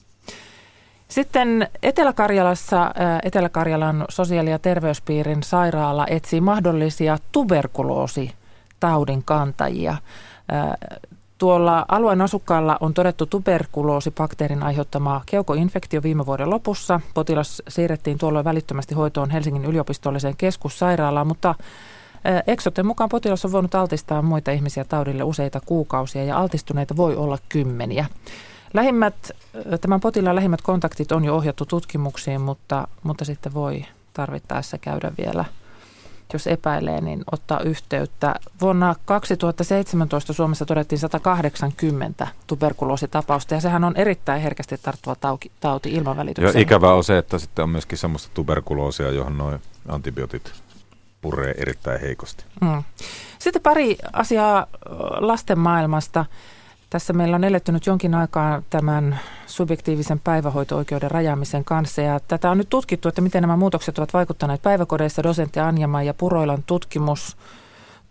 Sitten 1.11 1.69
Etelä-Karjalassa 1.83 2.91
Etelä-Karjalan 3.23 4.05
sosiaali- 4.09 4.49
ja 4.49 4.59
terveyspiirin 4.59 5.43
sairaala 5.43 6.07
etsii 6.07 6.41
mahdollisia 6.41 7.17
tuberkuloositaudin 7.31 9.23
kantajia. 9.25 9.97
Tuolla 11.37 11.85
alueen 11.87 12.21
asukkaalla 12.21 12.77
on 12.79 12.93
todettu 12.93 13.25
tuberkuloosibakteerin 13.25 14.63
aiheuttama 14.63 15.21
keukoinfektio 15.25 16.03
viime 16.03 16.25
vuoden 16.25 16.49
lopussa. 16.49 16.99
Potilas 17.13 17.61
siirrettiin 17.67 18.17
tuolloin 18.17 18.45
välittömästi 18.45 18.95
hoitoon 18.95 19.29
Helsingin 19.29 19.65
yliopistolliseen 19.65 20.37
keskussairaalaan, 20.37 21.27
mutta 21.27 21.55
Eksoten 22.47 22.85
mukaan 22.85 23.09
potilas 23.09 23.45
on 23.45 23.51
voinut 23.51 23.75
altistaa 23.75 24.21
muita 24.21 24.51
ihmisiä 24.51 24.83
taudille 24.85 25.23
useita 25.23 25.61
kuukausia 25.65 26.23
ja 26.23 26.37
altistuneita 26.37 26.97
voi 26.97 27.15
olla 27.15 27.37
kymmeniä. 27.49 28.05
Lähimmät, 28.73 29.31
tämän 29.81 29.99
potilaan 29.99 30.35
lähimmät 30.35 30.61
kontaktit 30.61 31.11
on 31.11 31.25
jo 31.25 31.35
ohjattu 31.35 31.65
tutkimuksiin, 31.65 32.41
mutta, 32.41 32.87
mutta 33.03 33.25
sitten 33.25 33.53
voi 33.53 33.85
tarvittaessa 34.13 34.77
käydä 34.77 35.11
vielä, 35.17 35.45
jos 36.33 36.47
epäilee, 36.47 37.01
niin 37.01 37.23
ottaa 37.31 37.59
yhteyttä. 37.59 38.35
Vuonna 38.61 38.95
2017 39.05 40.33
Suomessa 40.33 40.65
todettiin 40.65 40.99
180 40.99 42.27
tuberkuloositapausta 42.47 43.53
ja 43.53 43.61
sehän 43.61 43.83
on 43.83 43.95
erittäin 43.95 44.41
herkästi 44.41 44.77
tarttuva 44.77 45.15
tauti, 45.15 45.51
tauti 45.59 45.91
ilman 45.91 46.17
välitykseen. 46.17 46.59
Ja 46.59 46.61
ikävää 46.61 46.93
on 46.93 47.03
se, 47.03 47.17
että 47.17 47.39
sitten 47.39 47.63
on 47.63 47.69
myöskin 47.69 47.97
sellaista 47.97 48.29
tuberkuloosia, 48.33 49.11
johon 49.11 49.37
nuo 49.37 49.59
antibiootit 49.87 50.51
puree 51.21 51.53
erittäin 51.57 52.01
heikosti. 52.01 52.43
Mm. 52.61 52.83
Sitten 53.39 53.61
pari 53.61 53.97
asiaa 54.13 54.67
lasten 55.19 55.59
maailmasta. 55.59 56.25
Tässä 56.91 57.13
meillä 57.13 57.35
on 57.35 57.43
elettynyt 57.43 57.85
jonkin 57.85 58.15
aikaa 58.15 58.61
tämän 58.69 59.19
subjektiivisen 59.45 60.19
päivähoito-oikeuden 60.19 61.11
rajaamisen 61.11 61.65
kanssa. 61.65 62.01
Ja 62.01 62.19
tätä 62.19 62.51
on 62.51 62.57
nyt 62.57 62.69
tutkittu, 62.69 63.09
että 63.09 63.21
miten 63.21 63.41
nämä 63.41 63.57
muutokset 63.57 63.97
ovat 63.97 64.13
vaikuttaneet 64.13 64.61
päiväkodeissa. 64.61 65.23
Dosentti 65.23 65.59
Anjama 65.59 66.03
ja 66.03 66.13
Puroilan 66.13 66.63
tutkimus 66.67 67.37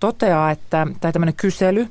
toteaa, 0.00 0.50
että, 0.50 0.86
tai 1.00 1.12
tämmöinen 1.12 1.34
kysely 1.34 1.88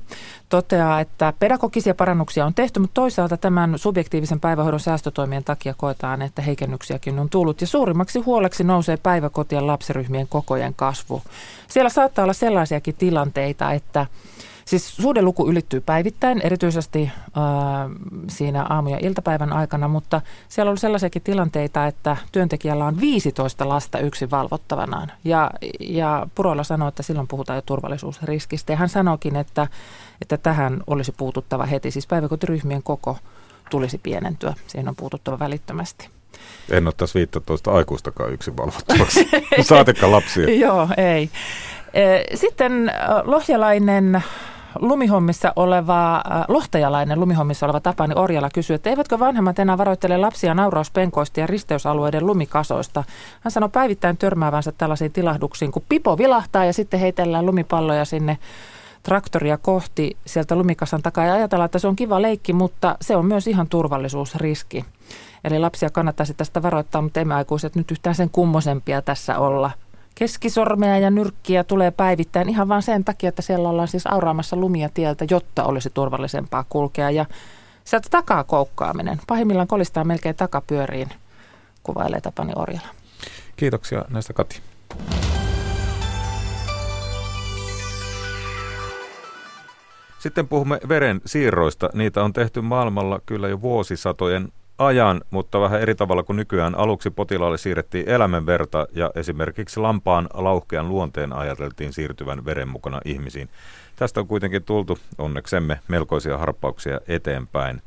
toteaa, 0.50 1.00
että 1.00 1.34
pedagogisia 1.40 1.96
parannuksia 1.96 2.46
on 2.46 2.54
tehty, 2.54 2.80
mutta 2.80 3.02
toisaalta 3.02 3.38
tämän 3.38 3.74
subjektiivisen 3.76 4.40
päivähoidon 4.40 4.80
säästötoimien 4.80 5.44
takia 5.44 5.74
koetaan, 5.78 6.22
että 6.22 6.42
heikennyksiäkin 6.42 7.20
on 7.20 7.30
tullut. 7.30 7.62
Ja 7.62 7.68
suurimmaksi 7.68 8.20
huoleksi 8.20 8.64
nousee 8.64 8.98
päiväkotien 8.98 9.68
lapsiryhmien 9.68 10.28
kokojen 10.28 10.74
kasvu. 10.74 11.22
Siellä 11.68 11.90
saattaa 11.90 12.24
olla 12.24 12.34
sellaisiakin 12.34 12.96
tilanteita, 12.96 13.72
että 13.72 14.06
Siis 14.70 14.96
suhdeluku 14.96 15.50
ylittyy 15.50 15.82
päivittäin, 15.82 16.42
erityisesti 16.44 17.12
äh, 17.24 17.42
siinä 18.28 18.64
aamu- 18.64 18.90
ja 18.90 18.98
iltapäivän 19.02 19.54
aikana, 19.54 19.88
mutta 19.88 20.22
siellä 20.50 20.72
on 20.72 20.78
sellaisiakin 20.78 21.22
tilanteita, 21.22 21.88
että 21.88 22.18
työntekijällä 22.32 22.86
on 22.86 23.02
15 23.02 23.70
lasta 23.70 24.00
yksin 24.00 24.32
valvottavanaan. 24.32 25.12
Ja, 25.24 25.52
ja 25.80 26.28
Puroilla 26.36 26.64
sanoo, 26.64 26.88
että 26.88 27.04
silloin 27.04 27.28
puhutaan 27.28 27.58
jo 27.58 27.62
turvallisuusriskistä. 27.62 28.74
Ja 28.74 28.78
hän 28.78 28.90
sanoikin, 28.90 29.36
että, 29.36 29.68
että 30.22 30.38
tähän 30.38 30.84
olisi 30.88 31.12
puututtava 31.12 31.66
heti. 31.66 31.92
Siis 31.92 32.08
päiväkotiryhmien 32.08 32.84
koko 32.84 33.18
tulisi 33.70 33.98
pienentyä. 33.98 34.54
Siihen 34.68 34.90
on 34.90 34.96
puututtava 34.96 35.40
välittömästi. 35.40 36.10
En 36.72 36.88
ottaisi 36.88 37.20
15 37.20 37.72
aikuistakaan 37.72 38.34
yksin 38.34 38.58
valvottavaksi. 38.58 39.30
Saatikka 39.62 40.12
lapsia. 40.12 40.56
Joo, 40.66 40.88
ei. 40.98 41.30
Sitten 42.36 42.92
lohjalainen 43.24 44.24
lumihommissa 44.80 45.54
oleva, 45.56 46.16
äh, 46.16 46.46
lohtajalainen 46.48 47.20
lumihommissa 47.20 47.66
oleva 47.66 47.80
Tapani 47.80 48.14
Orjala 48.16 48.50
kysyy, 48.54 48.74
että 48.74 48.90
eivätkö 48.90 49.20
vanhemmat 49.20 49.60
enää 49.60 49.78
varoittele 49.78 50.18
lapsia 50.18 50.54
naurauspenkoista 50.54 51.40
ja 51.40 51.48
risteysalueiden 51.48 52.26
lumikasoista. 52.26 53.04
Hän 53.42 53.52
sanoi 53.52 53.70
päivittäin 53.70 54.18
törmäävänsä 54.18 54.72
tällaisiin 54.72 55.12
tilahduksiin, 55.12 55.72
kun 55.72 55.84
pipo 55.90 56.18
vilahtaa 56.18 56.66
ja 56.66 56.74
sitten 56.74 57.00
heitellään 57.00 57.46
lumipalloja 57.46 58.06
sinne 58.06 58.38
traktoria 59.04 59.58
kohti 59.58 60.18
sieltä 60.26 60.56
lumikasan 60.56 61.02
takaa 61.02 61.26
ja 61.26 61.34
ajatellaan, 61.34 61.66
että 61.66 61.80
se 61.80 61.88
on 61.88 61.96
kiva 61.96 62.22
leikki, 62.22 62.54
mutta 62.54 62.96
se 63.02 63.16
on 63.16 63.26
myös 63.26 63.48
ihan 63.48 63.68
turvallisuusriski. 63.68 64.86
Eli 65.44 65.60
lapsia 65.60 65.90
kannattaisi 65.90 66.34
tästä 66.34 66.62
varoittaa, 66.62 67.02
mutta 67.02 67.20
emme 67.20 67.36
aikuiset 67.36 67.76
nyt 67.76 67.92
yhtään 67.92 68.16
sen 68.16 68.30
kummosempia 68.30 69.02
tässä 69.02 69.40
olla 69.40 69.72
keskisormea 70.20 70.98
ja 70.98 71.12
nyrkkiä 71.12 71.64
tulee 71.64 71.92
päivittäin 71.92 72.50
ihan 72.50 72.68
vain 72.68 72.82
sen 72.82 73.06
takia, 73.06 73.30
että 73.30 73.42
siellä 73.42 73.70
ollaan 73.70 73.88
siis 73.88 74.08
auraamassa 74.08 74.56
lumia 74.56 74.90
tieltä, 74.90 75.26
jotta 75.30 75.64
olisi 75.64 75.90
turvallisempaa 75.94 76.66
kulkea. 76.70 77.10
Ja 77.10 77.26
sieltä 77.84 78.08
takaa 78.12 78.44
koukkaaminen, 78.44 79.20
pahimmillaan 79.28 79.68
kolistaa 79.68 80.04
melkein 80.04 80.36
takapyöriin, 80.36 81.10
kuvailee 81.84 82.22
Tapani 82.22 82.54
Orjala. 82.56 82.88
Kiitoksia 83.56 84.06
näistä 84.10 84.34
Kati. 84.34 84.62
Sitten 90.20 90.48
puhumme 90.48 90.80
veren 90.90 91.22
siirroista. 91.26 91.90
Niitä 91.94 92.24
on 92.24 92.34
tehty 92.34 92.62
maailmalla 92.62 93.20
kyllä 93.26 93.48
jo 93.48 93.62
vuosisatojen 93.62 94.52
ajan, 94.80 95.22
mutta 95.30 95.62
vähän 95.62 95.82
eri 95.82 95.96
tavalla 95.96 96.24
kuin 96.24 96.38
nykyään. 96.38 96.76
Aluksi 96.76 97.10
potilaalle 97.10 97.58
siirrettiin 97.58 98.10
elämänverta 98.10 98.88
ja 98.94 99.12
esimerkiksi 99.16 99.80
lampaan 99.80 100.28
lauhkean 100.34 100.90
luonteen 100.90 101.34
ajateltiin 101.34 101.94
siirtyvän 101.94 102.46
veren 102.46 102.68
mukana 102.68 103.00
ihmisiin. 103.06 103.50
Tästä 103.96 104.20
on 104.20 104.28
kuitenkin 104.28 104.64
tultu 104.64 104.98
onneksemme 105.18 105.80
melkoisia 105.88 106.38
harppauksia 106.38 107.00
eteenpäin. 107.08 107.82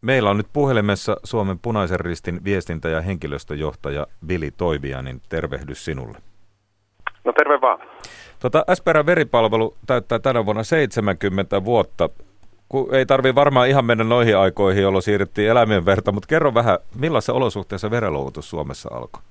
Meillä 0.00 0.30
on 0.30 0.36
nyt 0.36 0.46
puhelimessa 0.52 1.16
Suomen 1.24 1.58
punaisen 1.58 2.00
ristin 2.00 2.44
viestintä- 2.44 2.88
ja 2.88 3.00
henkilöstöjohtaja 3.00 4.06
Vili 4.28 4.50
Toivianin. 4.50 5.20
Tervehdys 5.28 5.84
sinulle. 5.84 6.18
No 7.24 7.32
terve 7.32 7.60
vaan. 7.60 7.78
Tota, 8.38 8.64
SPR 8.74 9.06
veripalvelu 9.06 9.76
täyttää 9.86 10.18
tänä 10.18 10.46
vuonna 10.46 10.62
70 10.62 11.64
vuotta 11.64 12.08
kun 12.74 12.94
ei 12.94 13.06
tarvi 13.06 13.34
varmaan 13.34 13.68
ihan 13.68 13.84
mennä 13.84 14.04
noihin 14.04 14.38
aikoihin, 14.38 14.82
jolloin 14.82 15.02
siirrettiin 15.02 15.50
eläimien 15.50 15.86
verta, 15.86 16.12
mutta 16.12 16.26
kerro 16.26 16.54
vähän, 16.54 16.78
millaisessa 17.00 17.32
olosuhteessa 17.32 17.90
verenluovutus 17.90 18.50
Suomessa 18.50 18.88
alkoi? 18.94 19.22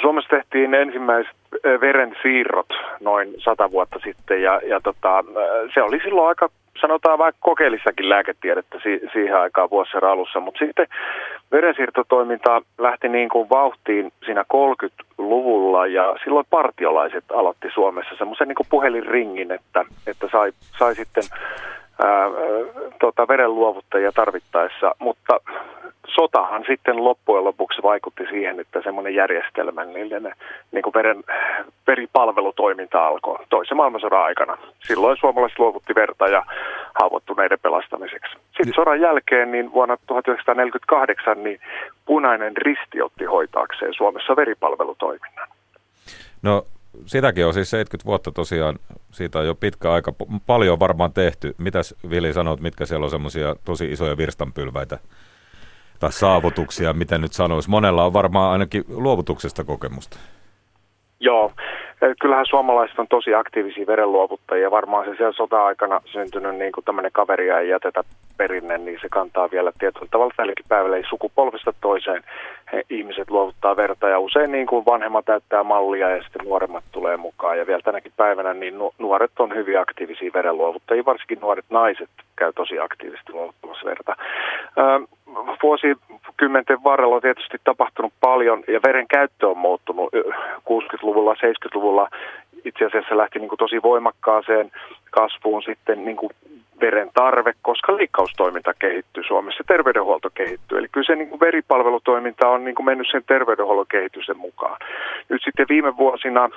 Suomessa 0.00 0.28
tehtiin 0.30 0.74
ensimmäiset 0.74 1.36
veren 1.80 2.16
siirrot 2.22 2.66
noin 3.00 3.34
sata 3.38 3.70
vuotta 3.70 3.98
sitten 4.04 4.42
ja, 4.42 4.60
ja 4.66 4.80
tota, 4.80 5.24
se 5.74 5.82
oli 5.82 6.00
silloin 6.04 6.28
aika 6.28 6.48
sanotaan 6.80 7.18
vaikka 7.18 7.38
kokeellissakin 7.40 8.08
lääketiedettä 8.08 8.78
si- 8.82 9.00
siihen 9.12 9.36
aikaan 9.36 9.70
vuosien 9.70 10.04
alussa, 10.04 10.40
mutta 10.40 10.58
sitten 10.58 10.86
verensiirtotoiminta 11.52 12.62
lähti 12.78 13.08
niin 13.08 13.28
kuin 13.28 13.50
vauhtiin 13.50 14.12
siinä 14.24 14.44
30-luvulla 14.54 15.86
ja 15.86 16.16
silloin 16.24 16.46
partiolaiset 16.50 17.24
aloitti 17.32 17.68
Suomessa 17.74 18.14
semmoisen 18.18 18.48
niin 18.48 18.68
puhelinringin, 18.70 19.52
että, 19.52 19.84
että 20.06 20.28
sai, 20.32 20.52
sai 20.78 20.94
sitten 20.94 21.24
ää, 22.04 22.28
tota, 23.00 23.28
verenluovuttajia 23.28 24.12
tarvittaessa, 24.12 24.94
mutta 24.98 25.40
sotahan 26.14 26.64
sitten 26.66 27.04
loppujen 27.04 27.44
lopuksi 27.44 27.82
vaikutti 27.82 28.24
siihen, 28.30 28.60
että 28.60 28.82
semmoinen 28.82 29.14
järjestelmällinen 29.14 30.34
niin 30.72 30.82
kuin 30.82 30.94
veren, 30.94 31.24
veripalvelutoiminta 31.86 33.06
alkoi 33.06 33.38
toisen 33.48 33.76
maailmansodan 33.76 34.22
aikana. 34.22 34.58
Silloin 34.84 35.16
suomalaiset 35.20 35.58
luovutti 35.58 35.94
verta 35.94 36.26
ja 36.26 36.42
haavoittuneiden 37.00 37.58
pelastamiseksi. 37.62 38.36
Sitten 38.56 38.74
sodan 38.74 39.00
jälkeen, 39.00 39.52
niin 39.52 39.72
vuonna 39.72 39.96
1948, 40.06 41.42
niin 41.42 41.60
punainen 42.06 42.56
risti 42.56 43.02
otti 43.02 43.24
hoitaakseen 43.24 43.94
Suomessa 43.94 44.36
veripalvelutoiminnan. 44.36 45.48
No 46.42 46.64
sitäkin 47.06 47.46
on 47.46 47.54
siis 47.54 47.70
70 47.70 48.06
vuotta 48.06 48.32
tosiaan, 48.32 48.78
siitä 49.12 49.38
on 49.38 49.46
jo 49.46 49.54
pitkä 49.54 49.92
aika, 49.92 50.12
paljon 50.46 50.80
varmaan 50.80 51.12
tehty. 51.12 51.54
Mitäs 51.58 51.94
Vili 52.10 52.32
sanot, 52.32 52.60
mitkä 52.60 52.86
siellä 52.86 53.04
on 53.04 53.10
semmoisia 53.10 53.56
tosi 53.64 53.92
isoja 53.92 54.16
virstanpylväitä 54.16 54.98
tai 55.98 56.12
saavutuksia, 56.12 56.92
miten 56.92 57.20
nyt 57.20 57.32
sanoisi? 57.32 57.70
Monella 57.70 58.04
on 58.04 58.12
varmaan 58.12 58.52
ainakin 58.52 58.84
luovutuksesta 58.88 59.64
kokemusta. 59.64 60.18
Joo, 61.20 61.52
kyllähän 62.20 62.46
suomalaiset 62.46 62.98
on 62.98 63.08
tosi 63.08 63.34
aktiivisia 63.34 63.86
verenluovuttajia. 63.86 64.70
Varmaan 64.70 65.04
se 65.04 65.16
siellä 65.16 65.32
sota-aikana 65.32 66.00
syntynyt 66.04 66.56
niin 66.56 66.72
kuin 66.72 66.84
tämmöinen 66.84 67.12
kaveria 67.12 67.58
ei 67.58 67.68
jätetä 67.68 68.04
perinne, 68.36 68.78
niin 68.78 68.98
se 69.02 69.08
kantaa 69.08 69.50
vielä 69.50 69.72
tietyllä 69.78 70.06
tavalla 70.10 70.34
tälläkin 70.36 70.64
päivällä. 70.68 70.96
Ei 70.96 71.02
sukupolvista 71.08 71.72
toiseen 71.80 72.22
he, 72.72 72.82
ihmiset 72.90 73.30
luovuttaa 73.30 73.76
verta 73.76 74.08
ja 74.08 74.18
usein 74.18 74.52
niin 74.52 74.66
kuin 74.66 74.86
vanhemmat 74.86 75.24
täyttää 75.24 75.64
mallia 75.64 76.10
ja 76.10 76.22
sitten 76.22 76.46
nuoremmat 76.46 76.84
tulee 76.92 77.16
mukaan. 77.16 77.58
Ja 77.58 77.66
vielä 77.66 77.82
tänäkin 77.82 78.12
päivänä 78.16 78.54
niin 78.54 78.74
nuoret 78.98 79.30
on 79.38 79.54
hyvin 79.54 79.80
aktiivisia 79.80 80.30
verenluovuttajia, 80.34 81.04
varsinkin 81.04 81.40
nuoret 81.40 81.64
naiset 81.70 82.10
käy 82.36 82.52
tosi 82.52 82.78
aktiivisesti 82.78 83.32
luovuttamassa 83.32 83.86
verta. 83.86 84.16
vuosikymmenten 85.62 86.84
varrella 86.84 87.14
on 87.14 87.22
tietysti 87.22 87.56
tapahtunut 87.64 88.12
paljon 88.20 88.64
ja 88.68 88.80
veren 88.86 89.08
käyttö 89.08 89.48
on 89.48 89.58
muuttunut 89.58 90.14
60-luvulla, 90.70 91.34
70-luvulla 91.34 91.89
itse 92.64 92.84
asiassa 92.84 93.16
lähti 93.16 93.38
niin 93.38 93.48
kuin 93.48 93.58
tosi 93.58 93.82
voimakkaaseen 93.82 94.70
kasvuun 95.10 95.62
sitten 95.62 96.04
niin 96.04 96.16
kuin 96.16 96.30
veren 96.80 97.10
tarve, 97.14 97.52
koska 97.62 97.96
leikkaustoiminta 97.96 98.74
kehittyy 98.74 99.24
Suomessa, 99.24 99.64
terveydenhuolto 99.66 100.30
kehittyy. 100.34 100.78
Eli 100.78 100.88
kyllä 100.92 101.06
se 101.06 101.16
niin 101.16 101.28
kuin 101.28 101.40
veripalvelutoiminta 101.40 102.48
on 102.48 102.64
niin 102.64 102.74
kuin 102.74 102.86
mennyt 102.86 103.06
sen 103.10 103.22
terveydenhuollon 103.26 103.86
kehityksen 103.90 104.36
mukaan. 104.36 104.76
Nyt 105.28 105.42
sitten 105.44 105.66
viime 105.68 105.96
vuosina 105.96 106.50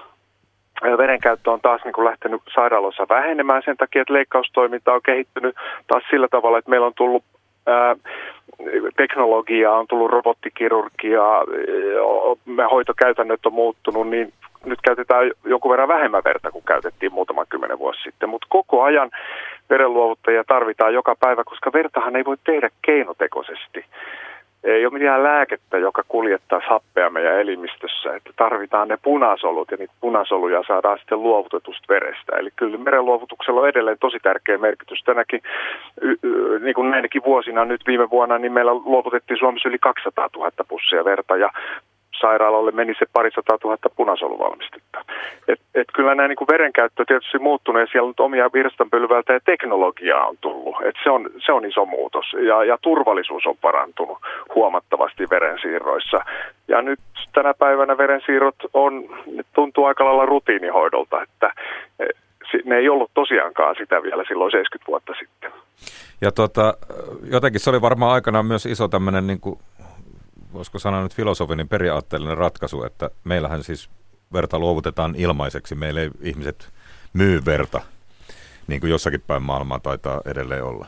verenkäyttö 0.97 1.51
on 1.51 1.61
taas 1.61 1.81
niin 1.83 1.93
kuin 1.93 2.05
lähtenyt 2.05 2.41
sairaaloissa 2.55 3.05
vähenemään 3.09 3.61
sen 3.65 3.77
takia, 3.77 4.01
että 4.01 4.13
leikkaustoiminta 4.13 4.93
on 4.93 5.01
kehittynyt 5.05 5.55
taas 5.87 6.03
sillä 6.09 6.27
tavalla, 6.27 6.57
että 6.57 6.69
meillä 6.69 6.87
on 6.87 6.93
tullut 6.95 7.23
ää, 7.67 7.95
teknologiaa, 8.97 9.77
on 9.77 9.87
tullut 9.87 10.11
robottikirurgiaa, 10.11 11.43
me 12.45 12.63
hoitokäytännöt 12.63 13.45
on 13.45 13.53
muuttunut, 13.53 14.09
niin 14.09 14.33
nyt 14.65 14.79
käytetään 14.81 15.31
joku 15.45 15.69
verran 15.69 15.87
vähemmän 15.87 16.23
verta 16.25 16.51
kuin 16.51 16.63
käytettiin 16.65 17.13
muutama 17.13 17.45
kymmenen 17.45 17.79
vuosi 17.79 18.01
sitten. 18.03 18.29
Mutta 18.29 18.47
koko 18.49 18.83
ajan 18.83 19.11
verenluovuttajia 19.69 20.43
tarvitaan 20.43 20.93
joka 20.93 21.15
päivä, 21.19 21.43
koska 21.43 21.73
vertahan 21.73 22.15
ei 22.15 22.25
voi 22.25 22.37
tehdä 22.43 22.69
keinotekoisesti 22.81 23.85
ei 24.63 24.85
ole 24.85 24.93
mitään 24.93 25.23
lääkettä, 25.23 25.77
joka 25.77 26.03
kuljettaa 26.07 26.61
happea 26.67 27.09
meidän 27.09 27.39
elimistössä. 27.39 28.15
Että 28.15 28.29
tarvitaan 28.35 28.87
ne 28.87 28.97
punasolut 29.01 29.71
ja 29.71 29.77
niitä 29.77 29.93
punasoluja 30.01 30.63
saadaan 30.67 30.97
sitten 30.97 31.23
luovutetusta 31.23 31.85
verestä. 31.89 32.37
Eli 32.37 32.49
kyllä 32.55 32.77
merenluovutuksella 32.77 33.61
on 33.61 33.69
edelleen 33.69 33.97
tosi 33.99 34.17
tärkeä 34.23 34.57
merkitys. 34.57 35.03
Tänäkin, 35.03 35.41
niin 36.61 36.75
kuin 36.75 36.91
näinäkin 36.91 37.23
vuosina 37.25 37.65
nyt 37.65 37.81
viime 37.87 38.09
vuonna, 38.09 38.37
niin 38.37 38.51
meillä 38.51 38.73
luovutettiin 38.73 39.39
Suomessa 39.39 39.69
yli 39.69 39.79
200 39.79 40.29
000 40.35 40.51
pussia 40.67 41.05
verta 41.05 41.37
ja 41.37 41.49
sairaalalle 42.23 42.71
meni 42.71 42.93
se 42.99 43.05
parisataa 43.13 43.57
tuhatta 43.57 43.89
punasoluvalmistetta. 43.89 44.99
Et, 45.47 45.59
et 45.75 45.87
kyllä 45.93 46.15
nämä 46.15 46.27
niin 46.27 46.51
verenkäyttö 46.51 47.03
tietysti 47.07 47.39
muuttunut 47.39 47.81
ja 47.81 47.87
siellä 47.91 48.07
on 48.07 48.25
omia 48.27 48.53
virstanpylvältä 48.53 49.33
ja 49.33 49.39
teknologiaa 49.45 50.27
on 50.27 50.37
tullut. 50.41 50.75
Et 50.85 50.95
se, 51.03 51.09
on, 51.09 51.29
se 51.45 51.51
on 51.51 51.65
iso 51.65 51.85
muutos 51.85 52.25
ja, 52.49 52.63
ja 52.63 52.77
turvallisuus 52.81 53.45
on 53.45 53.57
parantunut 53.61 54.17
huomattavasti 54.55 55.23
verensiirroissa. 55.29 56.19
Ja 56.67 56.81
nyt 56.81 56.99
tänä 57.33 57.53
päivänä 57.53 57.97
verensiirrot 57.97 58.59
on, 58.73 59.03
tuntuu 59.55 59.85
aika 59.85 60.05
lailla 60.05 60.25
rutiinihoidolta, 60.25 61.21
että 61.21 61.53
ne 62.65 62.75
ei 62.77 62.89
ollut 62.89 63.11
tosiaankaan 63.13 63.75
sitä 63.77 64.03
vielä 64.03 64.23
silloin 64.27 64.51
70 64.51 64.87
vuotta 64.87 65.13
sitten. 65.19 65.51
Ja 66.21 66.31
tota, 66.31 66.73
jotenkin 67.31 67.59
se 67.59 67.69
oli 67.69 67.81
varmaan 67.81 68.13
aikanaan 68.13 68.45
myös 68.45 68.65
iso 68.65 68.87
tämmöinen, 68.87 69.27
niin 69.27 69.39
kuin, 69.39 69.59
voisiko 70.53 70.79
sanoa 70.79 71.03
nyt 71.03 71.15
filosofinen 71.15 71.67
periaatteellinen 71.67 72.37
ratkaisu, 72.37 72.83
että 72.83 73.09
meillähän 73.23 73.63
siis 73.63 73.89
verta 74.33 74.59
luovutetaan 74.59 75.15
ilmaiseksi, 75.15 75.75
meillä 75.75 76.01
ei 76.01 76.11
ihmiset 76.21 76.73
myy 77.13 77.45
verta, 77.45 77.81
niin 78.67 78.81
kuin 78.81 78.91
jossakin 78.91 79.21
päin 79.21 79.43
maailmaa 79.43 79.79
taitaa 79.79 80.21
edelleen 80.25 80.63
olla. 80.63 80.87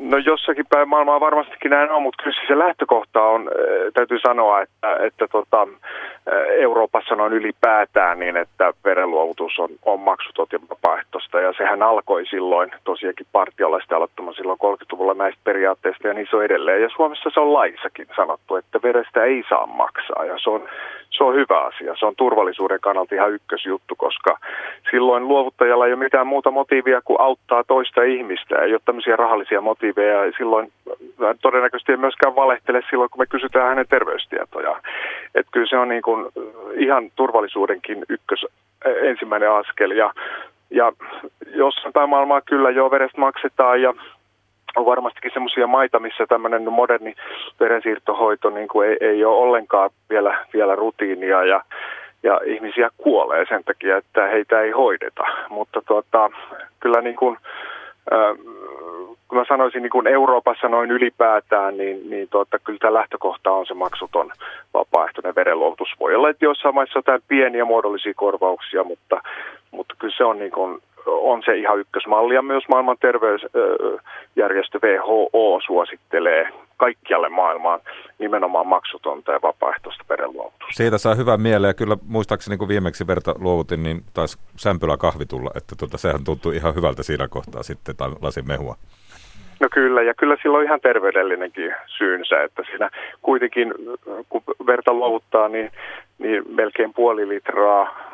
No 0.00 0.18
jossakin 0.18 0.66
päin 0.66 0.88
maailmaa 0.88 1.20
varmastikin 1.20 1.70
näin 1.70 1.90
on, 1.90 2.02
mutta 2.02 2.22
kyllä 2.22 2.36
se 2.48 2.58
lähtökohta 2.58 3.22
on, 3.22 3.40
äh, 3.48 3.92
täytyy 3.94 4.18
sanoa, 4.18 4.60
että, 4.60 4.96
että 5.00 5.28
tota, 5.28 5.62
äh, 5.62 6.34
Euroopassa 6.60 7.14
noin 7.14 7.32
ylipäätään 7.32 8.18
niin, 8.18 8.36
että 8.36 8.72
verenluovutus 8.84 9.58
on, 9.58 9.68
on 9.84 10.00
maksutot 10.00 10.52
ja 10.52 10.58
vapaaehtoista. 10.70 11.40
Ja 11.40 11.52
sehän 11.52 11.82
alkoi 11.82 12.26
silloin 12.26 12.70
tosiaankin 12.84 13.26
partiolaisten 13.32 13.96
aloittamaan 13.96 14.34
silloin 14.34 14.58
30-luvulla 14.64 15.14
näistä 15.14 15.40
periaatteista 15.44 16.08
ja 16.08 16.14
niin 16.14 16.26
se 16.30 16.36
on 16.36 16.44
edelleen. 16.44 16.82
Ja 16.82 16.88
Suomessa 16.96 17.30
se 17.34 17.40
on 17.40 17.52
laissakin 17.52 18.06
sanottu, 18.16 18.56
että 18.56 18.82
verestä 18.82 19.24
ei 19.24 19.44
saa 19.48 19.66
maksaa 19.66 20.24
ja 20.24 20.38
se 20.38 20.50
on, 20.50 20.68
se 21.10 21.24
on 21.24 21.34
hyvä 21.34 21.60
asia. 21.60 21.96
Se 21.98 22.06
on 22.06 22.16
turvallisuuden 22.16 22.80
kannalta 22.80 23.14
ihan 23.14 23.32
ykkösjuttu, 23.32 23.94
koska 23.96 24.38
silloin 24.90 25.28
luovuttajalla 25.28 25.86
ei 25.86 25.92
ole 25.92 26.04
mitään 26.04 26.26
muuta 26.26 26.50
motiivia 26.50 27.00
kuin 27.04 27.20
auttaa 27.20 27.64
toista 27.64 28.02
ihmistä. 28.02 28.56
Ei 28.62 28.72
ole 28.72 28.80
tämmöisiä 28.84 29.16
rahallisia 29.16 29.60
motiiveja 29.60 29.89
ja 29.96 30.32
silloin 30.38 30.72
todennäköisesti 31.42 31.92
ei 31.92 31.98
myöskään 31.98 32.36
valehtele 32.36 32.82
silloin, 32.90 33.10
kun 33.10 33.20
me 33.20 33.26
kysytään 33.26 33.68
hänen 33.68 33.88
terveystietojaan. 33.88 34.82
Että 35.34 35.52
kyllä 35.52 35.66
se 35.66 35.76
on 35.76 35.88
niin 35.88 36.02
kuin 36.02 36.26
ihan 36.76 37.10
turvallisuudenkin 37.16 38.04
ykkös 38.08 38.46
ensimmäinen 38.84 39.50
askel 39.52 39.90
ja 39.90 40.12
ja 40.70 40.92
jossain 41.54 41.92
päin 41.92 42.08
maailmaa 42.08 42.40
kyllä 42.40 42.70
jo 42.70 42.90
verestä 42.90 43.20
maksetaan 43.20 43.82
ja 43.82 43.94
on 44.76 44.86
varmastikin 44.86 45.30
semmoisia 45.34 45.66
maita, 45.66 45.98
missä 45.98 46.26
tämmöinen 46.26 46.72
moderni 46.72 47.14
verensiirtohoito 47.60 48.50
niin 48.50 48.68
kuin 48.68 48.88
ei, 48.88 48.96
ei 49.00 49.24
ole 49.24 49.36
ollenkaan 49.36 49.90
vielä, 50.10 50.46
vielä 50.52 50.74
rutiinia 50.74 51.44
ja, 51.44 51.64
ja 52.22 52.40
ihmisiä 52.44 52.90
kuolee 52.96 53.44
sen 53.48 53.64
takia, 53.64 53.96
että 53.96 54.26
heitä 54.26 54.60
ei 54.60 54.70
hoideta. 54.70 55.24
Mutta 55.48 55.82
tuota, 55.86 56.30
kyllä 56.80 57.00
niin 57.00 57.16
kuin, 57.16 57.36
äh, 58.12 58.18
kun 59.30 59.38
mä 59.38 59.44
sanoisin 59.48 59.82
niin 59.82 59.90
kuin 59.90 60.06
Euroopassa 60.06 60.68
noin 60.68 60.90
ylipäätään, 60.90 61.76
niin, 61.76 62.10
niin 62.10 62.28
tuota, 62.28 62.58
kyllä 62.58 62.78
tämä 62.78 62.94
lähtökohta 62.94 63.50
on 63.50 63.66
se 63.66 63.74
maksuton 63.74 64.32
vapaaehtoinen 64.74 65.34
verenluovutus. 65.34 65.88
Voi 66.00 66.14
olla, 66.14 66.28
että 66.30 66.44
jossain 66.44 66.74
maissa 66.74 66.98
jotain 66.98 67.22
pieniä 67.28 67.64
muodollisia 67.64 68.12
korvauksia, 68.16 68.84
mutta, 68.84 69.20
mutta 69.70 69.94
kyllä 69.98 70.14
se 70.16 70.24
on 70.24 70.38
niin 70.38 70.50
kuin 70.50 70.80
on 71.06 71.42
se 71.44 71.56
ihan 71.56 71.78
ykkösmalli 71.78 72.34
ja 72.34 72.42
myös 72.42 72.64
maailman 72.68 72.96
terveysjärjestö 73.00 74.78
WHO 74.82 75.60
suosittelee 75.66 76.48
kaikkialle 76.76 77.28
maailmaan 77.28 77.80
nimenomaan 78.18 78.66
maksutonta 78.66 79.32
ja 79.32 79.42
vapaaehtoista 79.42 80.04
verenluovutusta. 80.08 80.74
Siitä 80.74 80.98
saa 80.98 81.14
hyvän 81.14 81.40
mieleen 81.40 81.70
ja 81.70 81.74
kyllä 81.74 81.96
muistaakseni 82.06 82.56
kun 82.56 82.68
viimeksi 82.68 83.06
verta 83.06 83.34
luovutin, 83.38 83.82
niin 83.82 84.02
taisi 84.14 84.38
sämpylä 84.56 84.96
kahvi 84.96 85.26
tulla, 85.26 85.50
että 85.54 85.76
tuota, 85.78 85.98
sehän 85.98 86.24
tuntui 86.24 86.56
ihan 86.56 86.74
hyvältä 86.74 87.02
siinä 87.02 87.28
kohtaa 87.28 87.62
sitten, 87.62 87.96
tai 87.96 88.08
lasin 88.22 88.46
mehua. 88.46 88.76
No 89.60 89.68
kyllä, 89.72 90.02
ja 90.02 90.14
kyllä 90.14 90.36
sillä 90.42 90.58
on 90.58 90.64
ihan 90.64 90.80
terveydellinenkin 90.80 91.74
syynsä, 91.86 92.42
että 92.42 92.62
siinä 92.70 92.90
kuitenkin 93.22 93.74
kun 94.28 94.42
verta 94.66 94.92
luovuttaa, 94.92 95.48
niin, 95.48 95.70
niin 96.18 96.42
melkein 96.48 96.94
puoli 96.94 97.28
litraa 97.28 98.10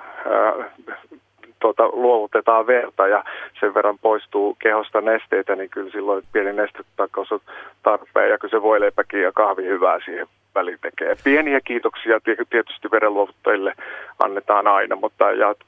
tuota, 1.60 1.88
luovutetaan 1.92 2.66
verta 2.66 3.08
ja 3.08 3.24
sen 3.60 3.74
verran 3.74 3.98
poistuu 3.98 4.56
kehosta 4.58 5.00
nesteitä, 5.00 5.56
niin 5.56 5.70
kyllä 5.70 5.90
silloin 5.90 6.24
pieni 6.32 6.52
nestetakaus 6.52 7.32
on 7.32 7.40
tarpeen 7.82 8.30
ja 8.30 8.38
kyllä 8.38 8.50
se 8.50 8.62
voileipäkin 8.62 9.22
ja 9.22 9.32
kahvi 9.32 9.64
hyvää 9.64 9.98
siihen 10.04 10.26
väliin 10.54 10.78
tekee. 10.82 11.16
Pieniä 11.24 11.60
kiitoksia 11.60 12.20
tietysti 12.50 12.90
verenluovuttajille 12.90 13.72
annetaan 14.18 14.66
aina, 14.66 14.96
mutta 14.96 15.24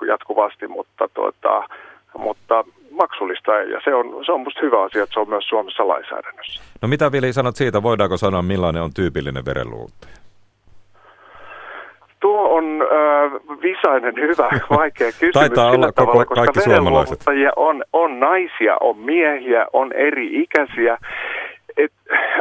jatkuvasti, 0.07 0.67
mutta, 0.69 1.09
tuota, 1.15 1.69
mutta 2.19 2.65
maksullista 2.99 3.53
ja 3.53 3.81
se 3.85 3.95
on, 3.95 4.25
se 4.27 4.33
on 4.33 4.41
musta 4.41 4.61
hyvä 4.63 4.83
asia, 4.83 5.03
että 5.03 5.15
se 5.15 5.21
on 5.21 5.29
myös 5.29 5.49
Suomessa 5.49 5.89
lainsäädännössä. 5.89 6.63
No 6.83 6.89
mitä 6.89 7.13
Vili 7.13 7.33
sanot 7.33 7.57
siitä, 7.57 7.83
voidaanko 7.83 8.17
sanoa 8.17 8.43
millainen 8.43 8.83
on 8.83 8.95
tyypillinen 8.95 9.45
verenluovuttaja? 9.45 10.19
Tuo 12.21 12.57
on 12.57 12.65
äh, 12.83 13.33
visainen, 13.63 14.15
hyvä, 14.17 14.49
vaikea 14.79 15.13
kysymys. 15.13 15.33
Taitaa 15.33 15.71
olla 15.71 15.93
koko, 15.93 16.13
tavalla, 16.13 16.25
kaikki 16.25 16.61
suomalaiset. 16.61 17.21
On, 17.57 17.85
on 17.93 18.21
naisia, 18.21 18.77
on 18.81 18.99
miehiä, 18.99 19.67
on 19.73 19.93
eri 19.93 20.43
ikäisiä. 20.43 20.99
Et, 21.79 21.93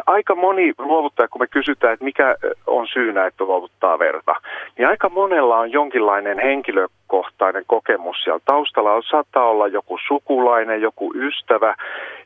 aika 0.08 0.36
moni 0.36 0.74
luovuttaja, 0.78 1.28
kun 1.28 1.42
me 1.42 1.48
kysytään, 1.48 1.94
että 1.94 2.06
mikä 2.06 2.36
on 2.68 2.88
syynä, 2.88 3.26
että 3.26 3.44
luovuttaa 3.44 4.00
verta, 4.00 4.36
niin 4.78 4.88
aika 4.88 5.10
monella 5.10 5.58
on 5.58 5.72
jonkinlainen 5.72 6.40
henkilökohtainen 6.40 7.64
kokemus 7.68 8.24
siellä 8.24 8.40
taustalla. 8.46 8.94
On, 8.94 9.04
saattaa 9.04 9.50
olla 9.50 9.68
joku 9.68 9.98
sukulainen, 10.08 10.82
joku 10.82 11.14
ystävä, 11.16 11.76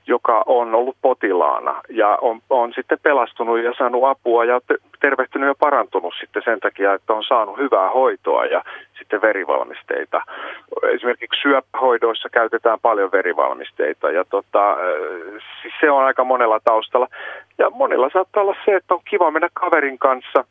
joka 0.08 0.44
on 0.46 0.76
ollut 0.76 0.98
potilaana 1.02 1.82
ja 1.90 2.18
on, 2.22 2.40
on 2.50 2.74
sitten 2.74 3.00
pelastunut 3.04 3.60
ja 3.60 3.74
saanut 3.78 4.04
apua 4.06 4.46
ja 4.46 4.62
tervehtynyt 5.00 5.48
ja 5.48 5.56
parantunut 5.60 6.14
sitten 6.20 6.42
sen 6.46 6.60
takia, 6.60 6.94
että 6.94 7.14
on 7.14 7.24
saanut 7.24 7.58
hyvää 7.58 7.90
hoitoa 7.90 8.46
ja 8.46 8.64
sitten 9.00 9.22
verivalmisteita. 9.22 10.22
Esimerkiksi 10.84 11.42
syöpähoidoissa 11.42 12.30
käytetään 12.30 12.80
paljon 12.82 13.12
verivalmisteita 13.12 14.12
ja 14.12 14.26
tota, 14.30 14.78
siis 15.62 15.74
se 15.82 15.92
on 15.92 16.04
aika 16.04 16.24
monella 16.24 16.60
taustalla. 16.64 17.08
Ja 17.58 17.70
monilla 17.70 18.10
saattaa 18.14 18.44
olla 18.44 18.56
se, 18.66 18.76
että 18.76 18.94
on 18.94 19.02
kiva 19.06 19.32
mennä 19.32 19.50
kaverin 19.54 20.00
kanssa. 20.00 20.44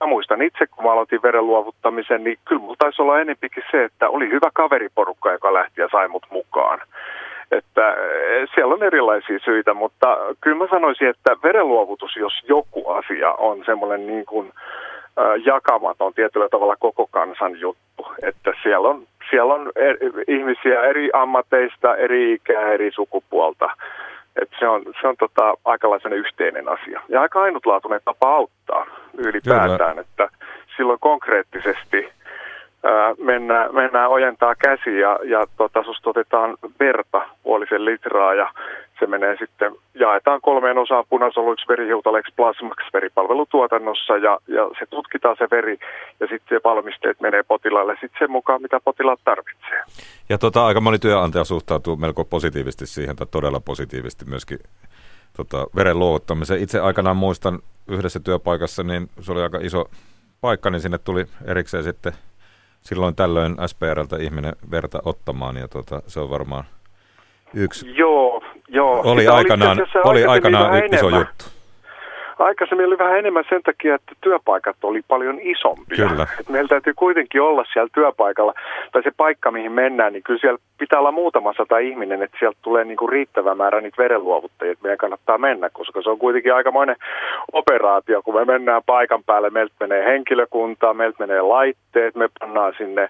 Mä 0.00 0.06
muistan 0.06 0.42
itse, 0.42 0.66
kun 0.66 0.84
mä 0.84 0.92
aloitin 0.92 1.22
veren 1.22 1.46
luovuttamisen, 1.46 2.24
niin 2.24 2.38
kyllä 2.44 2.60
mulla 2.60 2.76
taisi 2.78 3.02
olla 3.02 3.20
enempikin 3.20 3.62
se, 3.70 3.84
että 3.84 4.08
oli 4.08 4.30
hyvä 4.30 4.50
kaveriporukka, 4.54 5.32
joka 5.32 5.54
lähti 5.54 5.80
ja 5.80 5.88
sai 5.92 6.08
mut 6.08 6.26
mukaan. 6.30 6.80
Että 7.52 7.90
eh, 7.92 8.48
siellä 8.54 8.74
on 8.74 8.82
erilaisia 8.82 9.38
syitä, 9.38 9.74
mutta 9.74 10.16
kyllä 10.40 10.56
mä 10.56 10.66
sanoisin, 10.70 11.08
että 11.08 11.36
verenluovutus, 11.42 12.16
jos 12.16 12.32
joku 12.48 12.90
asia 12.90 13.32
on 13.32 13.62
semmoinen 13.66 14.06
niin 14.06 14.26
kuin 14.26 14.52
jakamaton 15.44 16.14
tietyllä 16.14 16.48
tavalla 16.48 16.76
koko 16.76 17.06
kansan 17.06 17.60
juttu. 17.60 18.06
Että 18.22 18.52
siellä 18.62 18.88
on, 18.88 19.06
siellä 19.30 19.54
on 19.54 19.72
eri, 19.76 19.98
ihmisiä 20.28 20.82
eri 20.82 21.10
ammateista, 21.12 21.96
eri 21.96 22.32
ikää, 22.32 22.72
eri 22.72 22.90
sukupuolta. 22.94 23.70
Että 24.42 24.56
se 24.58 24.68
on, 24.68 24.82
se 25.00 25.06
on 25.06 25.16
tota, 25.16 25.54
aikalaisen 25.64 26.12
yhteinen 26.12 26.68
asia. 26.68 27.00
Ja 27.08 27.20
aika 27.20 27.42
ainutlaatuinen 27.42 28.00
tapa 28.04 28.34
auttaa 28.34 28.86
ylipäätään, 29.18 29.90
Kyllä. 29.90 30.00
että 30.00 30.28
silloin 30.76 30.98
konkreettisesti 31.00 32.08
mennään, 33.18 33.74
mennään 33.74 34.10
ojentaa 34.10 34.54
käsi 34.54 34.98
ja, 34.98 35.18
ja 35.24 35.44
tota, 35.56 35.82
susta 35.82 36.10
otetaan 36.10 36.56
verta 36.80 37.22
puolisen 37.42 37.84
litraa 37.84 38.34
ja 38.34 38.52
se 38.98 39.06
menee 39.06 39.36
sitten, 39.38 39.72
jaetaan 39.94 40.40
kolmeen 40.40 40.78
osaan 40.78 41.04
punasoluiksi, 41.08 41.68
verihiutaleiksi, 41.68 42.32
plasmaksi 42.36 42.86
veripalvelutuotannossa 42.92 44.16
ja, 44.16 44.38
ja 44.48 44.70
se 44.78 44.86
tutkitaan 44.90 45.36
se 45.38 45.48
veri 45.50 45.78
ja 46.20 46.26
sitten 46.26 46.58
se 46.58 46.60
valmisteet 46.64 47.20
menee 47.20 47.42
potilaalle 47.42 47.92
sitten 47.92 48.18
sen 48.18 48.30
mukaan, 48.30 48.62
mitä 48.62 48.80
potilaat 48.84 49.20
tarvitsee. 49.24 49.82
Ja 50.28 50.38
tota, 50.38 50.66
aika 50.66 50.80
moni 50.80 50.98
työnantaja 50.98 51.44
suhtautuu 51.44 51.96
melko 51.96 52.24
positiivisesti 52.24 52.86
siihen, 52.86 53.16
tai 53.16 53.26
todella 53.30 53.60
positiivisesti 53.60 54.24
myöskin 54.24 54.58
tota, 55.36 55.66
veren 55.76 55.98
luovuttamiseen. 55.98 56.62
Itse 56.62 56.80
aikanaan 56.80 57.16
muistan 57.16 57.58
yhdessä 57.88 58.20
työpaikassa, 58.20 58.82
niin 58.82 59.08
se 59.20 59.32
oli 59.32 59.42
aika 59.42 59.58
iso 59.62 59.84
paikka, 60.40 60.70
niin 60.70 60.80
sinne 60.80 60.98
tuli 60.98 61.24
erikseen 61.46 61.84
sitten 61.84 62.12
silloin 62.80 63.14
tällöin 63.14 63.56
SPRltä 63.66 64.16
ihminen 64.16 64.56
verta 64.70 64.98
ottamaan, 65.04 65.56
ja 65.56 65.68
tota, 65.68 66.02
se 66.06 66.20
on 66.20 66.30
varmaan 66.30 66.64
yksi. 67.54 67.96
Joo, 67.96 68.42
joo. 68.68 69.00
Oli 69.04 69.26
aikanaan, 69.26 69.78
oli 70.04 70.24
aikanaan 70.24 70.84
iso 70.84 71.08
enemmän. 71.08 71.20
juttu. 71.20 71.57
Aikaisemmin 72.38 72.86
oli 72.86 72.98
vähän 72.98 73.18
enemmän 73.18 73.44
sen 73.48 73.62
takia, 73.62 73.94
että 73.94 74.12
työpaikat 74.20 74.76
oli 74.82 75.02
paljon 75.08 75.38
isompia. 75.40 76.08
Kyllä. 76.08 76.26
Et 76.40 76.48
meillä 76.48 76.68
täytyy 76.68 76.94
kuitenkin 76.96 77.42
olla 77.42 77.64
siellä 77.72 77.88
työpaikalla, 77.94 78.54
tai 78.92 79.02
se 79.02 79.10
paikka 79.16 79.50
mihin 79.50 79.72
mennään, 79.72 80.12
niin 80.12 80.22
kyllä 80.22 80.40
siellä 80.40 80.58
pitää 80.78 80.98
olla 80.98 81.12
muutama 81.12 81.52
sata 81.56 81.78
ihminen, 81.78 82.22
että 82.22 82.36
sieltä 82.38 82.58
tulee 82.62 82.84
niin 82.84 82.96
kuin 82.96 83.08
riittävä 83.08 83.54
määrä 83.54 83.80
niitä 83.80 84.02
verenluovuttajia, 84.02 84.72
että 84.72 84.82
meidän 84.82 84.98
kannattaa 84.98 85.38
mennä, 85.38 85.70
koska 85.70 86.02
se 86.02 86.10
on 86.10 86.18
kuitenkin 86.18 86.54
aikamoinen 86.54 86.96
operaatio, 87.52 88.22
kun 88.22 88.34
me 88.34 88.44
mennään 88.44 88.82
paikan 88.86 89.24
päälle, 89.24 89.50
meiltä 89.50 89.74
menee 89.80 90.04
henkilökuntaa, 90.04 90.94
meiltä 90.94 91.16
menee 91.18 91.40
laitteet, 91.40 92.14
me 92.14 92.28
pannaan 92.40 92.74
sinne 92.78 93.08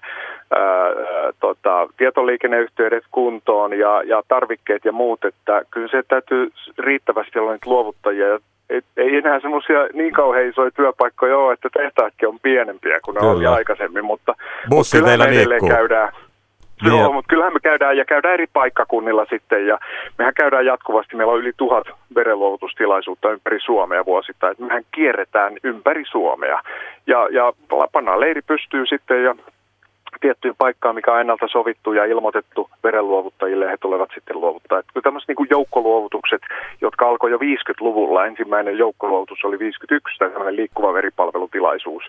ää, 0.55 0.93
tota, 1.39 1.87
tietoliikenneyhteydet 1.97 3.03
kuntoon 3.11 3.79
ja, 3.79 4.03
ja 4.03 4.23
tarvikkeet 4.27 4.85
ja 4.85 4.91
muut, 4.91 5.25
että 5.25 5.61
kyllä 5.71 5.87
se 5.87 6.03
täytyy 6.07 6.51
riittävästi 6.77 7.39
olla 7.39 7.51
niitä 7.51 7.69
luovuttajia. 7.69 8.39
Ei, 8.69 8.81
ei 8.97 9.15
enää 9.15 9.39
semmoisia 9.39 9.87
niin 9.93 10.13
kauhean 10.13 10.47
isoja 10.49 10.71
työpaikkoja 10.71 11.37
ole, 11.37 11.53
että 11.53 11.69
tehtaatkin 11.73 12.29
on 12.29 12.39
pienempiä 12.39 12.99
kuin 13.05 13.15
ne 13.15 13.27
oli 13.27 13.45
aikaisemmin, 13.45 14.05
mutta, 14.05 14.35
Bussi 14.69 14.97
mutta 14.97 15.09
teillä 15.09 15.25
me 15.25 15.31
edelleen 15.31 15.67
käydään. 15.67 16.13
Niin 16.81 16.93
Joo, 16.93 17.03
ja- 17.03 17.11
mutta 17.11 17.29
kyllähän 17.29 17.53
me 17.53 17.59
käydään 17.59 17.97
ja 17.97 18.05
käydään 18.05 18.33
eri 18.33 18.47
paikkakunnilla 18.53 19.25
sitten 19.29 19.67
ja 19.67 19.79
mehän 20.17 20.33
käydään 20.33 20.65
jatkuvasti, 20.65 21.15
meillä 21.15 21.33
on 21.33 21.39
yli 21.39 21.53
tuhat 21.57 21.87
verenluovutustilaisuutta 22.15 23.31
ympäri 23.31 23.59
Suomea 23.59 24.05
vuosittain, 24.05 24.51
että 24.51 24.63
mehän 24.63 24.83
kierretään 24.91 25.57
ympäri 25.63 26.03
Suomea. 26.11 26.61
Ja, 27.07 27.27
ja 27.31 27.53
pannaan 27.91 28.19
leiri 28.19 28.41
pystyy 28.41 28.85
sitten 28.85 29.23
ja 29.23 29.35
tiettyyn 30.19 30.55
paikkaan, 30.57 30.95
mikä 30.95 31.13
on 31.13 31.21
ennalta 31.21 31.47
sovittu 31.47 31.93
ja 31.93 32.05
ilmoitettu 32.05 32.69
verenluovuttajille, 32.83 33.65
ja 33.65 33.71
he 33.71 33.77
tulevat 33.77 34.09
sitten 34.13 34.41
luovuttaa. 34.41 34.79
Että 34.79 35.01
tämmöiset 35.01 35.27
niin 35.27 35.35
kuin 35.35 35.47
joukkoluovutukset, 35.51 36.41
jotka 36.81 37.09
alkoi 37.09 37.31
jo 37.31 37.37
50-luvulla, 37.37 38.25
ensimmäinen 38.25 38.77
joukkoluovutus 38.77 39.43
oli 39.43 39.59
51, 39.59 40.17
tai 40.17 40.29
tämmöinen 40.29 40.55
liikkuva 40.55 40.93
veripalvelutilaisuus, 40.93 42.03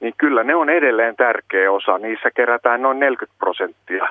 niin 0.00 0.14
kyllä 0.18 0.44
ne 0.44 0.54
on 0.54 0.70
edelleen 0.70 1.16
tärkeä 1.16 1.72
osa. 1.72 1.98
Niissä 1.98 2.30
kerätään 2.30 2.82
noin 2.82 3.00
40 3.00 3.38
prosenttia 3.38 4.08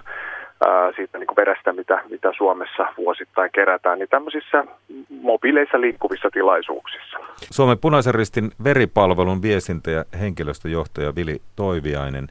siitä 0.96 1.18
niin 1.18 1.28
kuin 1.28 1.36
verestä, 1.36 1.74
mitä, 1.74 2.02
mitä 2.10 2.32
Suomessa 2.38 2.88
vuosittain 2.98 3.50
kerätään, 3.54 4.00
niin 4.00 4.10
tämmöisissä 4.10 4.64
mobiileissa 5.22 5.82
liikkuvissa 5.82 6.30
tilaisuuksissa. 6.34 7.18
Suomen 7.52 7.78
punaisen 7.78 8.16
ristin 8.16 8.52
veripalvelun 8.64 9.42
viestintä- 9.42 9.92
ja 9.92 10.04
henkilöstöjohtaja 10.20 11.16
Vili 11.16 11.42
Toiviainen. 11.56 12.28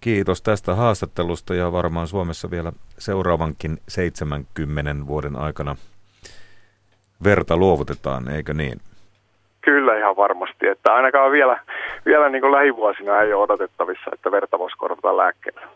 Kiitos 0.00 0.42
tästä 0.42 0.74
haastattelusta 0.74 1.54
ja 1.54 1.72
varmaan 1.72 2.06
Suomessa 2.06 2.50
vielä 2.50 2.72
seuraavankin 2.98 3.78
70 3.88 5.06
vuoden 5.06 5.36
aikana 5.36 5.76
verta 7.24 7.56
luovutetaan, 7.56 8.28
eikö 8.28 8.54
niin? 8.54 8.80
Kyllä 9.60 9.98
ihan 9.98 10.16
varmasti, 10.16 10.66
että 10.66 10.94
ainakaan 10.94 11.32
vielä, 11.32 11.60
vielä 12.06 12.28
niin 12.28 12.42
kuin 12.42 12.52
lähivuosina 12.52 13.20
ei 13.20 13.32
ole 13.32 13.42
odotettavissa, 13.42 14.10
että 14.12 14.30
verta 14.30 14.58
voisi 14.58 14.76
korvata 14.76 15.16
lääkkeellä. 15.16 15.68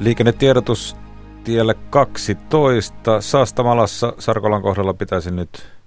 Liikennetiedotus 0.00 0.96
tielle 1.44 1.74
12. 1.90 3.20
Saastamalassa 3.20 4.12
Sarkolan 4.18 4.62
kohdalla 4.62 4.94
pitäisi 4.94 5.30
nyt 5.30 5.77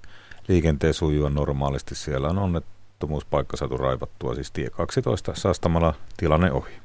liikenteen 0.47 0.93
sujua 0.93 1.29
normaalisti. 1.29 1.95
Siellä 1.95 2.27
on 2.27 2.37
onnettomuuspaikka 2.37 3.57
saatu 3.57 3.77
raivattua, 3.77 4.35
siis 4.35 4.51
tie 4.51 4.69
12. 4.69 5.31
Saastamala 5.35 5.93
tilanne 6.17 6.51
ohi. 6.51 6.81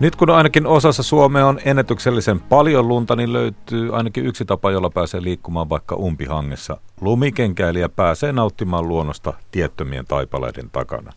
Nyt 0.00 0.16
kun 0.16 0.30
ainakin 0.30 0.66
osassa 0.66 1.02
Suomea 1.02 1.46
on 1.46 1.58
ennätyksellisen 1.64 2.40
paljon 2.40 2.88
lunta, 2.88 3.16
niin 3.16 3.32
löytyy 3.32 3.96
ainakin 3.96 4.26
yksi 4.26 4.44
tapa, 4.44 4.70
jolla 4.70 4.90
pääsee 4.90 5.22
liikkumaan 5.22 5.68
vaikka 5.68 5.96
umpihangessa. 5.96 6.76
Lumikenkäilijä 7.00 7.88
pääsee 7.88 8.32
nauttimaan 8.32 8.88
luonnosta 8.88 9.32
tiettömien 9.50 10.06
taipaleiden 10.06 10.70
takana. 10.70 11.12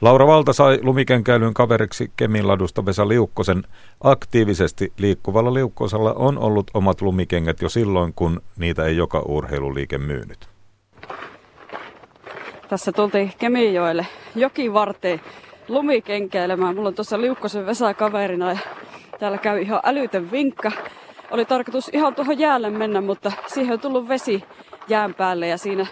Laura 0.00 0.26
Valta 0.26 0.52
sai 0.52 0.78
lumikenkäilyn 0.82 1.54
kaveriksi 1.54 2.10
Kemin 2.16 2.48
ladusta 2.48 2.86
Vesa 2.86 3.08
Liukkosen. 3.08 3.62
Aktiivisesti 4.00 4.92
liikkuvalla 4.98 5.54
liukkosella 5.54 6.12
on 6.12 6.38
ollut 6.38 6.70
omat 6.74 7.00
lumikengät 7.00 7.62
jo 7.62 7.68
silloin, 7.68 8.12
kun 8.14 8.42
niitä 8.58 8.84
ei 8.84 8.96
joka 8.96 9.22
urheiluliike 9.28 9.98
myynyt. 9.98 10.48
Tässä 12.68 12.92
tultiin 12.92 13.32
Kemijoelle 13.38 14.06
jokivarteen 14.34 15.20
lumikenkäilemään. 15.68 16.74
Mulla 16.74 16.88
on 16.88 16.94
tuossa 16.94 17.20
Liukkosen 17.20 17.66
Vesa 17.66 17.94
kaverina 17.94 18.52
ja 18.52 18.58
täällä 19.18 19.38
käy 19.38 19.60
ihan 19.60 19.80
älytön 19.84 20.30
vinkka. 20.30 20.72
Oli 21.30 21.44
tarkoitus 21.44 21.90
ihan 21.92 22.14
tuohon 22.14 22.38
jäälle 22.38 22.70
mennä, 22.70 23.00
mutta 23.00 23.32
siihen 23.46 23.72
on 23.72 23.80
tullut 23.80 24.08
vesi 24.08 24.44
jään 24.88 25.14
päälle 25.14 25.48
ja 25.48 25.58
siinä 25.58 25.86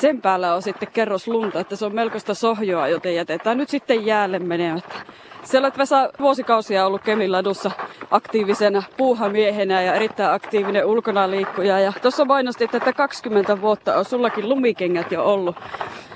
sen 0.00 0.22
päällä 0.22 0.54
on 0.54 0.62
sitten 0.62 0.88
kerros 0.92 1.28
lunta, 1.28 1.60
että 1.60 1.76
se 1.76 1.86
on 1.86 1.94
melkoista 1.94 2.34
sohjoa, 2.34 2.88
joten 2.88 3.14
jätetään 3.14 3.58
nyt 3.58 3.68
sitten 3.68 4.06
jäälle 4.06 4.38
menemättä. 4.38 4.94
Sä 5.42 5.58
olet 5.58 5.78
Vesa 5.78 6.10
vuosikausia 6.20 6.86
ollut 6.86 7.02
Kemin 7.02 7.32
ladussa 7.32 7.70
aktiivisena 8.10 8.82
puuhamiehenä 8.96 9.82
ja 9.82 9.94
erittäin 9.94 10.34
aktiivinen 10.34 10.86
ulkona 10.86 11.30
liikkuja. 11.30 11.80
Ja 11.80 11.92
tuossa 12.02 12.24
mainostit, 12.24 12.74
että 12.74 12.92
20 12.92 13.60
vuotta 13.60 13.96
on 13.96 14.04
sullakin 14.04 14.48
lumikengät 14.48 15.12
jo 15.12 15.24
ollut. 15.24 15.56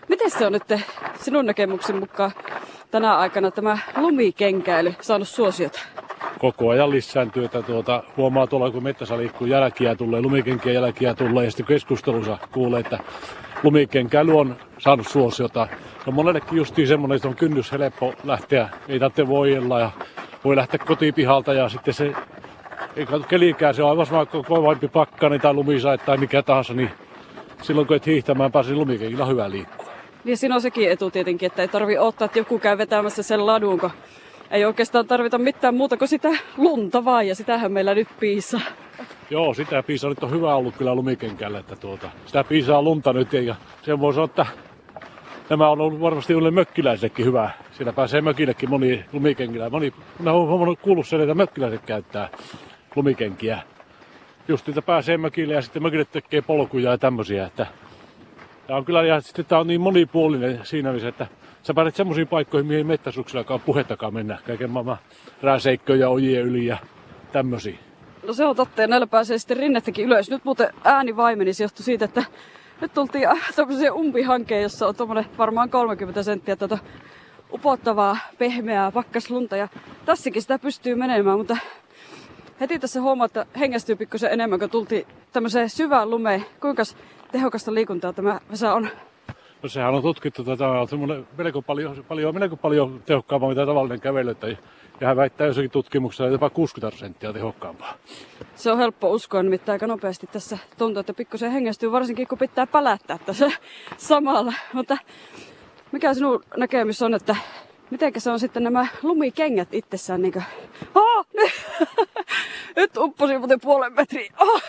Miten 0.09 0.31
se 0.31 0.47
on 0.47 0.53
nyt 0.53 0.81
sinun 1.21 1.47
näkemyksen 1.47 1.97
mukaan 1.97 2.33
tänä 2.91 3.17
aikana 3.17 3.51
tämä 3.51 3.79
lumikenkäily 3.97 4.95
saanut 5.01 5.29
suosiota? 5.29 5.81
koko 6.39 6.71
ajan 6.71 6.91
lisääntyy, 6.91 7.45
että 7.45 7.63
tuota, 7.63 8.03
huomaa 8.17 8.47
tuolla, 8.47 8.71
kun 8.71 8.83
mettässä 8.83 9.17
liikkuu 9.17 9.47
jälkiä 9.47 9.95
tulee, 9.95 10.23
lumikenkiä 10.23 10.73
jälkiä 10.73 11.15
tulee, 11.15 11.45
ja 11.45 11.51
sitten 11.51 11.67
keskustelussa 11.67 12.39
kuulee, 12.53 12.81
että 12.81 12.99
lumikenkäily 13.63 14.39
on 14.39 14.57
saanut 14.79 15.09
suosiota. 15.09 15.69
Se 16.05 16.05
on 16.07 16.15
monellekin 16.15 16.57
justiin 16.59 16.89
semmoinen, 16.89 17.17
että 17.17 17.29
on 17.29 17.37
kynnys 17.37 17.73
helppo 17.73 18.15
lähteä, 18.25 18.69
ei 18.89 18.99
tarvitse 18.99 19.29
voijella 19.29 19.81
ja 19.81 19.91
voi 20.45 20.57
lähteä 20.57 20.81
kotipihalta 20.87 21.53
ja 21.53 21.69
sitten 21.69 21.95
se 21.95 22.13
ei 22.97 23.07
katso 23.07 23.29
kelikään, 23.29 23.75
se 23.75 23.83
on 23.83 23.91
aivan 23.91 24.07
sama 24.07 24.27
kovampi 24.27 24.89
pakkani 24.89 25.39
tai 25.39 25.55
lumisait 25.55 26.05
tai 26.05 26.17
mikä 26.17 26.43
tahansa, 26.43 26.75
niin 26.75 26.91
silloin 27.63 27.87
kun 27.87 27.97
et 27.97 28.07
hiihtämään 28.07 28.53
pääse 28.53 28.75
lumikenkillä 28.75 29.25
on 29.25 29.31
hyvä 29.31 29.51
liikkua. 29.51 29.93
Niin 30.25 30.37
siinä 30.37 30.55
on 30.55 30.61
sekin 30.61 30.91
etu 30.91 31.11
tietenkin, 31.11 31.47
että 31.47 31.63
ei 31.63 31.69
tarvi 31.69 31.99
ottaa, 31.99 32.27
että 32.27 32.39
joku 32.39 32.59
käy 32.59 32.79
vetämässä 32.79 33.23
sen 33.23 33.47
ladun, 33.47 33.81
kun 33.81 33.91
ei 34.51 34.65
oikeastaan 34.65 35.07
tarvita 35.07 35.39
mitään 35.39 35.75
muuta 35.75 35.97
kuin 35.97 36.09
sitä 36.09 36.29
lunta 36.57 37.05
vaan, 37.05 37.29
ja 37.29 37.35
sitähän 37.35 37.73
meillä 37.73 37.95
nyt 37.95 38.09
piisaa. 38.21 38.61
Joo, 39.33 39.55
sitä 39.55 39.83
piisaa 39.83 40.11
nyt 40.11 40.23
on 40.23 40.31
hyvä 40.31 40.55
ollut 40.55 40.77
kyllä 40.77 40.95
lumikenkällä, 40.95 41.59
että 41.59 41.77
tuota, 41.77 42.11
sitä 42.27 42.45
piisaa 42.45 42.83
lunta 42.83 43.13
nyt 43.13 43.33
ja 43.33 43.55
sen 43.83 44.01
voi 44.01 44.15
sanoa, 44.15 44.25
että 44.25 44.47
nämä 45.51 45.69
on 45.69 45.81
ollut 45.81 46.01
varmasti 46.01 46.33
yleensä 46.33 46.55
mökkiläisellekin 46.55 47.27
hyvä. 47.27 47.51
Siellä 47.73 47.93
pääsee 47.93 48.21
mökillekin 48.21 48.71
moni 48.71 49.05
lumikenkillä. 49.13 49.71
Moni, 49.71 49.93
minä 50.19 50.33
olen 50.33 50.49
huomannut 50.49 50.81
kuullut 50.81 51.07
sen, 51.07 51.21
että 51.21 51.35
mökkiläiset 51.35 51.83
käyttää 51.87 52.29
lumikenkiä. 52.97 53.63
Just 54.49 54.67
niitä 54.67 54.83
pääsee 54.83 55.17
mökille 55.17 55.55
ja 55.55 55.63
sitten 55.63 55.83
mökille 55.83 56.05
tekee 56.05 56.43
polkuja 56.43 56.91
ja 56.91 56.99
tämmöisiä. 56.99 57.47
Että 57.47 57.67
Tämä 58.67 58.77
on 58.77 58.85
kyllä, 58.85 59.03
ja 59.03 59.21
sitten 59.21 59.45
tämä 59.45 59.61
on 59.61 59.67
niin 59.67 59.81
monipuolinen 59.81 60.61
siinä 60.63 60.89
mielessä, 60.89 61.09
että 61.09 61.27
sä 61.63 61.75
pääset 61.75 61.97
semmoisiin 61.97 62.29
paikkoihin, 62.29 62.67
mihin 62.67 62.87
mettäsuksellakaan 62.87 63.61
puhettakaan 63.61 64.15
mennä. 64.15 64.39
Kaiken 64.47 64.71
maailman 64.71 64.99
rääseikköjä, 65.43 66.09
ojien 66.09 66.43
yli 66.43 66.67
ja 66.67 66.79
tämmöisiä. 67.33 67.92
No 68.27 68.33
se 68.33 68.45
on 68.45 68.57
totta, 68.57 68.81
ja 68.83 68.87
näillä 68.87 69.07
pääsee 69.07 69.39
sitten 69.39 69.57
rinnettäkin 69.57 70.07
ylös. 70.07 70.31
Nyt 70.31 70.45
muuten 70.45 70.75
ääni 70.85 71.17
vaimeni, 71.17 71.53
se 71.53 71.65
johtui 71.65 71.85
siitä, 71.85 72.05
että 72.05 72.25
nyt 72.81 72.95
tultiin 72.95 73.29
äh, 73.29 73.53
tämmöiseen 73.57 73.93
umpihankeen, 73.93 74.63
jossa 74.63 74.87
on 74.87 74.95
tuommoinen 74.95 75.27
varmaan 75.39 75.71
30 75.71 76.23
senttiä 76.23 76.57
tuota 76.57 76.79
upottavaa, 77.53 78.17
pehmeää 78.39 78.93
pakkaslunta. 78.93 79.57
Ja 79.57 79.69
tässäkin 80.05 80.43
sitä 80.43 80.59
pystyy 80.59 80.95
menemään, 80.95 81.39
mutta 81.39 81.57
heti 82.61 82.79
tässä 82.79 83.01
huomaa, 83.01 83.25
että 83.27 83.47
hengästyy 83.61 83.97
pikkusen 83.97 84.33
enemmän, 84.33 84.59
kun 84.59 84.71
tultiin 84.71 85.07
tämmöiseen 85.33 85.71
syvään 85.71 86.11
lumeen. 86.11 86.45
Kuinka 86.61 86.83
tehokasta 87.33 87.75
liikuntaa 87.75 88.13
tämä 88.13 88.41
Vesa 88.51 88.75
on? 88.75 88.89
No 89.63 89.69
sehän 89.69 89.95
on 89.95 90.03
tutkittu, 90.03 90.43
että 90.43 90.57
tämä 90.57 90.81
on 90.81 90.89
semmoinen 90.89 91.27
melko 91.37 91.63
paljon, 91.63 92.05
paljon, 92.09 92.35
melko 92.35 92.57
paljon 92.57 93.03
tehokkaampaa 93.07 93.49
mitä 93.49 93.67
tavallinen 93.67 94.01
kävely. 94.01 94.31
Että 94.31 94.47
ja 95.03 95.09
hän 95.09 95.17
väittää 95.17 95.47
jossakin 95.47 95.71
tutkimuksessa 95.71 96.27
jopa 96.27 96.51
60 96.51 96.97
prosenttia 96.97 97.33
tehokkaampaa. 97.33 97.95
Se 98.55 98.71
on 98.73 98.79
helppo 98.79 99.11
uskoa, 99.11 99.43
nimittäin 99.43 99.75
aika 99.75 99.87
nopeasti 99.87 100.27
tässä 100.27 100.59
tuntuu, 100.79 101.01
että 101.01 101.15
pikkusen 101.15 101.53
hengästyy, 101.53 101.93
varsinkin 101.93 102.29
kun 102.29 102.39
pitää 102.39 102.67
pälättää 102.67 103.19
tässä 103.19 103.51
samalla. 103.97 104.53
Mutta 104.73 104.99
mikä 105.93 106.15
sinun 106.15 106.45
näkemys 106.57 107.03
on, 107.03 107.15
että 107.15 107.37
miten 107.91 108.13
se 108.19 108.31
on 108.31 108.41
sitten 108.41 108.63
nämä 108.63 108.87
lumikengät 109.03 109.75
itsessään 109.75 110.23
niin 110.23 110.33
kuin... 110.33 110.45
Oh, 110.95 111.27
nyt, 112.77 112.97
upposin 112.97 113.39
muuten 113.39 113.61
puolen 113.61 113.93
metriä. 113.93 114.33
Oh, 114.41 114.63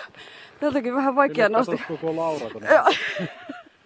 jotenkin 0.62 0.96
vähän 0.96 1.16
vaikea 1.16 1.50
nosti. 1.50 1.82
koko 1.88 2.16
Laura. 2.16 2.50
Joo. 2.70 2.86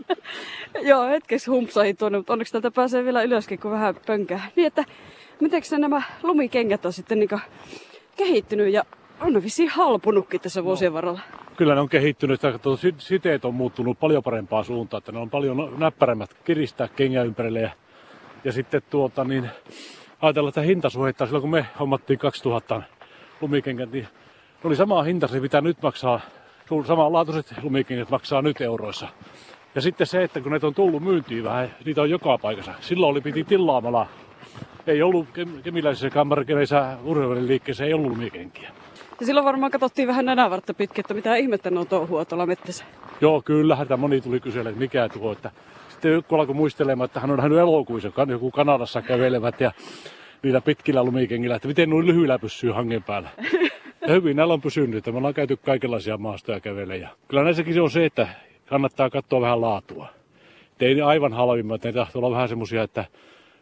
Joo, 0.89 1.07
hetkeksi 1.07 1.51
humpsahin 1.51 1.97
tuonne, 1.97 2.17
mutta 2.17 2.33
onneksi 2.33 2.51
täältä 2.51 2.71
pääsee 2.71 3.03
vielä 3.03 3.23
ylöskin, 3.23 3.59
kun 3.59 3.71
vähän 3.71 3.95
pönkää. 4.05 4.51
Niin, 4.55 4.67
että 4.67 4.85
miten 5.41 5.61
nämä 5.77 6.01
lumikengät 6.23 6.85
on 6.85 6.93
sitten 6.93 7.19
niin 7.19 7.29
kehittynyt 8.17 8.73
ja 8.73 8.83
on 9.21 9.33
ne 9.33 9.43
vissiin 9.43 9.69
halpunutkin 9.69 10.41
tässä 10.41 10.63
vuosien 10.63 10.93
varrella. 10.93 11.19
Kyllä 11.57 11.75
ne 11.75 11.81
on 11.81 11.89
kehittynyt, 11.89 12.41
siteet 12.97 13.45
on 13.45 13.53
muuttunut 13.53 13.99
paljon 13.99 14.23
parempaan 14.23 14.65
suuntaan, 14.65 14.99
että 14.99 15.11
ne 15.11 15.19
on 15.19 15.29
paljon 15.29 15.73
näppärämmät 15.77 16.33
kiristää 16.45 16.87
kengän 16.87 17.25
ympärille 17.25 17.61
ja, 17.61 17.69
ja 18.43 18.51
sitten 18.51 18.81
tuota 18.89 19.23
niin, 19.23 19.49
ajatellaan 20.21 20.49
että 20.49 20.61
hintasuhdetta 20.61 21.25
silloin 21.25 21.41
kun 21.41 21.51
me 21.51 21.65
hommattiin 21.79 22.19
2000 22.19 22.81
lumikengät, 23.41 23.91
niin 23.91 24.07
oli 24.63 24.75
sama 24.75 25.03
hinta 25.03 25.27
se 25.27 25.39
mitä 25.39 25.61
nyt 25.61 25.81
maksaa, 25.81 26.19
samanlaatuiset 26.87 27.53
lumikengät 27.63 28.09
maksaa 28.09 28.41
nyt 28.41 28.61
euroissa. 28.61 29.07
Ja 29.75 29.81
sitten 29.81 30.07
se, 30.07 30.23
että 30.23 30.41
kun 30.41 30.51
ne 30.51 30.59
on 30.63 30.73
tullut 30.73 31.03
myyntiin 31.03 31.43
vähän, 31.43 31.75
niitä 31.85 32.01
on 32.01 32.09
joka 32.09 32.37
paikassa. 32.37 32.73
Silloin 32.79 33.11
oli 33.11 33.21
piti 33.21 33.43
tilaamalla. 33.43 34.07
Ei 34.87 35.01
ollut 35.01 35.27
kemiläisessä 35.63 36.09
kammarkeleissä 36.09 36.97
urheilun 37.03 37.47
liikkeessä, 37.47 37.85
ei 37.85 37.93
ollut 37.93 38.11
lumikenkiä. 38.11 38.69
Ja 39.19 39.25
silloin 39.25 39.45
varmaan 39.45 39.71
katsottiin 39.71 40.07
vähän 40.07 40.25
nenävartta 40.25 40.73
pitkin, 40.73 40.99
että 40.99 41.13
mitä 41.13 41.35
ihmettä 41.35 41.69
ne 41.69 41.79
on 41.79 41.87
touhua 41.87 42.25
tuolla 42.25 42.45
mettässä. 42.45 42.85
Joo, 43.21 43.41
kyllä. 43.41 43.77
Tämä 43.87 43.97
moni 43.97 44.21
tuli 44.21 44.39
kyselemään, 44.39 44.73
että 44.73 44.79
mikä 44.79 45.09
tuo. 45.09 45.31
Että 45.31 45.51
sitten 45.89 46.11
joku 46.11 46.35
alkoi 46.35 46.55
muistelemaan, 46.55 47.05
että 47.05 47.19
hän 47.19 47.31
on 47.31 47.37
nähnyt 47.37 47.59
elokuisen, 47.59 48.11
joku 48.27 48.51
Kanadassa 48.51 49.01
kävelevät 49.01 49.61
ja 49.61 49.71
niillä 50.43 50.61
pitkillä 50.61 51.03
lumikengillä, 51.03 51.55
että 51.55 51.67
miten 51.67 51.89
noin 51.89 52.07
lyhyillä 52.07 52.39
pysyy 52.39 52.71
hangen 52.71 53.03
päällä. 53.03 53.29
Ja 54.01 54.13
hyvin 54.13 54.35
näillä 54.35 54.53
on 54.53 54.61
pysynyt, 54.61 54.95
että 54.95 55.11
me 55.11 55.17
ollaan 55.17 55.33
käyty 55.33 55.57
kaikenlaisia 55.57 56.17
maastoja 56.17 56.59
kävelejä. 56.59 57.09
Kyllä 57.27 57.43
näissäkin 57.43 57.73
se 57.73 57.81
on 57.81 57.91
se, 57.91 58.05
että 58.05 58.27
kannattaa 58.65 59.09
katsoa 59.09 59.41
vähän 59.41 59.61
laatua. 59.61 60.07
Et 60.71 60.81
ei 60.81 61.01
aivan 61.01 61.33
halvimmat, 61.33 61.83
ne 61.83 61.93
tahtoo 61.93 62.19
olla 62.19 62.35
vähän 62.35 62.49
semmoisia, 62.49 62.83
että 62.83 63.05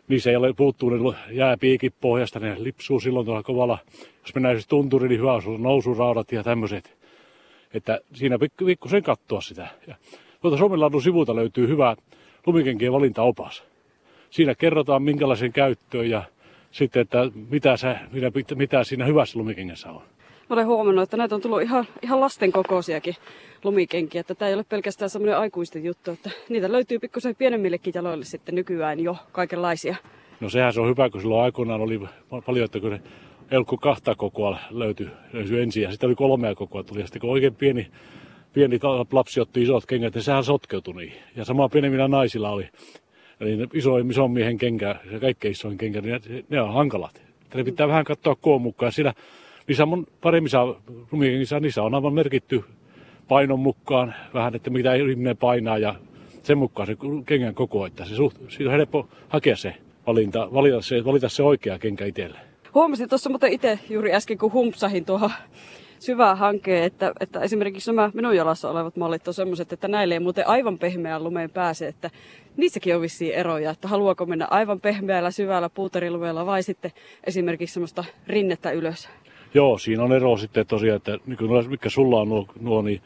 niissä 0.08 0.30
ei 0.30 0.36
ole 0.36 0.53
puuttuu 0.53 0.89
ne 0.89 1.18
jääpiikit 1.32 1.93
pohjasta, 2.01 2.39
ne 2.39 2.56
lipsuu 2.60 2.99
silloin 2.99 3.26
tuolla 3.26 3.43
kovalla. 3.43 3.78
Jos 4.22 4.36
mennään 4.36 4.56
siis 4.56 4.68
tunturiin, 4.68 5.10
niin 5.10 5.20
hyvä 5.20 5.34
on 5.34 5.64
nousuraudat 5.64 6.32
ja 6.32 6.43
tämmöiset. 6.43 6.97
Että 7.74 7.99
siinä 8.14 8.38
pikkusen 8.66 9.03
katsoa 9.03 9.41
sitä. 9.41 9.68
Ja 9.88 9.95
tuolta 10.41 10.58
Suomenlaadun 10.58 11.01
sivulta 11.01 11.36
löytyy 11.36 11.68
hyvä 11.68 11.95
lumikenkien 12.45 12.93
valintaopas. 12.93 13.64
Siinä 14.30 14.56
kerrotaan 14.56 15.03
minkälaisen 15.03 15.53
käyttöön 15.53 16.10
ja 16.10 16.24
sitten, 16.72 17.01
että 17.01 17.18
mitä, 17.49 17.78
se, 17.78 17.95
mitä, 18.12 18.56
mitä 18.56 18.84
siinä 18.84 19.06
hyvässä 19.06 19.39
lumikengessä 19.39 19.89
on. 19.89 20.01
Mä 20.50 20.54
olen 20.54 20.68
huomannut, 20.68 21.04
että 21.04 21.18
näitä 21.18 21.36
on 21.36 21.41
tullut 21.41 21.62
ihan, 21.62 21.86
ihan 22.02 22.20
lasten 22.20 22.52
kokoisiakin 22.52 23.16
lumikenkiä, 23.64 24.22
että 24.22 24.36
tämä 24.36 24.50
ei 24.50 24.56
ole 24.56 24.66
pelkästään 24.70 25.10
semmoinen 25.10 25.38
aikuisten 25.38 25.84
juttu, 25.84 26.12
että 26.12 26.30
niitä 26.50 26.72
löytyy 26.72 27.00
pikkusen 27.00 27.36
pienemmillekin 27.36 27.93
jaloille 27.96 28.26
sitten 28.26 28.56
nykyään 28.56 29.00
jo 29.00 29.18
kaikenlaisia. 29.32 29.96
No 30.39 30.50
sehän 30.50 30.74
se 30.74 30.82
on 30.82 30.89
hyvä, 30.89 31.10
kun 31.10 31.22
silloin 31.22 31.43
aikoinaan 31.43 31.82
oli 31.82 32.02
paljon, 32.46 32.66
että 32.66 32.80
kun 32.80 32.91
ne 32.91 33.58
ollut 33.58 33.82
kahta 33.82 34.16
kokoa 34.16 34.58
löytyi, 34.70 35.08
löytyi 35.34 35.62
ensin 35.62 35.84
ja 35.84 35.91
sitten 35.91 36.08
oli 36.08 36.16
kolmea 36.16 36.56
kokoa 36.56 36.84
tuli. 36.84 37.00
Ja 37.00 37.06
sitten 37.06 37.22
kun 37.22 37.30
oikein 37.30 37.56
pieni, 37.56 37.88
pieni 38.54 38.80
lapsi 39.12 39.39
otti 39.39 39.64
isot 39.64 39.86
kengät, 39.86 40.14
niin 40.16 40.24
sehän 40.24 40.43
sotkeutui 40.43 40.93
niin. 40.96 41.14
Ja 41.36 41.46
sama 41.46 41.70
pienemmillä 41.70 42.08
naisilla 42.08 42.50
oli. 42.50 42.70
Eli 43.39 43.68
iso, 43.74 43.98
ison 43.98 44.32
miehen 44.32 44.58
kenkä, 44.58 44.96
se 45.12 45.20
kaikkein 45.20 45.52
isoin 45.52 45.78
kenkä, 45.78 46.02
niin 46.02 46.22
ne, 46.30 46.43
ne 46.50 46.62
on 46.62 46.74
hankalat. 46.74 47.22
Ne 47.54 47.64
pitää 47.64 47.88
vähän 47.88 48.04
katsoa 48.04 48.36
koon 48.36 48.62
mukaan. 48.62 48.91
Siinä, 48.91 49.14
niissä 49.68 49.84
on 49.84 50.05
paremmissa 50.22 50.76
rumikenkissä, 51.11 51.59
niissä 51.59 51.84
on 51.84 51.95
aivan 51.95 52.13
merkitty 52.13 52.63
painon 53.28 53.59
mukaan 53.59 54.16
vähän, 54.34 54.55
että 54.55 54.70
mitä 54.70 54.93
ihminen 54.93 55.38
painaa 55.38 55.78
ja 55.78 55.95
sen 56.43 56.57
mukaan 56.57 56.88
se 56.88 56.97
kengän 57.26 57.55
koko, 57.55 57.86
että 57.86 58.05
se 58.05 58.16
suht, 58.16 58.38
siitä 58.49 58.70
on 58.70 58.78
helppo 58.78 59.07
hakea 59.30 59.55
se 59.55 59.76
valinta, 60.07 60.53
valita 60.53 60.82
se, 60.82 61.05
valita 61.05 61.30
se 61.30 61.43
oikea 61.43 61.80
kenkä 61.80 62.05
itselle. 62.05 62.39
Huomasin 62.74 63.09
tuossa 63.09 63.30
mutta 63.30 63.47
itse 63.47 63.80
juuri 63.89 64.13
äsken, 64.13 64.38
kun 64.38 64.53
humpsahin 64.53 65.05
tuohon 65.05 65.32
syvää 65.99 66.36
hankkeen, 66.36 66.84
että, 66.84 67.13
että 67.20 67.39
esimerkiksi 67.39 67.91
nämä 67.91 68.11
minun 68.13 68.36
jalassa 68.36 68.70
olevat 68.70 68.95
mallit 68.95 69.28
on 69.28 69.34
sellaiset, 69.34 69.74
että 69.74 69.88
näille 69.88 70.13
ei 70.13 70.20
muuten 70.20 70.47
aivan 70.47 70.78
pehmeään 70.78 71.24
lumeen 71.24 71.49
pääse, 71.49 71.88
että 71.88 72.09
niissäkin 72.57 72.95
on 72.95 73.01
vissiin 73.01 73.34
eroja, 73.34 73.72
että 73.72 73.88
haluaako 73.88 74.26
mennä 74.26 74.47
aivan 74.49 74.82
pehmeällä 74.82 75.32
syvällä 75.32 75.70
puuterilumeella 75.70 76.45
vai 76.45 76.63
sitten 76.63 76.91
esimerkiksi 77.24 77.74
semmoista 77.74 78.03
rinnettä 78.28 78.72
ylös. 78.72 79.09
Joo, 79.56 79.78
siinä 79.78 80.03
on 80.03 80.12
ero 80.12 80.38
sitten 80.38 80.68
tosiaan, 80.68 80.97
että 80.97 81.18
niin 81.26 81.70
mikä 81.70 81.89
sulla 81.89 82.22
on 82.22 82.30
nuo, 82.30 82.47
nuo 82.60 82.82
niin 82.82 83.01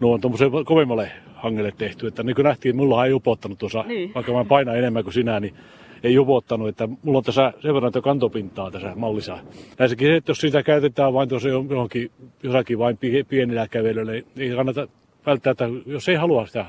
nuo 0.00 0.14
on 0.14 0.20
tuommoiselle 0.20 0.64
kovemmalle 0.64 1.12
hangelle 1.34 1.72
tehty. 1.78 2.06
Että 2.06 2.22
niin 2.22 2.36
kuin 2.36 2.44
nähtiin, 2.44 2.76
mulla 2.76 3.06
ei 3.06 3.12
upottanut 3.12 3.58
tuossa, 3.58 3.84
niin. 3.88 4.14
vaikka 4.14 4.32
mä 4.32 4.44
painan 4.44 4.78
enemmän 4.78 5.04
kuin 5.04 5.14
sinä, 5.14 5.40
niin 5.40 5.54
ei 6.02 6.18
upottanut, 6.18 6.68
että 6.68 6.88
mulla 7.02 7.18
on 7.18 7.24
tässä 7.24 7.52
sen 7.60 7.74
verran 7.74 7.92
kantopintaa 8.02 8.70
tässä 8.70 8.92
mallissa. 8.96 9.38
Näissäkin 9.78 10.08
se, 10.08 10.16
että 10.16 10.30
jos 10.30 10.38
sitä 10.38 10.62
käytetään 10.62 11.12
vain 11.12 11.28
tuossa 11.28 11.48
johonkin, 11.48 12.10
jossakin 12.42 12.78
vain 12.78 12.98
pienillä 13.28 13.68
kävelyillä, 13.68 14.12
niin 14.12 14.26
ei 14.36 14.50
kannata 14.50 14.88
välttämättä, 15.26 15.64
jos 15.86 16.08
ei 16.08 16.14
halua 16.14 16.46
sitä 16.46 16.66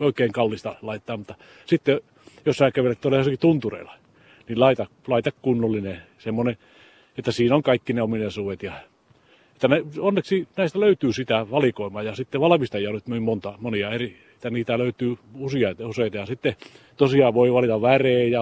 oikein 0.00 0.32
kallista 0.32 0.76
laittaa, 0.82 1.16
mutta 1.16 1.34
sitten 1.66 2.00
jos 2.46 2.56
sä 2.56 2.70
kävelet 2.70 3.00
tuolla 3.00 3.16
jossakin 3.18 3.38
tuntureilla, 3.38 3.94
niin 4.48 4.60
laita, 4.60 4.86
laita 5.06 5.30
kunnollinen 5.42 5.98
semmoinen, 6.18 6.56
että 7.18 7.32
siinä 7.32 7.54
on 7.54 7.62
kaikki 7.62 7.92
ne 7.92 8.02
ominaisuudet 8.02 8.62
ja 8.62 8.72
että 9.52 9.68
ne, 9.68 9.84
onneksi 9.98 10.48
näistä 10.56 10.80
löytyy 10.80 11.12
sitä 11.12 11.50
valikoimaa 11.50 12.02
ja 12.02 12.14
sitten 12.14 12.40
valmistajia 12.40 12.88
on 12.88 12.94
nyt 12.94 13.06
niin 13.06 13.22
monta, 13.22 13.54
monia 13.60 13.90
eri, 13.90 14.16
että 14.34 14.50
niitä 14.50 14.78
löytyy 14.78 15.16
useita, 15.34 15.88
useita 15.88 16.16
ja 16.16 16.26
sitten 16.26 16.56
tosiaan 16.96 17.34
voi 17.34 17.52
valita 17.52 17.82
värejä, 17.82 18.40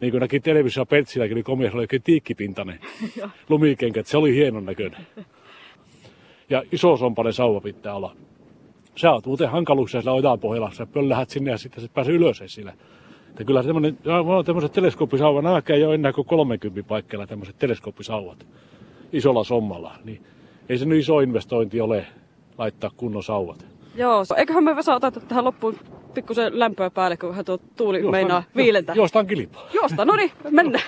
niin 0.00 0.10
kuin 0.10 0.20
näki 0.20 0.40
televisio 0.40 0.86
Pentsilläkin, 0.86 1.34
niin 1.34 1.44
komias 1.44 1.74
oli 1.74 1.80
oikein 1.80 2.02
tiikkipintainen 2.02 2.78
lumikenkät, 3.48 4.06
se 4.06 4.16
oli 4.16 4.34
hienon 4.34 4.64
näköinen. 4.64 5.06
Ja 6.50 6.62
iso 6.72 6.96
sompainen 6.96 7.32
sauva 7.32 7.60
pitää 7.60 7.94
olla. 7.94 8.16
Sä 8.96 9.12
oot 9.12 9.26
muuten 9.26 9.48
hankaluuksia 9.48 10.00
sillä 10.00 10.12
ojan 10.12 10.40
pohjalla, 10.40 10.72
sä 10.72 10.86
pöllähät 10.86 11.30
sinne 11.30 11.50
ja 11.50 11.58
sitten 11.58 11.82
se 11.82 11.88
pääsee 11.94 12.14
ylös 12.14 12.42
sillä. 12.46 12.72
Että 13.40 13.46
kyllä 13.46 13.62
semmoinen, 13.62 13.98
on 14.26 14.44
tämmöiset 14.44 14.72
teleskooppisauva, 14.72 15.42
nämäkään 15.42 15.78
ei 15.78 15.84
ole 15.84 15.94
enää 15.94 16.12
kuin 16.12 16.26
30 16.26 16.88
paikkeilla 16.88 17.26
tämmöiset 17.26 17.58
teleskooppisauvat 17.58 18.46
isolla 19.12 19.44
sommalla. 19.44 19.94
Niin 20.04 20.22
ei 20.68 20.78
se 20.78 20.84
nyt 20.84 20.98
iso 20.98 21.20
investointi 21.20 21.80
ole 21.80 22.06
laittaa 22.58 22.90
kunnon 22.96 23.22
sauvat. 23.22 23.66
Joo, 23.94 24.24
eiköhän 24.36 24.64
me 24.64 24.76
Vesa 24.76 24.94
oteta 24.94 25.20
tähän 25.20 25.44
loppuun 25.44 25.76
pikkusen 26.14 26.58
lämpöä 26.58 26.90
päälle, 26.90 27.16
kun 27.16 27.28
vähän 27.28 27.44
tuo 27.44 27.58
tuuli 27.76 27.98
Joostan, 27.98 28.10
meinaa 28.10 28.42
viilentää. 28.56 28.94
Juostaan 28.94 29.26
kilpaa. 29.26 29.68
Juostaan, 29.74 30.08
no 30.08 30.16
niin, 30.16 30.32
mennään. 30.50 30.84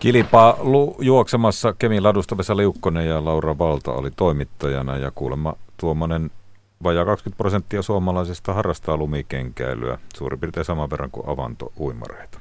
Kilpaa 0.00 0.56
lu- 0.60 0.96
juoksemassa 1.00 1.72
Kemin 1.72 2.02
ladusta 2.02 2.38
Vesa 2.38 2.56
Liukkonen 2.56 3.08
ja 3.08 3.24
Laura 3.24 3.58
Valta 3.58 3.92
oli 3.92 4.10
toimittajana 4.16 4.96
ja 4.96 5.12
kuulemma 5.14 5.54
tuommoinen 5.76 6.30
vajaa 6.82 7.04
20 7.04 7.38
prosenttia 7.38 7.82
suomalaisista 7.82 8.52
harrastaa 8.52 8.96
lumikenkäilyä, 8.96 9.98
suurin 10.14 10.40
piirtein 10.40 10.64
saman 10.64 10.90
verran 10.90 11.10
kuin 11.10 11.28
avantouimareita. 11.28 12.40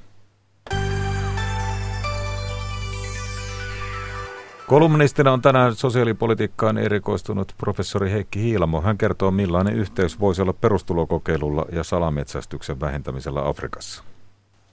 Kolumnistina 4.67 5.31
on 5.31 5.41
tänään 5.41 5.75
sosiaalipolitiikkaan 5.75 6.77
erikoistunut 6.77 7.53
professori 7.57 8.11
Heikki 8.11 8.41
Hiilamo. 8.41 8.81
Hän 8.81 8.97
kertoo, 8.97 9.31
millainen 9.31 9.75
yhteys 9.75 10.19
voisi 10.19 10.41
olla 10.41 10.53
perustulokokeilulla 10.53 11.65
ja 11.71 11.83
salametsästyksen 11.83 12.79
vähentämisellä 12.79 13.47
Afrikassa. 13.47 14.03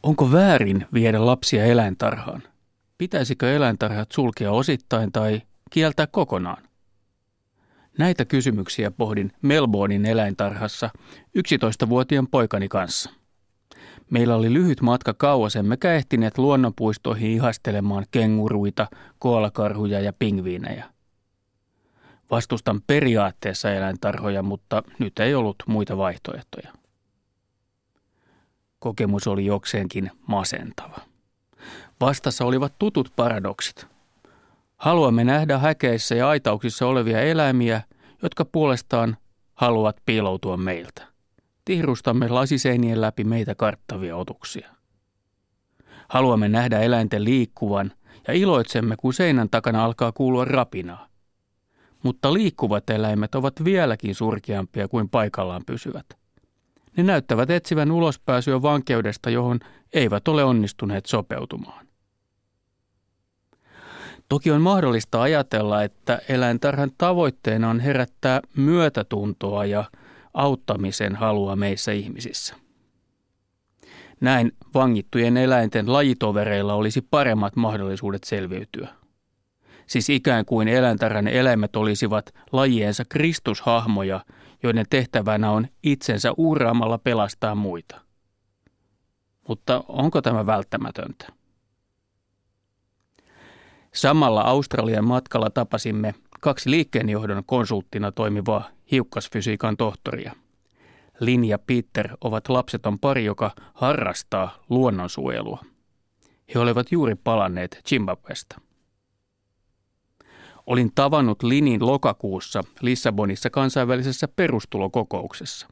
Onko 0.02 0.32
väärin 0.32 0.86
viedä 0.94 1.26
lapsia 1.26 1.64
eläintarhaan? 1.64 2.42
Pitäisikö 2.98 3.56
eläintarhat 3.56 4.12
sulkea 4.12 4.52
osittain 4.52 5.12
tai 5.12 5.42
kieltää 5.70 6.06
kokonaan? 6.06 6.67
Näitä 7.98 8.24
kysymyksiä 8.24 8.90
pohdin 8.90 9.32
Melbournein 9.42 10.06
eläintarhassa 10.06 10.90
11-vuotiaan 11.38 12.28
poikani 12.28 12.68
kanssa. 12.68 13.10
Meillä 14.10 14.36
oli 14.36 14.52
lyhyt 14.52 14.80
matka 14.80 15.14
kauas, 15.14 15.56
emmekä 15.56 15.94
ehtineet 15.94 16.38
luonnonpuistoihin 16.38 17.30
ihastelemaan 17.30 18.06
kenguruita, 18.10 18.86
koalakarhuja 19.18 20.00
ja 20.00 20.12
pingviinejä. 20.12 20.84
Vastustan 22.30 22.82
periaatteessa 22.86 23.72
eläintarhoja, 23.72 24.42
mutta 24.42 24.82
nyt 24.98 25.18
ei 25.18 25.34
ollut 25.34 25.56
muita 25.66 25.96
vaihtoehtoja. 25.96 26.72
Kokemus 28.78 29.26
oli 29.26 29.46
jokseenkin 29.46 30.10
masentava. 30.26 30.98
Vastassa 32.00 32.44
olivat 32.44 32.74
tutut 32.78 33.12
paradoksit. 33.16 33.86
Haluamme 34.78 35.24
nähdä 35.24 35.58
häkeissä 35.58 36.14
ja 36.14 36.28
aitauksissa 36.28 36.86
olevia 36.86 37.20
eläimiä, 37.20 37.82
jotka 38.22 38.44
puolestaan 38.44 39.16
haluavat 39.54 39.96
piiloutua 40.06 40.56
meiltä 40.56 41.08
tihrustamme 41.68 42.28
lasiseinien 42.28 43.00
läpi 43.00 43.24
meitä 43.24 43.54
karttavia 43.54 44.16
otuksia. 44.16 44.68
Haluamme 46.08 46.48
nähdä 46.48 46.80
eläinten 46.80 47.24
liikkuvan 47.24 47.92
ja 48.28 48.34
iloitsemme, 48.34 48.94
kun 48.96 49.14
seinän 49.14 49.48
takana 49.50 49.84
alkaa 49.84 50.12
kuulua 50.12 50.44
rapinaa. 50.44 51.08
mutta 52.02 52.32
liikkuvat 52.32 52.90
eläimet 52.90 53.34
ovat 53.34 53.64
vieläkin 53.64 54.14
surkeampia 54.14 54.88
kuin 54.88 55.08
paikallaan 55.08 55.62
pysyvät. 55.66 56.06
Ne 56.96 57.02
näyttävät 57.02 57.50
etsivän 57.50 57.92
ulospääsyä 57.92 58.62
vankeudesta, 58.62 59.30
johon 59.30 59.60
eivät 59.92 60.28
ole 60.28 60.44
onnistuneet 60.44 61.06
sopeutumaan. 61.06 61.87
Toki 64.28 64.50
on 64.50 64.60
mahdollista 64.60 65.22
ajatella, 65.22 65.82
että 65.82 66.20
eläintarhan 66.28 66.90
tavoitteena 66.98 67.70
on 67.70 67.80
herättää 67.80 68.40
myötätuntoa 68.56 69.64
ja 69.64 69.84
auttamisen 70.34 71.16
halua 71.16 71.56
meissä 71.56 71.92
ihmisissä. 71.92 72.54
Näin 74.20 74.52
vangittujen 74.74 75.36
eläinten 75.36 75.92
lajitovereilla 75.92 76.74
olisi 76.74 77.00
paremmat 77.00 77.56
mahdollisuudet 77.56 78.24
selviytyä. 78.24 78.88
Siis 79.86 80.10
ikään 80.10 80.44
kuin 80.44 80.68
eläintarhan 80.68 81.28
eläimet 81.28 81.76
olisivat 81.76 82.34
lajiensa 82.52 83.04
kristushahmoja, 83.08 84.24
joiden 84.62 84.86
tehtävänä 84.90 85.50
on 85.50 85.68
itsensä 85.82 86.32
uuraamalla 86.36 86.98
pelastaa 86.98 87.54
muita. 87.54 88.00
Mutta 89.48 89.84
onko 89.88 90.22
tämä 90.22 90.46
välttämätöntä? 90.46 91.37
Samalla 93.98 94.40
Australian 94.40 95.04
matkalla 95.06 95.50
tapasimme 95.50 96.14
kaksi 96.40 96.70
liikkeenjohdon 96.70 97.42
konsulttina 97.46 98.12
toimivaa 98.12 98.68
hiukkasfysiikan 98.90 99.76
tohtoria. 99.76 100.32
Lin 101.20 101.44
ja 101.44 101.58
Peter 101.58 102.16
ovat 102.20 102.48
lapseton 102.48 102.98
pari, 102.98 103.24
joka 103.24 103.50
harrastaa 103.74 104.62
luonnonsuojelua. 104.68 105.64
He 106.54 106.60
olivat 106.60 106.92
juuri 106.92 107.14
palanneet 107.14 107.80
Zimbabwesta. 107.88 108.60
Olin 110.66 110.92
tavannut 110.94 111.42
Linin 111.42 111.86
lokakuussa 111.86 112.64
Lissabonissa 112.80 113.50
kansainvälisessä 113.50 114.28
perustulokokouksessa. 114.28 115.68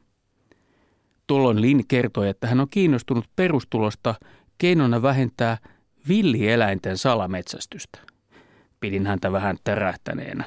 Tuolloin 1.27 1.61
Lin 1.61 1.87
kertoi, 1.87 2.29
että 2.29 2.47
hän 2.47 2.59
on 2.59 2.69
kiinnostunut 2.69 3.25
perustulosta 3.35 4.15
keinona 4.57 5.01
vähentää 5.01 5.57
villieläinten 6.07 6.97
salametsästystä. 6.97 8.16
Pidin 8.79 9.07
häntä 9.07 9.31
vähän 9.31 9.57
tärähtäneenä. 9.63 10.43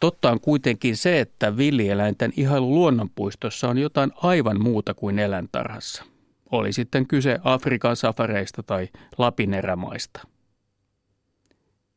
Totta 0.00 0.30
on 0.30 0.40
kuitenkin 0.40 0.96
se, 0.96 1.20
että 1.20 1.56
villieläinten 1.56 2.32
ihailu 2.36 2.74
luonnonpuistossa 2.74 3.68
on 3.68 3.78
jotain 3.78 4.12
aivan 4.16 4.62
muuta 4.62 4.94
kuin 4.94 5.18
eläintarhassa. 5.18 6.04
Oli 6.52 6.72
sitten 6.72 7.06
kyse 7.06 7.38
Afrikan 7.44 7.96
safareista 7.96 8.62
tai 8.62 8.88
Lapin 9.18 9.54
erämaista. 9.54 10.20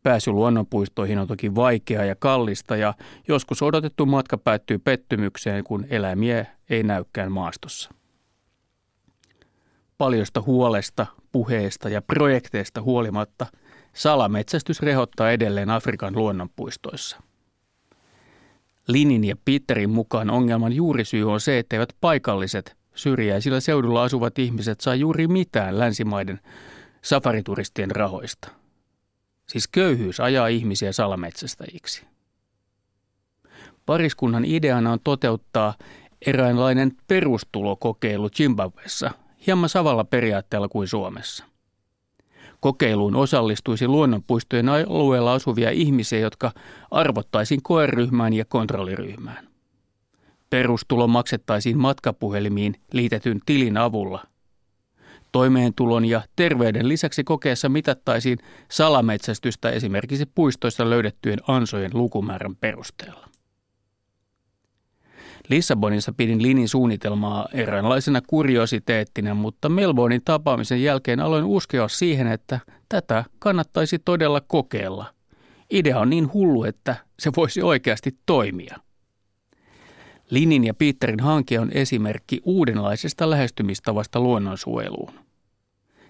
Pääsy 0.04 0.32
luonnonpuistoihin 0.32 1.20
on 1.20 1.28
toki 1.28 1.56
vaikeaa 1.56 2.06
ja 2.06 2.16
kallista 2.16 2.76
ja 2.76 2.94
joskus 3.28 3.62
odotettu 3.62 4.06
matka 4.06 4.38
päättyy 4.38 4.80
pettymykseen, 4.80 5.64
kun 5.64 5.86
eläimiä 5.90 6.46
ei 6.70 6.84
näykään 6.84 7.32
maastossa. 7.32 7.94
Paljosta 9.98 10.42
huolesta, 10.42 11.06
puheesta 11.32 11.90
ja 11.90 12.02
projekteista 12.02 12.82
huolimatta 12.82 13.46
salametsästys 13.94 14.82
rehottaa 14.82 15.32
edelleen 15.32 15.70
Afrikan 15.70 16.16
luonnonpuistoissa. 16.16 17.18
Linin 18.88 19.24
ja 19.24 19.36
Peterin 19.46 19.90
mukaan 19.90 20.30
ongelman 20.30 20.74
juurisyy 20.74 21.32
on 21.32 21.42
se, 21.42 21.60
etteivät 21.60 21.90
paikalliset 22.02 22.78
syrjäisillä 22.96 23.60
seudulla 23.60 24.04
asuvat 24.04 24.40
ihmiset 24.40 24.82
saa 24.82 24.96
juuri 24.96 25.28
mitään 25.28 25.80
länsimaiden 25.80 26.40
safarituristien 27.02 27.92
rahoista. 27.92 28.50
Siis 29.48 29.68
köyhyys 29.68 30.20
ajaa 30.20 30.48
ihmisiä 30.48 30.92
salametsästäjiksi. 30.92 32.06
Pariskunnan 33.86 34.46
ideana 34.46 34.92
on 34.92 35.00
toteuttaa 35.04 35.74
eräänlainen 36.26 36.92
perustulokokeilu 37.08 38.30
Zimbabwessa 38.30 39.12
hieman 39.48 39.70
samalla 39.70 40.04
periaatteella 40.04 40.68
kuin 40.68 40.88
Suomessa. 40.88 41.46
Kokeiluun 42.60 43.16
osallistuisi 43.16 43.88
luonnonpuistojen 43.88 44.70
alueella 44.70 45.34
asuvia 45.34 45.70
ihmisiä, 45.70 46.20
jotka 46.20 46.51
arvottaisiin 46.91 47.64
koeryhmään 47.64 48.34
ja 48.34 48.45
kontrolliryhmään. 48.45 49.47
Perustulo 50.49 51.07
maksettaisiin 51.07 51.78
matkapuhelimiin 51.78 52.76
liitetyn 52.93 53.39
tilin 53.45 53.78
avulla. 53.78 54.24
Toimeentulon 55.32 56.05
ja 56.05 56.22
terveyden 56.36 56.88
lisäksi 56.88 57.24
kokeessa 57.24 57.70
mitattaisiin 57.70 58.38
salametsästystä 58.72 59.70
esimerkiksi 59.70 60.26
puistoista 60.26 60.89
löydettyjen 60.89 61.39
ansojen 61.47 61.91
lukumäärän 61.93 62.55
perusteella. 62.55 63.29
Lissabonissa 65.50 66.14
pidin 66.14 66.43
Linin 66.43 66.70
suunnitelmaa 66.70 67.47
eräänlaisena 67.54 68.22
kuriositeettina, 68.28 69.34
mutta 69.34 69.70
Melbournein 69.70 70.22
tapaamisen 70.26 70.84
jälkeen 70.84 71.20
aloin 71.20 71.43
uskoa 71.43 71.88
siihen, 71.88 72.28
että 72.28 72.60
tätä 72.89 73.26
kannattaisi 73.39 74.00
todella 74.00 74.41
kokeilla. 74.41 75.06
Idea 75.70 76.00
on 76.00 76.10
niin 76.10 76.34
hullu, 76.34 76.64
että 76.64 76.95
se 77.20 77.32
voisi 77.38 77.62
oikeasti 77.62 78.18
toimia. 78.26 78.78
Linin 80.30 80.64
ja 80.64 80.74
Peterin 80.74 81.20
hanke 81.20 81.60
on 81.60 81.72
esimerkki 81.72 82.41
uudenlaisesta 82.43 83.30
lähestymistavasta 83.30 84.20
luonnonsuojeluun. 84.20 85.14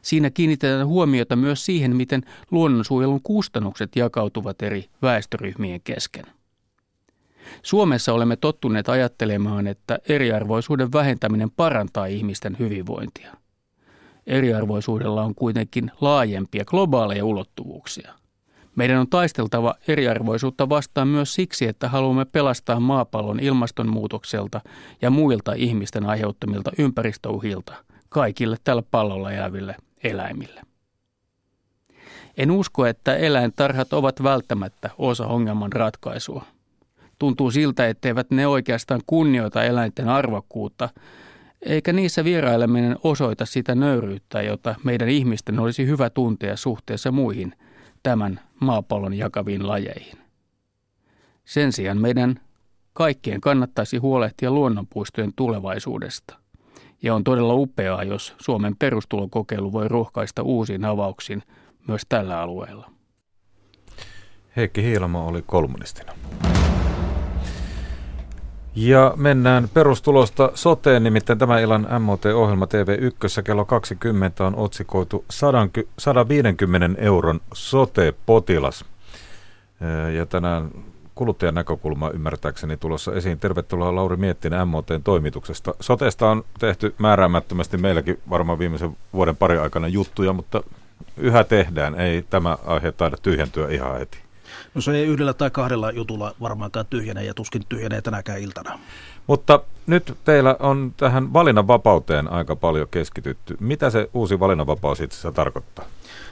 Siinä 0.01 0.29
kiinnitetään 0.29 0.87
huomiota 0.87 1.35
myös 1.35 1.65
siihen, 1.65 1.95
miten 1.95 2.23
luonnonsuojelun 2.51 3.21
kustannukset 3.23 3.95
jakautuvat 3.95 4.61
eri 4.61 4.85
väestöryhmien 5.01 5.81
kesken. 5.83 6.25
Suomessa 7.63 8.13
olemme 8.13 8.35
tottuneet 8.35 8.89
ajattelemaan, 8.89 9.67
että 9.67 9.99
eriarvoisuuden 10.09 10.91
vähentäminen 10.93 11.51
parantaa 11.51 12.05
ihmisten 12.05 12.55
hyvinvointia. 12.59 13.33
Eriarvoisuudella 14.27 15.23
on 15.23 15.35
kuitenkin 15.35 15.91
laajempia 16.01 16.65
globaaleja 16.65 17.25
ulottuvuuksia. 17.25 18.13
Meidän 18.75 18.99
on 18.99 19.07
taisteltava 19.09 19.75
eriarvoisuutta 19.87 20.69
vastaan 20.69 21.07
myös 21.07 21.33
siksi, 21.33 21.67
että 21.67 21.89
haluamme 21.89 22.25
pelastaa 22.25 22.79
maapallon 22.79 23.39
ilmastonmuutokselta 23.39 24.61
ja 25.01 25.09
muilta 25.09 25.53
ihmisten 25.53 26.05
aiheuttamilta 26.05 26.71
ympäristöuhilta 26.77 27.73
kaikille 28.09 28.57
tällä 28.63 28.83
pallolla 28.91 29.31
eläville 29.31 29.75
eläimille. 30.03 30.61
En 32.37 32.51
usko, 32.51 32.85
että 32.85 33.15
eläintarhat 33.15 33.93
ovat 33.93 34.23
välttämättä 34.23 34.89
osa 34.97 35.27
ongelman 35.27 35.73
ratkaisua– 35.73 36.45
Tuntuu 37.20 37.51
siltä, 37.51 37.88
etteivät 37.88 38.32
ne 38.32 38.47
oikeastaan 38.47 39.01
kunnioita 39.07 39.63
eläinten 39.63 40.09
arvokkuutta, 40.09 40.89
eikä 41.61 41.93
niissä 41.93 42.24
vieraileminen 42.24 42.97
osoita 43.03 43.45
sitä 43.45 43.76
nöyryyttä, 43.76 44.41
jota 44.41 44.76
meidän 44.84 45.09
ihmisten 45.09 45.59
olisi 45.59 45.88
hyvä 45.88 46.09
tuntea 46.09 46.55
suhteessa 46.55 47.11
muihin 47.11 47.55
tämän 48.03 48.39
maapallon 48.59 49.13
jakaviin 49.13 49.67
lajeihin. 49.67 50.17
Sen 51.45 51.72
sijaan 51.72 52.01
meidän 52.01 52.39
kaikkien 52.93 53.41
kannattaisi 53.41 53.97
huolehtia 53.97 54.51
luonnonpuistojen 54.51 55.34
tulevaisuudesta. 55.36 56.36
Ja 57.01 57.15
on 57.15 57.24
todella 57.24 57.53
upeaa, 57.53 58.03
jos 58.03 58.36
Suomen 58.41 58.76
perustulokokeilu 58.76 59.74
voi 59.74 59.88
rohkaista 59.88 60.41
uusiin 60.43 60.86
avauksiin 60.86 61.43
myös 61.88 62.01
tällä 62.09 62.41
alueella. 62.41 62.91
Heikki 64.55 64.84
Hiilamo 64.84 65.28
oli 65.28 65.41
kolmonistina. 65.41 66.13
Ja 68.82 69.13
mennään 69.15 69.69
perustulosta 69.73 70.51
soteen, 70.55 71.03
nimittäin 71.03 71.39
tämä 71.39 71.59
illan 71.59 71.88
MOT-ohjelma 71.99 72.65
TV1 72.65 73.43
kello 73.43 73.65
20 73.65 74.45
on 74.45 74.55
otsikoitu 74.55 75.25
150 75.97 77.01
euron 77.01 77.41
sote-potilas. 77.53 78.86
Ja 80.15 80.25
tänään 80.25 80.69
kuluttajan 81.15 81.55
näkökulma 81.55 82.09
ymmärtääkseni 82.09 82.77
tulossa 82.77 83.13
esiin. 83.13 83.39
Tervetuloa 83.39 83.95
Lauri 83.95 84.17
Miettinen 84.17 84.67
MOTn 84.67 85.01
toimituksesta. 85.03 85.73
Sotesta 85.80 86.30
on 86.30 86.43
tehty 86.59 86.95
määräämättömästi 86.97 87.77
meilläkin 87.77 88.19
varmaan 88.30 88.59
viimeisen 88.59 88.97
vuoden 89.13 89.38
pari 89.38 89.57
aikana 89.57 89.88
juttuja, 89.88 90.34
mutta 90.34 90.63
yhä 91.17 91.43
tehdään. 91.43 91.99
Ei 91.99 92.25
tämä 92.30 92.57
aihe 92.65 92.91
taida 92.91 93.17
tyhjentyä 93.21 93.69
ihan 93.69 93.99
heti. 93.99 94.28
No 94.75 94.81
se 94.81 94.91
ei 94.91 95.05
yhdellä 95.05 95.33
tai 95.33 95.49
kahdella 95.49 95.91
jutulla 95.91 96.35
varmaankaan 96.41 96.85
tyhjene 96.89 97.25
ja 97.25 97.33
tuskin 97.33 97.61
tyhjenee 97.69 98.01
tänäkään 98.01 98.41
iltana. 98.41 98.79
Mutta 99.27 99.59
nyt 99.87 100.17
teillä 100.25 100.55
on 100.59 100.93
tähän 100.97 101.33
valinnanvapauteen 101.33 102.31
aika 102.31 102.55
paljon 102.55 102.87
keskitytty. 102.91 103.57
Mitä 103.59 103.89
se 103.89 104.09
uusi 104.13 104.39
valinnanvapaus 104.39 105.01
itse 105.01 105.15
asiassa 105.15 105.31
tarkoittaa? 105.31 105.85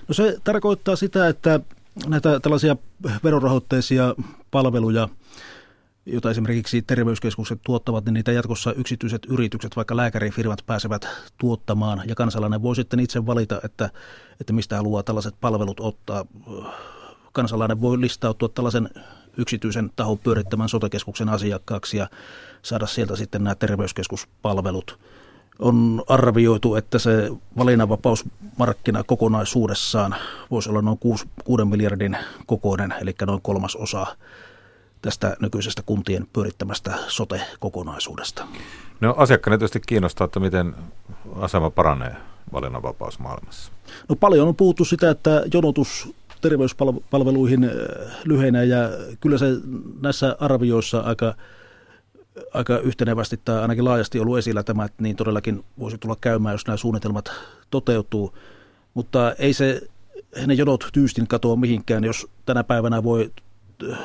No 0.07 0.13
se 0.13 0.37
tarkoittaa 0.43 0.95
sitä, 0.95 1.27
että 1.27 1.59
näitä 2.07 2.39
tällaisia 2.39 2.75
verorahoitteisia 3.23 4.15
palveluja, 4.51 5.09
joita 6.05 6.31
esimerkiksi 6.31 6.81
terveyskeskukset 6.81 7.59
tuottavat, 7.63 8.05
niin 8.05 8.13
niitä 8.13 8.31
jatkossa 8.31 8.73
yksityiset 8.73 9.21
yritykset, 9.29 9.75
vaikka 9.75 9.97
lääkärifirmat 9.97 10.63
pääsevät 10.65 11.07
tuottamaan, 11.37 12.01
ja 12.05 12.15
kansalainen 12.15 12.61
voi 12.61 12.75
sitten 12.75 12.99
itse 12.99 13.25
valita, 13.25 13.59
että, 13.63 13.89
että 14.41 14.53
mistä 14.53 14.75
haluaa 14.75 15.03
tällaiset 15.03 15.35
palvelut 15.41 15.79
ottaa 15.79 16.25
kansalainen 17.37 17.81
voi 17.81 18.01
listautua 18.01 18.49
tällaisen 18.49 18.89
yksityisen 19.37 19.91
tahon 19.95 20.17
pyörittämän 20.17 20.69
sotekeskuksen 20.69 21.29
asiakkaaksi 21.29 21.97
ja 21.97 22.07
saada 22.61 22.87
sieltä 22.87 23.15
sitten 23.15 23.43
nämä 23.43 23.55
terveyskeskuspalvelut. 23.55 24.99
On 25.59 26.03
arvioitu, 26.09 26.75
että 26.75 26.99
se 26.99 27.31
valinnanvapausmarkkina 27.57 29.03
kokonaisuudessaan 29.03 30.15
voisi 30.51 30.69
olla 30.69 30.81
noin 30.81 30.97
6, 30.97 31.25
6 31.43 31.65
miljardin 31.65 32.17
kokoinen, 32.45 32.93
eli 33.01 33.15
noin 33.25 33.41
kolmas 33.41 33.75
osa 33.75 34.07
tästä 35.01 35.37
nykyisestä 35.39 35.81
kuntien 35.85 36.27
pyörittämästä 36.33 36.93
sote-kokonaisuudesta. 37.07 38.47
No 39.01 39.15
asiakkaana 39.17 39.57
tietysti 39.57 39.79
kiinnostaa, 39.87 40.25
että 40.25 40.39
miten 40.39 40.75
asema 41.35 41.69
paranee 41.69 42.15
valinnanvapaus 42.53 43.19
maailmassa. 43.19 43.71
No 44.09 44.15
paljon 44.15 44.47
on 44.47 44.55
puhuttu 44.55 44.85
sitä, 44.85 45.09
että 45.09 45.43
jonotus 45.53 46.13
terveyspalveluihin 46.41 47.63
äh, 47.63 47.71
lyhenee 48.23 48.65
ja 48.65 48.77
kyllä 49.21 49.37
se 49.37 49.45
näissä 50.01 50.35
arvioissa 50.39 50.99
aika, 50.99 51.35
aika 52.53 52.77
yhtenevästi 52.77 53.39
tai 53.45 53.61
ainakin 53.61 53.85
laajasti 53.85 54.19
ollut 54.19 54.37
esillä 54.37 54.63
tämä, 54.63 54.85
että 54.85 55.03
niin 55.03 55.15
todellakin 55.15 55.65
voisi 55.79 55.97
tulla 55.97 56.17
käymään, 56.21 56.53
jos 56.53 56.67
nämä 56.67 56.77
suunnitelmat 56.77 57.31
toteutuu. 57.69 58.37
Mutta 58.93 59.33
ei 59.39 59.53
se 59.53 59.81
ne 60.47 60.53
jonot 60.53 60.87
tyystin 60.93 61.27
katoa 61.27 61.55
mihinkään, 61.55 62.03
jos 62.03 62.27
tänä 62.45 62.63
päivänä 62.63 63.03
voi 63.03 63.31
äh, 63.91 63.97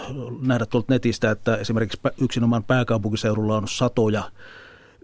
nähdä 0.42 0.66
tuolta 0.66 0.92
netistä, 0.92 1.30
että 1.30 1.56
esimerkiksi 1.56 2.00
yksinomaan 2.20 2.64
pääkaupunkiseudulla 2.64 3.56
on 3.56 3.68
satoja 3.68 4.30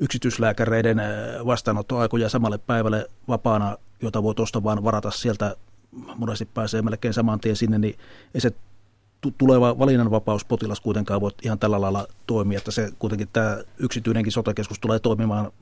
yksityislääkäreiden 0.01 0.99
äh, 0.99 1.07
vastaanottoaikoja 1.47 2.29
samalle 2.29 2.59
päivälle 2.59 3.11
vapaana, 3.29 3.77
jota 4.03 4.23
voi 4.23 4.35
tuosta 4.35 4.63
vaan 4.63 4.85
varata 4.85 5.11
sieltä, 5.11 5.57
monesti 5.93 6.49
pääsee 6.55 6.83
melkein 6.83 7.15
saman 7.15 7.41
tien 7.41 7.57
sinne, 7.57 7.79
niin 7.79 7.99
ei 8.35 8.41
se 8.41 8.53
tuleva 9.39 9.79
valinnanvapauspotilas 9.79 10.81
kuitenkaan 10.81 11.21
voi 11.21 11.31
ihan 11.43 11.59
tällä 11.59 11.81
lailla 11.81 12.07
toimia, 12.27 12.59
että 12.59 12.71
se 12.71 12.91
kuitenkin 12.99 13.29
tämä 13.33 13.59
yksityinenkin 13.79 14.33
sotakeskus 14.33 14.79
tulee 14.79 14.99
toimimaan 14.99 15.53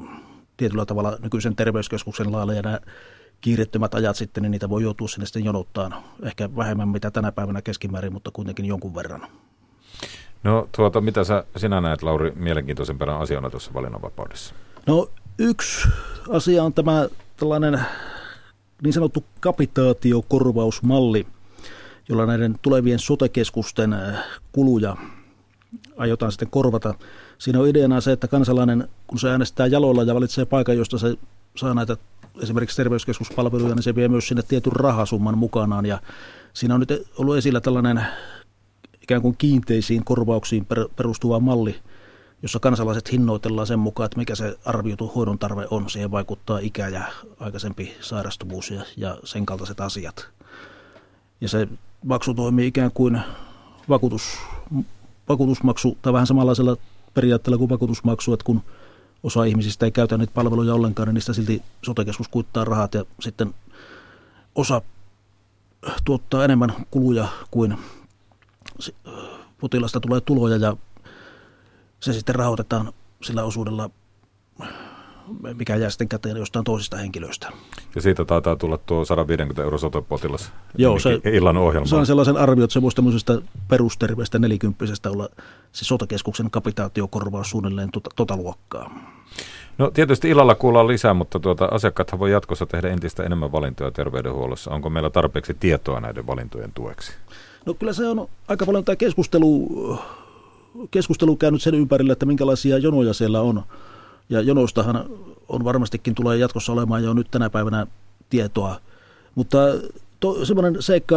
tietyllä 0.57 0.87
tavalla 0.87 1.17
nykyisen 1.23 1.57
terveyskeskuksen 1.57 2.33
lailla 2.33 2.55
ja 2.55 2.63
nämä 2.63 2.81
kiirettömät 3.41 3.95
ajat 3.95 4.17
sitten, 4.17 4.43
niin 4.43 4.51
niitä 4.51 4.69
voi 4.69 4.83
joutua 4.83 5.09
sinne 5.09 5.27
sitten 5.27 5.45
jonottaan. 5.45 5.95
Ehkä 6.23 6.57
vähemmän 6.57 6.89
mitä 6.89 7.11
tänä 7.11 7.33
päivänä 7.33 7.63
keskimäärin, 7.63 8.13
mutta 8.13 8.31
kuitenkin 8.31 8.65
jonkun 8.65 8.95
verran. 8.95 9.27
No 10.45 10.69
tuota, 10.77 11.01
mitä 11.01 11.25
sä, 11.25 11.45
sinä 11.57 11.81
näet 11.81 12.03
Lauri 12.03 12.33
mielenkiintoisempana 12.35 13.19
asiana 13.19 13.51
tuossa 13.51 13.75
valinnanvapaudessa? 13.75 14.55
No 14.87 15.11
yksi 15.39 15.89
asia 16.29 16.65
on 16.65 16.73
tämä 16.73 17.09
tällainen 17.37 17.81
niin 18.83 18.93
sanottu 18.93 19.25
kapitaatiokorvausmalli, 19.41 21.27
jolla 22.09 22.27
näiden 22.27 22.59
tulevien 22.63 22.99
sotekeskusten 22.99 23.93
äh, 23.93 24.25
kuluja 24.53 24.97
aiotaan 25.97 26.33
sitten 26.33 26.51
korvata. 26.51 26.95
Siinä 27.39 27.61
on 27.61 27.69
ideana 27.69 28.01
se, 28.01 28.13
että 28.13 28.29
kansalainen, 28.29 28.89
kun 29.07 29.19
se 29.19 29.31
äänestää 29.31 29.67
jaloilla 29.67 30.03
ja 30.03 30.15
valitsee 30.15 30.45
paikan, 30.45 30.77
josta 30.77 30.99
se 30.99 31.17
saa 31.57 31.75
näitä 31.75 31.97
esimerkiksi 32.43 32.77
terveyskeskuspalveluja, 32.77 33.75
niin 33.75 33.83
se 33.83 33.95
vie 33.95 34.09
myös 34.09 34.29
sinne 34.29 34.43
tietyn 34.43 34.73
rahasumman 34.73 35.39
mukanaan. 35.39 35.87
Ja 35.87 36.01
siinä 36.53 36.75
on 36.75 36.81
nyt 36.81 37.09
ollut 37.19 37.37
esillä 37.37 37.61
tällainen 37.61 38.07
ikään 39.03 39.23
kuin 39.23 39.37
kiinteisiin 39.37 40.05
korvauksiin 40.05 40.67
perustuva 40.97 41.41
malli, 41.41 41.77
jossa 42.43 42.61
kansalaiset 42.61 43.13
hinnoitellaan 43.13 43.67
sen 43.67 43.79
mukaan, 43.79 44.05
että 44.05 44.19
mikä 44.19 44.35
se 44.35 44.59
arvioitu 44.65 45.13
hoidon 45.15 45.39
tarve 45.39 45.67
on. 45.71 45.91
Siihen 45.91 46.11
vaikuttaa 46.11 46.59
ikä 46.59 46.89
ja 46.89 47.03
aikaisempi 47.41 47.97
sairastuvuus 48.01 48.71
ja, 48.71 48.83
ja 48.97 49.19
sen 49.25 49.47
kaltaiset 49.47 49.81
asiat. 49.81 50.29
Ja 51.41 51.49
se 51.49 51.69
maksu 52.05 52.35
toimii 52.35 52.67
ikään 52.67 52.91
kuin 52.95 53.21
vakuutus, 53.89 54.23
vakuutusmaksu 55.29 55.99
tai 56.03 56.13
vähän 56.13 56.27
samanlaisella 56.27 56.77
periaatteella 57.15 57.59
kuin 57.59 57.71
vakuutusmaksu, 57.71 58.33
että 58.33 58.45
kun 58.45 58.63
osa 59.23 59.45
ihmisistä 59.45 59.87
ei 59.87 59.93
käytä 59.93 60.19
niitä 60.19 60.35
palveluja 60.35 60.75
ollenkaan, 60.75 61.09
niin 61.09 61.15
niistä 61.15 61.33
silti 61.33 61.63
sotekeskus 61.83 62.29
kuittaa 62.29 62.65
rahat 62.65 62.95
ja 62.95 63.05
sitten 63.21 63.55
osa 64.55 64.83
tuottaa 66.05 66.45
enemmän 66.45 66.73
kuluja 66.91 67.29
kuin 67.51 67.79
potilasta 69.61 70.01
tulee 70.01 70.21
tuloja 70.21 70.57
ja 70.57 70.77
se 72.01 72.13
sitten 72.13 72.35
rahoitetaan 72.35 72.93
sillä 73.23 73.45
osuudella, 73.45 73.91
mikä 75.55 75.77
jää 75.77 75.91
sitten 75.91 76.09
käteen 76.09 76.37
jostain 76.37 76.65
toisista 76.65 76.97
henkilöistä. 76.97 77.49
Ja 77.95 78.01
siitä 78.01 78.25
taitaa 78.25 78.57
tulla 78.57 78.79
tuo 78.79 79.05
150 79.05 79.63
euro 79.63 79.79
sote-potilas 79.79 80.53
Joo, 80.79 80.99
se, 80.99 81.21
illan 81.25 81.57
ohjelma. 81.57 81.87
Saan 81.87 82.07
sellaisen 82.07 82.37
arvion, 82.37 82.65
että 82.65 82.75
se 82.75 82.83
voisi 82.83 82.97
tämmöisestä 82.97 83.39
perusterveestä 83.69 84.39
nelikymppisestä 84.39 85.11
olla 85.11 85.29
se 85.73 85.85
sotakeskuksen 85.85 86.51
kapitaatiokorvaus 86.51 87.51
suunnilleen 87.51 87.91
tota, 87.91 88.11
tota 88.17 88.37
luokkaa. 88.37 88.91
No 89.79 89.91
tietysti 89.91 90.29
illalla 90.29 90.55
kuullaan 90.55 90.89
lisää, 90.89 91.15
mutta 91.15 91.41
tuota, 91.41 91.65
asiakkaathan 91.65 92.21
voi 92.21 92.33
jatkossa 92.33 92.67
tehdä 92.67 92.89
entistä 92.89 93.23
enemmän 93.23 93.53
valintoja 93.53 93.91
terveydenhuollossa. 93.91 94.71
Onko 94.71 94.91
meillä 94.91 95.11
tarpeeksi 95.11 95.55
tietoa 95.55 96.01
näiden 96.01 96.27
valintojen 96.27 96.73
tueksi? 96.73 97.13
No 97.67 97.75
kyllä 97.75 97.93
se 97.93 98.09
on 98.09 98.29
aika 98.49 98.67
paljon 98.67 98.85
tämä 98.85 98.97
keskustelu, 98.97 99.69
keskustelu 100.91 101.37
käynyt 101.37 101.63
sen 101.63 101.75
ympärillä, 101.75 102.13
että 102.13 102.27
minkälaisia 102.27 102.79
jonoja 102.79 103.15
siellä 103.15 103.41
on. 103.41 103.63
Ja 104.29 104.41
jonoistahan 104.41 105.05
on 105.49 105.65
varmastikin 105.65 106.15
tulee 106.15 106.37
jatkossa 106.37 106.73
olemaan 106.73 107.05
jo 107.05 107.15
nyt 107.15 107.31
tänä 107.31 107.51
päivänä 107.51 107.87
tietoa. 108.31 108.81
Mutta 109.35 109.59
to, 110.21 110.45
semmoinen 110.45 110.83
seikka, 110.83 111.17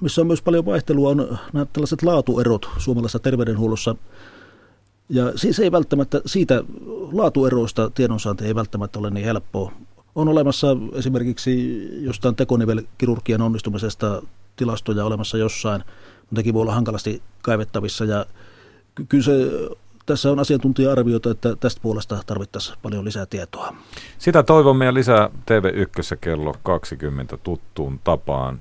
missä 0.00 0.20
on 0.20 0.26
myös 0.26 0.42
paljon 0.42 0.66
vaihtelua, 0.66 1.10
on 1.10 1.38
nämä 1.52 1.66
tällaiset 1.72 2.02
laatuerot 2.02 2.68
suomalaisessa 2.78 3.18
terveydenhuollossa. 3.18 3.96
Ja 5.08 5.32
siis 5.38 5.58
ei 5.58 5.72
välttämättä 5.72 6.20
siitä 6.26 6.64
laatueroista 7.12 7.90
tiedonsaanti 7.90 8.44
ei 8.44 8.54
välttämättä 8.54 8.98
ole 8.98 9.10
niin 9.10 9.26
helppoa. 9.26 9.72
On 10.14 10.28
olemassa 10.28 10.76
esimerkiksi 10.94 11.82
jostain 12.04 12.36
tekonivelkirurgian 12.36 13.42
onnistumisesta 13.42 14.22
tilastoja 14.56 15.04
olemassa 15.04 15.38
jossain, 15.38 15.84
mutta 16.20 16.34
nekin 16.36 16.54
voi 16.54 16.62
olla 16.62 16.74
hankalasti 16.74 17.22
kaivettavissa 17.42 18.04
ja 18.04 18.26
kyllä 19.08 19.24
se 19.24 19.32
tässä 20.06 20.30
on 20.30 20.38
asiantuntija-arvioita, 20.38 21.30
että 21.30 21.56
tästä 21.56 21.80
puolesta 21.82 22.22
tarvittaisiin 22.26 22.78
paljon 22.82 23.04
lisää 23.04 23.26
tietoa. 23.26 23.74
Sitä 24.18 24.42
toivomme 24.42 24.84
ja 24.84 24.94
lisää 24.94 25.28
TV1 25.28 26.16
kello 26.20 26.54
20 26.62 27.36
tuttuun 27.36 28.00
tapaan. 28.04 28.58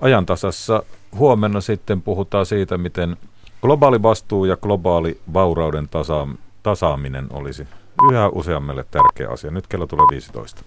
Ajantasassa 0.00 0.82
huomenna 1.16 1.60
sitten 1.60 2.02
puhutaan 2.02 2.46
siitä, 2.46 2.78
miten 2.78 3.16
globaali 3.62 4.02
vastuu 4.02 4.44
ja 4.44 4.56
globaali 4.56 5.20
vaurauden 5.32 5.88
tasa- 5.88 6.36
tasaaminen 6.62 7.26
olisi 7.30 7.66
yhä 8.10 8.28
useammalle 8.28 8.84
tärkeä 8.90 9.28
asia. 9.28 9.50
Nyt 9.50 9.66
kello 9.66 9.86
tulee 9.86 10.06
15. 10.10 10.64